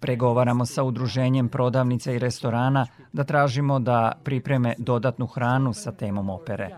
Pregovaramo 0.00 0.66
sa 0.66 0.82
udruženjem 0.82 1.48
prodavnica 1.48 2.12
i 2.12 2.18
restorana 2.18 2.86
da 3.12 3.24
tražimo 3.24 3.78
da 3.78 4.12
pripreme 4.24 4.74
dodatnu 4.78 5.26
hranu 5.26 5.72
sa 5.72 5.92
temom 5.92 6.30
opere. 6.30 6.70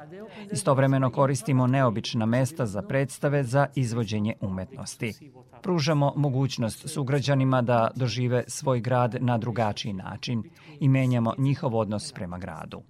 Istovremeno 0.53 1.11
koristimo 1.11 1.67
neobična 1.67 2.27
mesta 2.27 2.67
za 2.67 2.83
predstave 2.83 3.45
za 3.45 3.67
izvođenje 3.75 4.35
umetnosti. 4.41 5.13
Pružamo 5.63 6.13
mogućnost 6.17 6.89
sugrađanima 6.89 7.63
da 7.63 7.91
dožive 7.95 8.45
svoj 8.47 8.81
grad 8.81 9.17
na 9.21 9.39
drugačiji 9.39 9.93
način 9.93 10.43
i 10.81 10.89
menjamo 10.89 11.35
njihov 11.39 11.77
odnos 11.77 12.13
prema 12.13 12.39
gradu. 12.39 12.83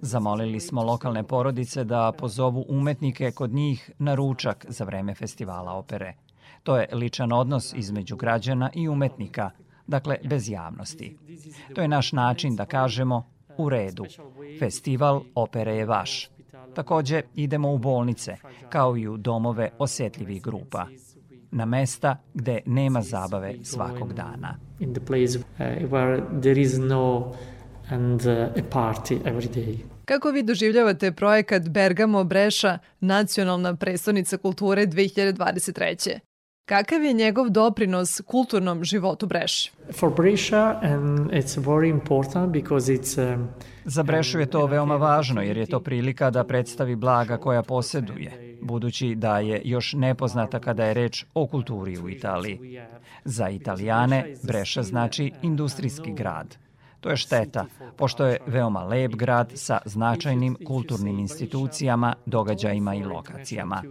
Zamolili 0.00 0.60
smo 0.60 0.82
lokalne 0.82 1.22
porodice 1.22 1.84
da 1.84 2.12
pozovu 2.18 2.64
umetnike 2.68 3.30
kod 3.30 3.52
njih 3.52 3.90
na 3.98 4.14
ručak 4.14 4.66
za 4.68 4.84
vreme 4.84 5.14
festivala 5.14 5.72
opere. 5.72 6.14
To 6.68 6.76
je 6.76 6.88
ličan 6.92 7.32
odnos 7.32 7.74
između 7.74 8.16
građana 8.16 8.70
i 8.74 8.88
umetnika, 8.88 9.50
dakle 9.86 10.16
bez 10.24 10.48
javnosti. 10.48 11.16
To 11.74 11.80
je 11.82 11.88
naš 11.88 12.12
način 12.12 12.56
da 12.56 12.66
kažemo 12.66 13.26
u 13.56 13.68
redu, 13.68 14.04
festival 14.58 15.22
opere 15.34 15.76
je 15.76 15.86
vaš. 15.86 16.30
Takođe 16.74 17.22
idemo 17.34 17.72
u 17.72 17.78
bolnice, 17.78 18.36
kao 18.68 18.96
i 18.96 19.08
u 19.08 19.16
domove 19.16 19.70
osetljivih 19.78 20.42
grupa, 20.42 20.86
na 21.50 21.64
mesta 21.64 22.16
gde 22.34 22.60
nema 22.66 23.02
zabave 23.02 23.54
svakog 23.62 24.12
dana. 24.12 24.58
in 24.80 24.94
the 24.94 25.00
place 25.00 25.38
uh, 25.38 25.44
where 25.90 26.22
there 26.40 26.60
is 26.60 26.78
no 26.78 27.34
and 27.90 28.26
uh, 28.26 28.32
a 28.32 28.62
party 28.70 29.18
every 29.24 29.48
day. 29.54 29.78
Kako 30.04 30.30
vi 30.30 30.42
doživljavate 30.42 31.12
projekat 31.12 31.68
Bergamo 31.68 32.24
Breša, 32.24 32.78
nacionalna 33.00 33.76
prestonica 33.76 34.36
kulture 34.36 34.86
2023. 34.86 36.27
Kakav 36.68 37.04
je 37.04 37.12
njegov 37.12 37.48
doprinos 37.50 38.20
kulturnom 38.26 38.84
životu 38.84 39.26
Breši? 39.26 39.72
For 39.92 40.14
Brescia, 40.16 40.80
and 40.82 41.30
it's 41.30 41.56
very 41.56 41.90
important 41.90 42.52
because 42.52 42.92
it's 42.92 43.34
um, 43.34 43.48
Za 43.84 44.02
Brešu 44.02 44.40
je 44.40 44.46
to 44.46 44.66
veoma 44.66 44.96
važno 44.96 45.42
jer 45.42 45.56
je 45.56 45.66
to 45.66 45.80
prilika 45.80 46.30
da 46.30 46.44
predstavi 46.44 46.96
blaga 46.96 47.36
koja 47.36 47.62
poseduje, 47.62 48.58
budući 48.62 49.14
da 49.14 49.38
je 49.38 49.62
još 49.64 49.92
nepoznata 49.92 50.58
kada 50.58 50.84
je 50.84 50.94
reč 50.94 51.24
o 51.34 51.46
kulturi 51.46 51.98
u 51.98 52.08
Italiji. 52.08 52.80
Za 53.24 53.48
Italijane 53.48 54.34
Breša 54.42 54.82
znači 54.82 55.32
industrijski 55.42 56.12
grad. 56.12 56.56
To 57.00 57.10
je 57.10 57.16
šteta, 57.16 57.66
pošto 57.96 58.26
je 58.26 58.38
veoma 58.46 58.84
lep 58.84 59.14
grad 59.14 59.52
sa 59.54 59.78
značajnim 59.84 60.56
kulturnim 60.66 61.18
institucijama, 61.18 62.14
događajima 62.26 62.94
i 62.94 63.04
lokacijama. 63.04 63.82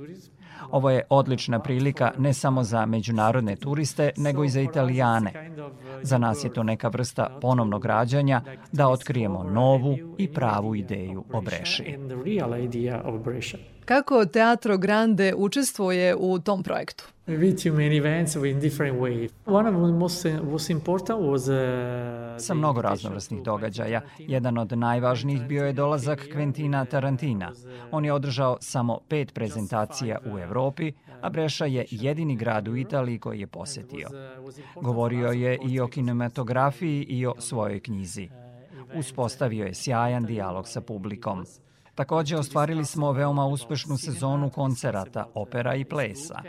Ovo 0.72 0.90
je 0.90 1.04
odlična 1.10 1.60
prilika 1.60 2.12
ne 2.18 2.34
samo 2.34 2.64
za 2.64 2.86
međunarodne 2.86 3.56
turiste, 3.56 4.10
nego 4.18 4.44
i 4.44 4.50
za 4.50 4.62
Italijane. 4.62 5.52
Za 6.02 6.18
nas 6.18 6.44
je 6.44 6.54
to 6.54 6.64
neka 6.64 6.88
vrsta 6.88 7.38
ponovnog 7.42 7.86
rađanja 7.86 8.42
da 8.72 8.88
otkrijemo 8.88 9.44
novu 9.44 9.98
i 10.18 10.34
pravu 10.34 10.76
ideju 10.76 11.24
o 11.34 11.42
Breši. 11.42 11.98
Kako 13.86 14.26
Teatro 14.26 14.78
Grande 14.78 15.34
učestvuje 15.38 16.16
u 16.16 16.40
tom 16.40 16.64
projektu? 16.64 17.17
Many 17.28 17.98
events 17.98 18.36
in 18.36 18.60
different 18.60 19.00
ways. 19.00 19.30
One 19.46 19.68
of 19.68 19.74
the 19.74 19.92
most 19.92 20.26
most 20.44 20.70
important 20.70 21.20
was 21.20 21.50
uh, 21.50 22.40
Sa 22.40 22.54
mnogo 22.54 22.82
raznovrsnih 22.82 23.44
događaja. 23.44 24.02
Jedan 24.18 24.58
od 24.58 24.78
najvažnijih 24.78 25.42
bio 25.48 25.66
je 25.66 25.74
dolazak 25.74 26.28
Quentina 26.34 26.86
Tarantina. 26.86 27.52
On 27.92 28.06
je 28.06 28.14
održao 28.14 28.58
samo 28.62 29.00
pet 29.08 29.34
prezentacija 29.34 30.20
u 30.26 30.40
Evropi, 30.40 30.92
a 31.22 31.30
Breša 31.30 31.66
je 31.66 31.86
jedini 31.92 32.36
grad 32.36 32.68
u 32.68 32.78
Italiji 32.78 33.20
koji 33.20 33.40
je 33.40 33.48
posetio. 33.48 34.08
Govorio 34.82 35.28
je 35.28 35.60
i 35.68 35.80
o 35.80 35.88
kinematografiji 35.88 37.04
i 37.04 37.26
o 37.26 37.34
svojoj 37.40 37.80
knjizi. 37.80 38.30
Uspostavio 38.96 39.66
je 39.66 39.74
sjajan 39.74 40.26
dijalog 40.26 40.68
sa 40.68 40.82
publikom. 40.82 41.46
Takođe, 41.98 42.38
ostvarili 42.38 42.86
smo 42.86 43.12
veoma 43.12 43.46
uspešnu 43.46 43.98
sezonu 43.98 44.50
koncerata, 44.50 45.26
opera 45.34 45.76
i 45.76 45.86
plesa. 45.86 46.42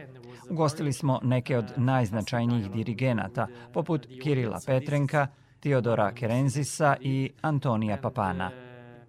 Ugostili 0.51 0.93
smo 0.93 1.21
neke 1.23 1.59
od 1.59 1.73
najznačajnijih 1.77 2.71
dirigenata, 2.71 3.47
poput 3.73 4.07
Kirila 4.23 4.59
Petrenka, 4.67 5.27
Teodora 5.61 6.13
Kerenzisa 6.13 6.97
i 7.01 7.31
Antonija 7.41 7.97
Papana. 7.97 8.51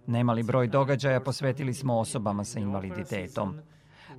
Nemali 0.06 0.42
broj 0.42 0.68
događaja 0.68 1.20
posvetili 1.20 1.74
smo 1.74 1.98
osobama 1.98 2.44
sa 2.44 2.60
invaliditetom. 2.60 3.54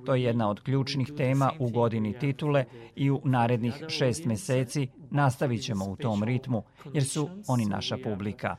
To 0.06 0.14
je 0.14 0.22
jedna 0.22 0.50
od 0.50 0.60
ključnih 0.60 1.12
tema 1.16 1.52
u 1.58 1.68
godini 1.68 2.18
titule 2.18 2.64
i 2.96 3.10
u 3.10 3.20
narednih 3.24 3.84
šest 3.88 4.24
meseci 4.24 4.88
nastavit 5.10 5.62
ćemo 5.62 5.84
u 5.84 5.96
tom 5.96 6.24
ritmu, 6.24 6.62
jer 6.94 7.04
su 7.04 7.28
oni 7.48 7.64
naša 7.64 7.96
publika. 8.04 8.56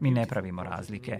Mi 0.00 0.10
ne 0.10 0.26
pravimo 0.26 0.62
razlike. 0.62 1.18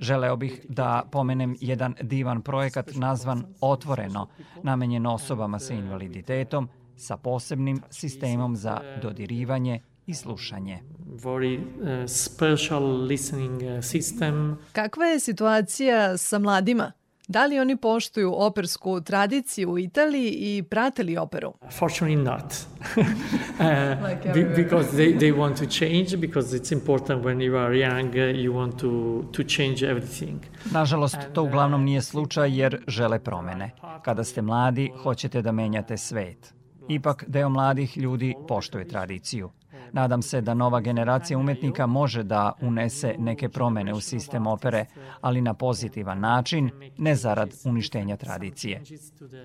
Želeo 0.00 0.36
bih 0.36 0.60
da 0.68 1.08
pomenem 1.12 1.56
jedan 1.60 1.94
divan 2.02 2.42
projekat 2.42 2.90
nazvan 2.94 3.44
Otvoreno, 3.60 4.28
namenjen 4.62 5.06
osobama 5.06 5.58
sa 5.58 5.74
invaliditetom, 5.74 6.68
sa 6.96 7.16
posebnim 7.16 7.82
sistemom 7.90 8.56
za 8.56 8.80
dodirivanje 9.02 9.80
i 10.06 10.14
slušanje. 10.14 10.78
very 11.12 11.58
uh, 11.58 12.08
special 12.08 13.04
listening 13.06 13.62
uh, 13.62 13.68
system. 13.82 14.56
Kakva 14.72 15.04
je 15.04 15.20
situacija 15.20 16.18
sa 16.18 16.38
mladima? 16.38 16.92
Da 17.32 17.46
li 17.46 17.60
oni 17.60 17.76
poštuju 17.76 18.34
opersku 18.36 19.00
tradiciju 19.00 19.70
u 19.70 19.78
Italiji 19.78 20.30
i 20.30 20.62
prate 20.62 21.02
li 21.02 21.16
operu? 21.16 21.52
Fortunately 21.78 22.16
not. 22.16 22.42
uh, 22.96 24.34
be, 24.34 24.44
because 24.56 24.88
they, 24.96 25.18
they 25.18 25.32
want 25.36 25.56
to 25.58 25.66
change, 25.66 26.16
because 26.16 26.58
it's 26.58 26.72
important 26.72 27.24
when 27.24 27.40
you 27.40 27.56
are 27.56 27.74
young, 27.74 28.08
uh, 28.08 28.14
you 28.14 28.52
want 28.52 28.78
to, 28.80 29.24
to 29.32 29.42
change 29.42 29.82
everything. 29.82 30.38
Nažalost, 30.72 31.18
to 31.32 31.42
uglavnom 31.42 31.84
nije 31.84 32.02
slučaj 32.02 32.58
jer 32.58 32.82
žele 32.86 33.18
promene. 33.18 33.70
Kada 34.02 34.24
ste 34.24 34.42
mladi, 34.42 34.92
hoćete 35.02 35.42
da 35.42 35.52
menjate 35.52 35.96
svet. 35.96 36.54
Ipak, 36.88 37.24
deo 37.26 37.48
mladih 37.48 37.96
ljudi 37.96 38.34
poštuje 38.48 38.88
tradiciju. 38.88 39.50
Nadam 39.92 40.22
se 40.22 40.40
da 40.40 40.54
nova 40.54 40.80
generacija 40.80 41.38
umetnika 41.38 41.86
može 41.86 42.22
da 42.22 42.52
unese 42.60 43.14
neke 43.18 43.48
promene 43.48 43.92
u 43.92 44.00
sistem 44.00 44.46
opere, 44.46 44.86
ali 45.20 45.40
na 45.40 45.54
pozitivan 45.54 46.20
način, 46.20 46.70
ne 46.98 47.14
zarad 47.14 47.50
uništenja 47.64 48.16
tradicije. 48.16 48.82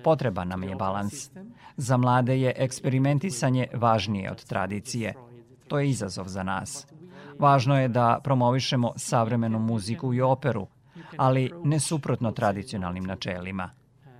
Potreban 0.04 0.48
nam 0.48 0.62
je 0.62 0.76
balans. 0.76 1.30
Za 1.76 1.96
mlade 1.96 2.40
je 2.40 2.54
eksperimentisanje 2.56 3.66
važnije 3.74 4.30
od 4.30 4.44
tradicije. 4.44 5.14
To 5.68 5.78
je 5.78 5.90
izazov 5.90 6.28
za 6.28 6.42
nas. 6.42 6.86
Važno 7.38 7.80
je 7.80 7.88
da 7.88 8.20
promovišemo 8.24 8.92
savremenu 8.96 9.58
muziku 9.58 10.14
i 10.14 10.20
operu, 10.20 10.66
ali 11.16 11.52
ne 11.64 11.80
suprotno 11.80 12.32
tradicionalnim 12.32 13.04
načelima. 13.04 13.70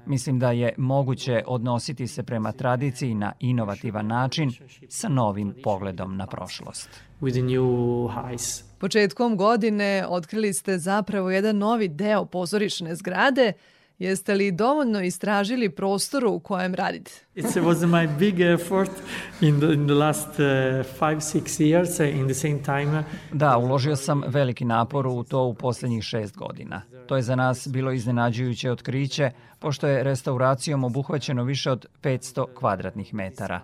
Mislim 0.08 0.38
da 0.38 0.50
je 0.50 0.74
moguće 0.76 1.42
odnositi 1.46 2.06
se 2.06 2.22
prema 2.22 2.52
tradiciji 2.52 3.14
na 3.14 3.32
inovativan 3.40 4.06
način 4.06 4.50
sa 4.88 5.08
novim 5.08 5.54
pogledom 5.62 6.16
na 6.16 6.26
prošlost. 6.26 6.88
With 7.20 7.42
new 7.42 8.08
highs. 8.08 8.62
Početkom 8.78 9.36
godine 9.36 10.06
otkrili 10.08 10.52
ste 10.52 10.78
zapravo 10.78 11.30
jedan 11.30 11.58
novi 11.58 11.88
deo 11.88 12.24
pozorišne 12.24 12.94
zgrade. 12.94 13.52
Jeste 13.98 14.34
li 14.34 14.52
dovoljno 14.52 15.02
istražili 15.02 15.70
prostoru 15.70 16.30
u 16.30 16.40
kojem 16.40 16.74
radite? 16.74 17.10
It 17.34 17.46
was 17.46 17.86
my 17.86 18.18
big 18.18 18.40
effort 18.40 18.90
in 19.40 19.60
the, 19.60 19.66
in 19.66 19.86
the 19.86 19.94
last 19.94 20.28
uh, 20.28 20.86
five, 20.98 21.20
six 21.20 21.44
years 21.44 22.00
uh, 22.00 22.18
in 22.18 22.24
the 22.24 22.34
same 22.34 22.62
time. 22.62 23.04
Da, 23.32 23.56
uložio 23.56 23.96
sam 23.96 24.22
veliki 24.26 24.64
napor 24.64 25.06
u 25.06 25.24
to 25.24 25.44
u 25.44 25.54
poslednjih 25.54 26.04
šest 26.04 26.36
godina. 26.36 26.82
To 27.06 27.16
je 27.16 27.22
za 27.22 27.36
nas 27.36 27.68
bilo 27.68 27.92
iznenađujuće 27.92 28.70
otkriće, 28.70 29.30
pošto 29.58 29.86
je 29.86 30.02
restauracijom 30.02 30.84
obuhvaćeno 30.84 31.44
više 31.44 31.70
od 31.70 31.86
500 32.02 32.46
kvadratnih 32.54 33.14
metara. 33.14 33.60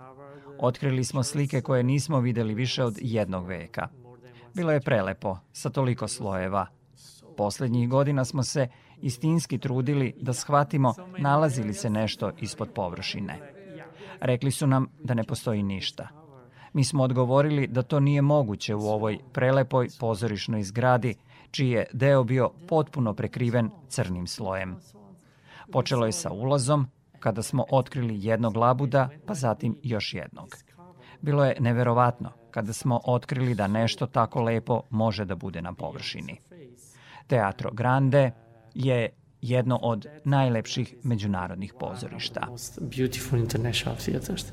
Otkrili 0.58 1.04
smo 1.04 1.22
slike 1.22 1.60
koje 1.60 1.82
nismo 1.82 2.20
videli 2.20 2.54
više 2.54 2.84
od 2.84 2.98
jednog 3.00 3.46
veka. 3.46 3.88
Bilo 4.54 4.72
je 4.72 4.80
prelepo, 4.80 5.38
sa 5.52 5.70
toliko 5.70 6.08
slojeva. 6.08 6.66
Poslednjih 7.36 7.88
godina 7.88 8.24
smo 8.24 8.42
se 8.42 8.68
istinski 9.04 9.58
trudili 9.58 10.14
da 10.20 10.32
shvatimo 10.32 10.94
nalazi 11.18 11.62
li 11.62 11.74
se 11.74 11.90
nešto 11.90 12.30
ispod 12.40 12.70
površine. 12.74 13.38
Rekli 14.20 14.50
su 14.50 14.66
nam 14.66 14.86
da 15.02 15.14
ne 15.14 15.24
postoji 15.24 15.62
ništa. 15.62 16.08
Mi 16.72 16.84
smo 16.84 17.02
odgovorili 17.02 17.66
da 17.66 17.82
to 17.82 18.00
nije 18.00 18.22
moguće 18.22 18.74
u 18.74 18.80
ovoj 18.80 19.18
prelepoj 19.32 19.88
pozorišnoj 20.00 20.62
zgradi, 20.62 21.14
čiji 21.50 21.70
je 21.70 21.86
deo 21.92 22.24
bio 22.24 22.50
potpuno 22.68 23.14
prekriven 23.14 23.70
crnim 23.88 24.26
slojem. 24.26 24.76
Počelo 25.72 26.06
je 26.06 26.12
sa 26.12 26.32
ulazom, 26.32 26.86
kada 27.20 27.42
smo 27.42 27.64
otkrili 27.70 28.24
jednog 28.26 28.56
labuda, 28.56 29.08
pa 29.26 29.34
zatim 29.34 29.78
još 29.82 30.14
jednog. 30.14 30.56
Bilo 31.20 31.44
je 31.44 31.56
neverovatno 31.60 32.32
kada 32.50 32.72
smo 32.72 33.00
otkrili 33.04 33.54
da 33.54 33.66
nešto 33.66 34.06
tako 34.06 34.42
lepo 34.42 34.82
može 34.90 35.24
da 35.24 35.34
bude 35.34 35.62
na 35.62 35.72
površini. 35.72 36.40
Teatro 37.26 37.70
Grande 37.70 38.43
je 38.74 39.10
jedno 39.40 39.78
od 39.82 40.06
najlepših 40.24 40.94
međunarodnih 41.02 41.74
pozorišta. 41.80 42.48
Beautiful 42.80 43.38
international 43.38 43.98
theaters. 43.98 44.44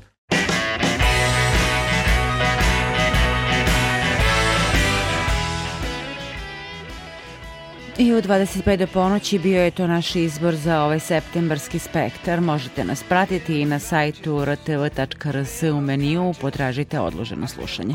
I 7.98 8.14
u 8.14 8.22
25 8.22 8.76
do 8.76 8.86
ponoći 8.86 9.38
bio 9.38 9.62
je 9.62 9.70
to 9.70 9.86
naš 9.86 10.16
izbor 10.16 10.54
za 10.54 10.82
ovaj 10.82 11.00
septembarski 11.00 11.78
spektar. 11.78 12.40
Možete 12.40 12.84
nas 12.84 13.02
pratiti 13.08 13.60
i 13.60 13.64
na 13.64 13.78
sajtu 13.78 14.44
rtv.rs 14.44 15.62
u 15.62 15.80
meniju 15.80 16.34
potražite 16.40 17.00
odloženo 17.00 17.46
slušanje. 17.46 17.94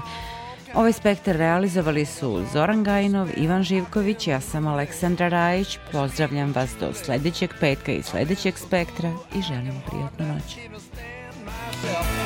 Ovaj 0.77 0.93
spektar 0.93 1.35
realizovali 1.35 2.05
su 2.05 2.43
Zoran 2.53 2.83
Gajinov, 2.83 3.27
Ivan 3.37 3.63
Živković, 3.63 4.27
ja 4.27 4.41
sam 4.41 4.67
Aleksandra 4.67 5.27
Rajić. 5.27 5.79
Pozdravljam 5.91 6.53
vas 6.55 6.69
do 6.79 6.93
sledećeg 6.93 7.53
petka 7.59 7.91
i 7.91 8.03
sledećeg 8.03 8.57
spektra 8.57 9.11
i 9.35 9.41
želim 9.41 9.73
prijatnu 9.87 10.25
noć. 10.27 10.57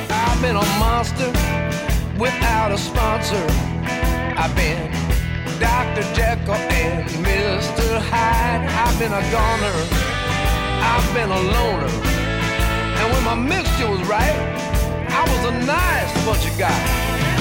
I've 0.09 0.41
been 0.41 0.57
a 0.57 0.65
monster 0.79 1.27
without 2.19 2.71
a 2.71 2.77
sponsor. 2.77 3.45
I've 4.37 4.55
been 4.55 4.91
Dr. 5.59 6.03
Jekyll 6.17 6.61
and 6.85 7.09
Mr. 7.25 7.99
Hyde. 8.11 8.63
I've 8.83 8.99
been 8.99 9.13
a 9.13 9.23
goner. 9.31 9.77
I've 10.91 11.13
been 11.13 11.31
a 11.31 11.41
loner. 11.55 11.93
And 12.99 13.07
when 13.13 13.23
my 13.23 13.55
mixture 13.55 13.89
was 13.91 14.01
right, 14.09 14.37
I 15.19 15.21
was 15.31 15.41
a 15.51 15.55
nice 15.65 16.25
bunch 16.25 16.51
of 16.51 16.57
guys. 16.59 17.40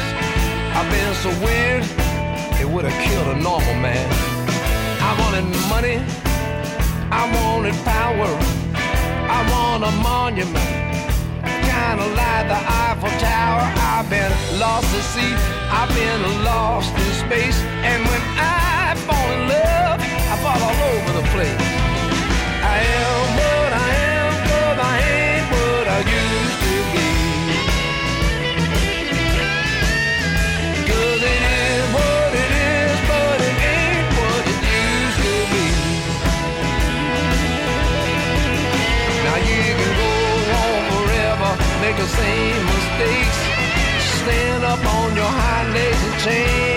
I've 0.77 0.89
been 0.89 1.13
so 1.15 1.29
weird, 1.45 1.83
it 2.61 2.67
would 2.67 2.85
have 2.85 2.97
killed 3.03 3.27
a 3.35 3.39
normal 3.41 3.75
man. 3.75 4.07
I 5.01 5.11
wanted 5.21 5.45
money, 5.69 5.97
I 7.11 7.23
wanted 7.35 7.75
power, 7.83 8.31
I 9.37 9.39
want 9.51 9.83
a 9.83 9.91
monument, 10.01 10.71
kinda 11.43 12.05
like 12.21 12.47
the 12.47 12.59
Eiffel 12.83 13.13
Tower. 13.19 13.63
I've 13.93 14.09
been 14.09 14.31
lost 14.59 14.87
at 14.95 15.05
sea, 15.13 15.33
I've 15.69 15.89
been 15.93 16.43
lost 16.43 16.93
in 16.95 17.11
space, 17.25 17.59
and 17.83 17.99
when 18.07 18.21
I 18.37 18.60
on 45.11 45.17
your 45.17 45.25
hind 45.25 45.73
legs 45.73 46.03
and 46.03 46.70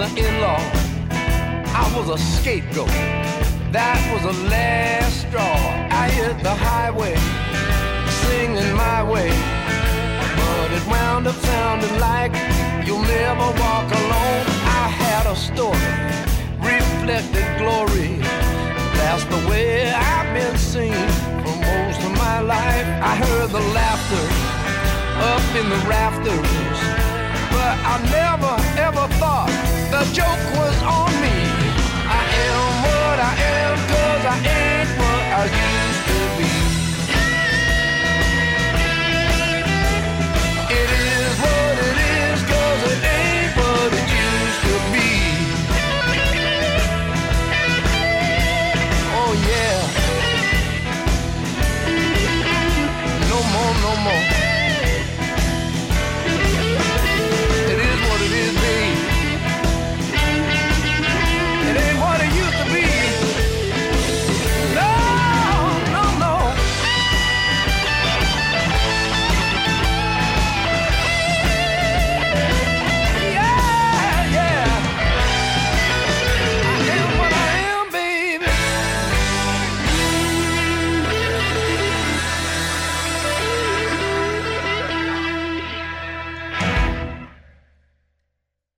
I 0.00 0.04
was 0.04 0.12
an 0.12 0.24
in-law. 0.24 0.62
I 1.76 1.92
was 1.94 2.08
a 2.08 2.16
scapegoat. 2.16 2.88
That 3.70 4.00
was 4.08 4.22
the 4.24 4.48
last 4.48 5.28
straw. 5.28 5.60
I 5.92 6.08
hit 6.08 6.42
the 6.42 6.54
highway, 6.54 7.12
singing 8.24 8.72
my 8.72 9.04
way. 9.04 9.28
But 10.40 10.72
it 10.72 10.86
wound 10.88 11.26
up 11.26 11.36
sounding 11.44 11.98
like 12.00 12.32
you'll 12.86 13.04
never 13.04 13.44
walk 13.60 13.92
alone. 13.92 14.44
I 14.80 14.88
had 14.88 15.26
a 15.28 15.36
story, 15.36 15.92
reflected 16.64 17.44
glory. 17.60 18.24
That's 18.96 19.24
the 19.24 19.44
way 19.50 19.92
I've 19.92 20.32
been 20.32 20.56
seen 20.56 20.96
for 21.44 21.56
most 21.60 22.00
of 22.00 22.12
my 22.16 22.40
life. 22.40 22.88
I 23.04 23.16
heard 23.20 23.50
the 23.50 23.64
laughter 23.76 24.24
up 25.28 25.44
in 25.60 25.68
the 25.68 25.80
rafters. 25.84 26.80
But 27.52 27.76
I 27.84 28.00
never 28.08 28.54
ever 28.80 29.06
thought 29.20 29.79
the 29.90 30.04
joke 30.12 30.44
was 30.56 30.82
on 30.82 31.10
me. 31.20 31.36
I 32.06 32.22
am 32.46 32.82
what 32.84 33.18
I 33.18 33.34
am, 33.42 33.78
cause 33.88 34.24
I 34.24 34.48
am. 34.48 34.59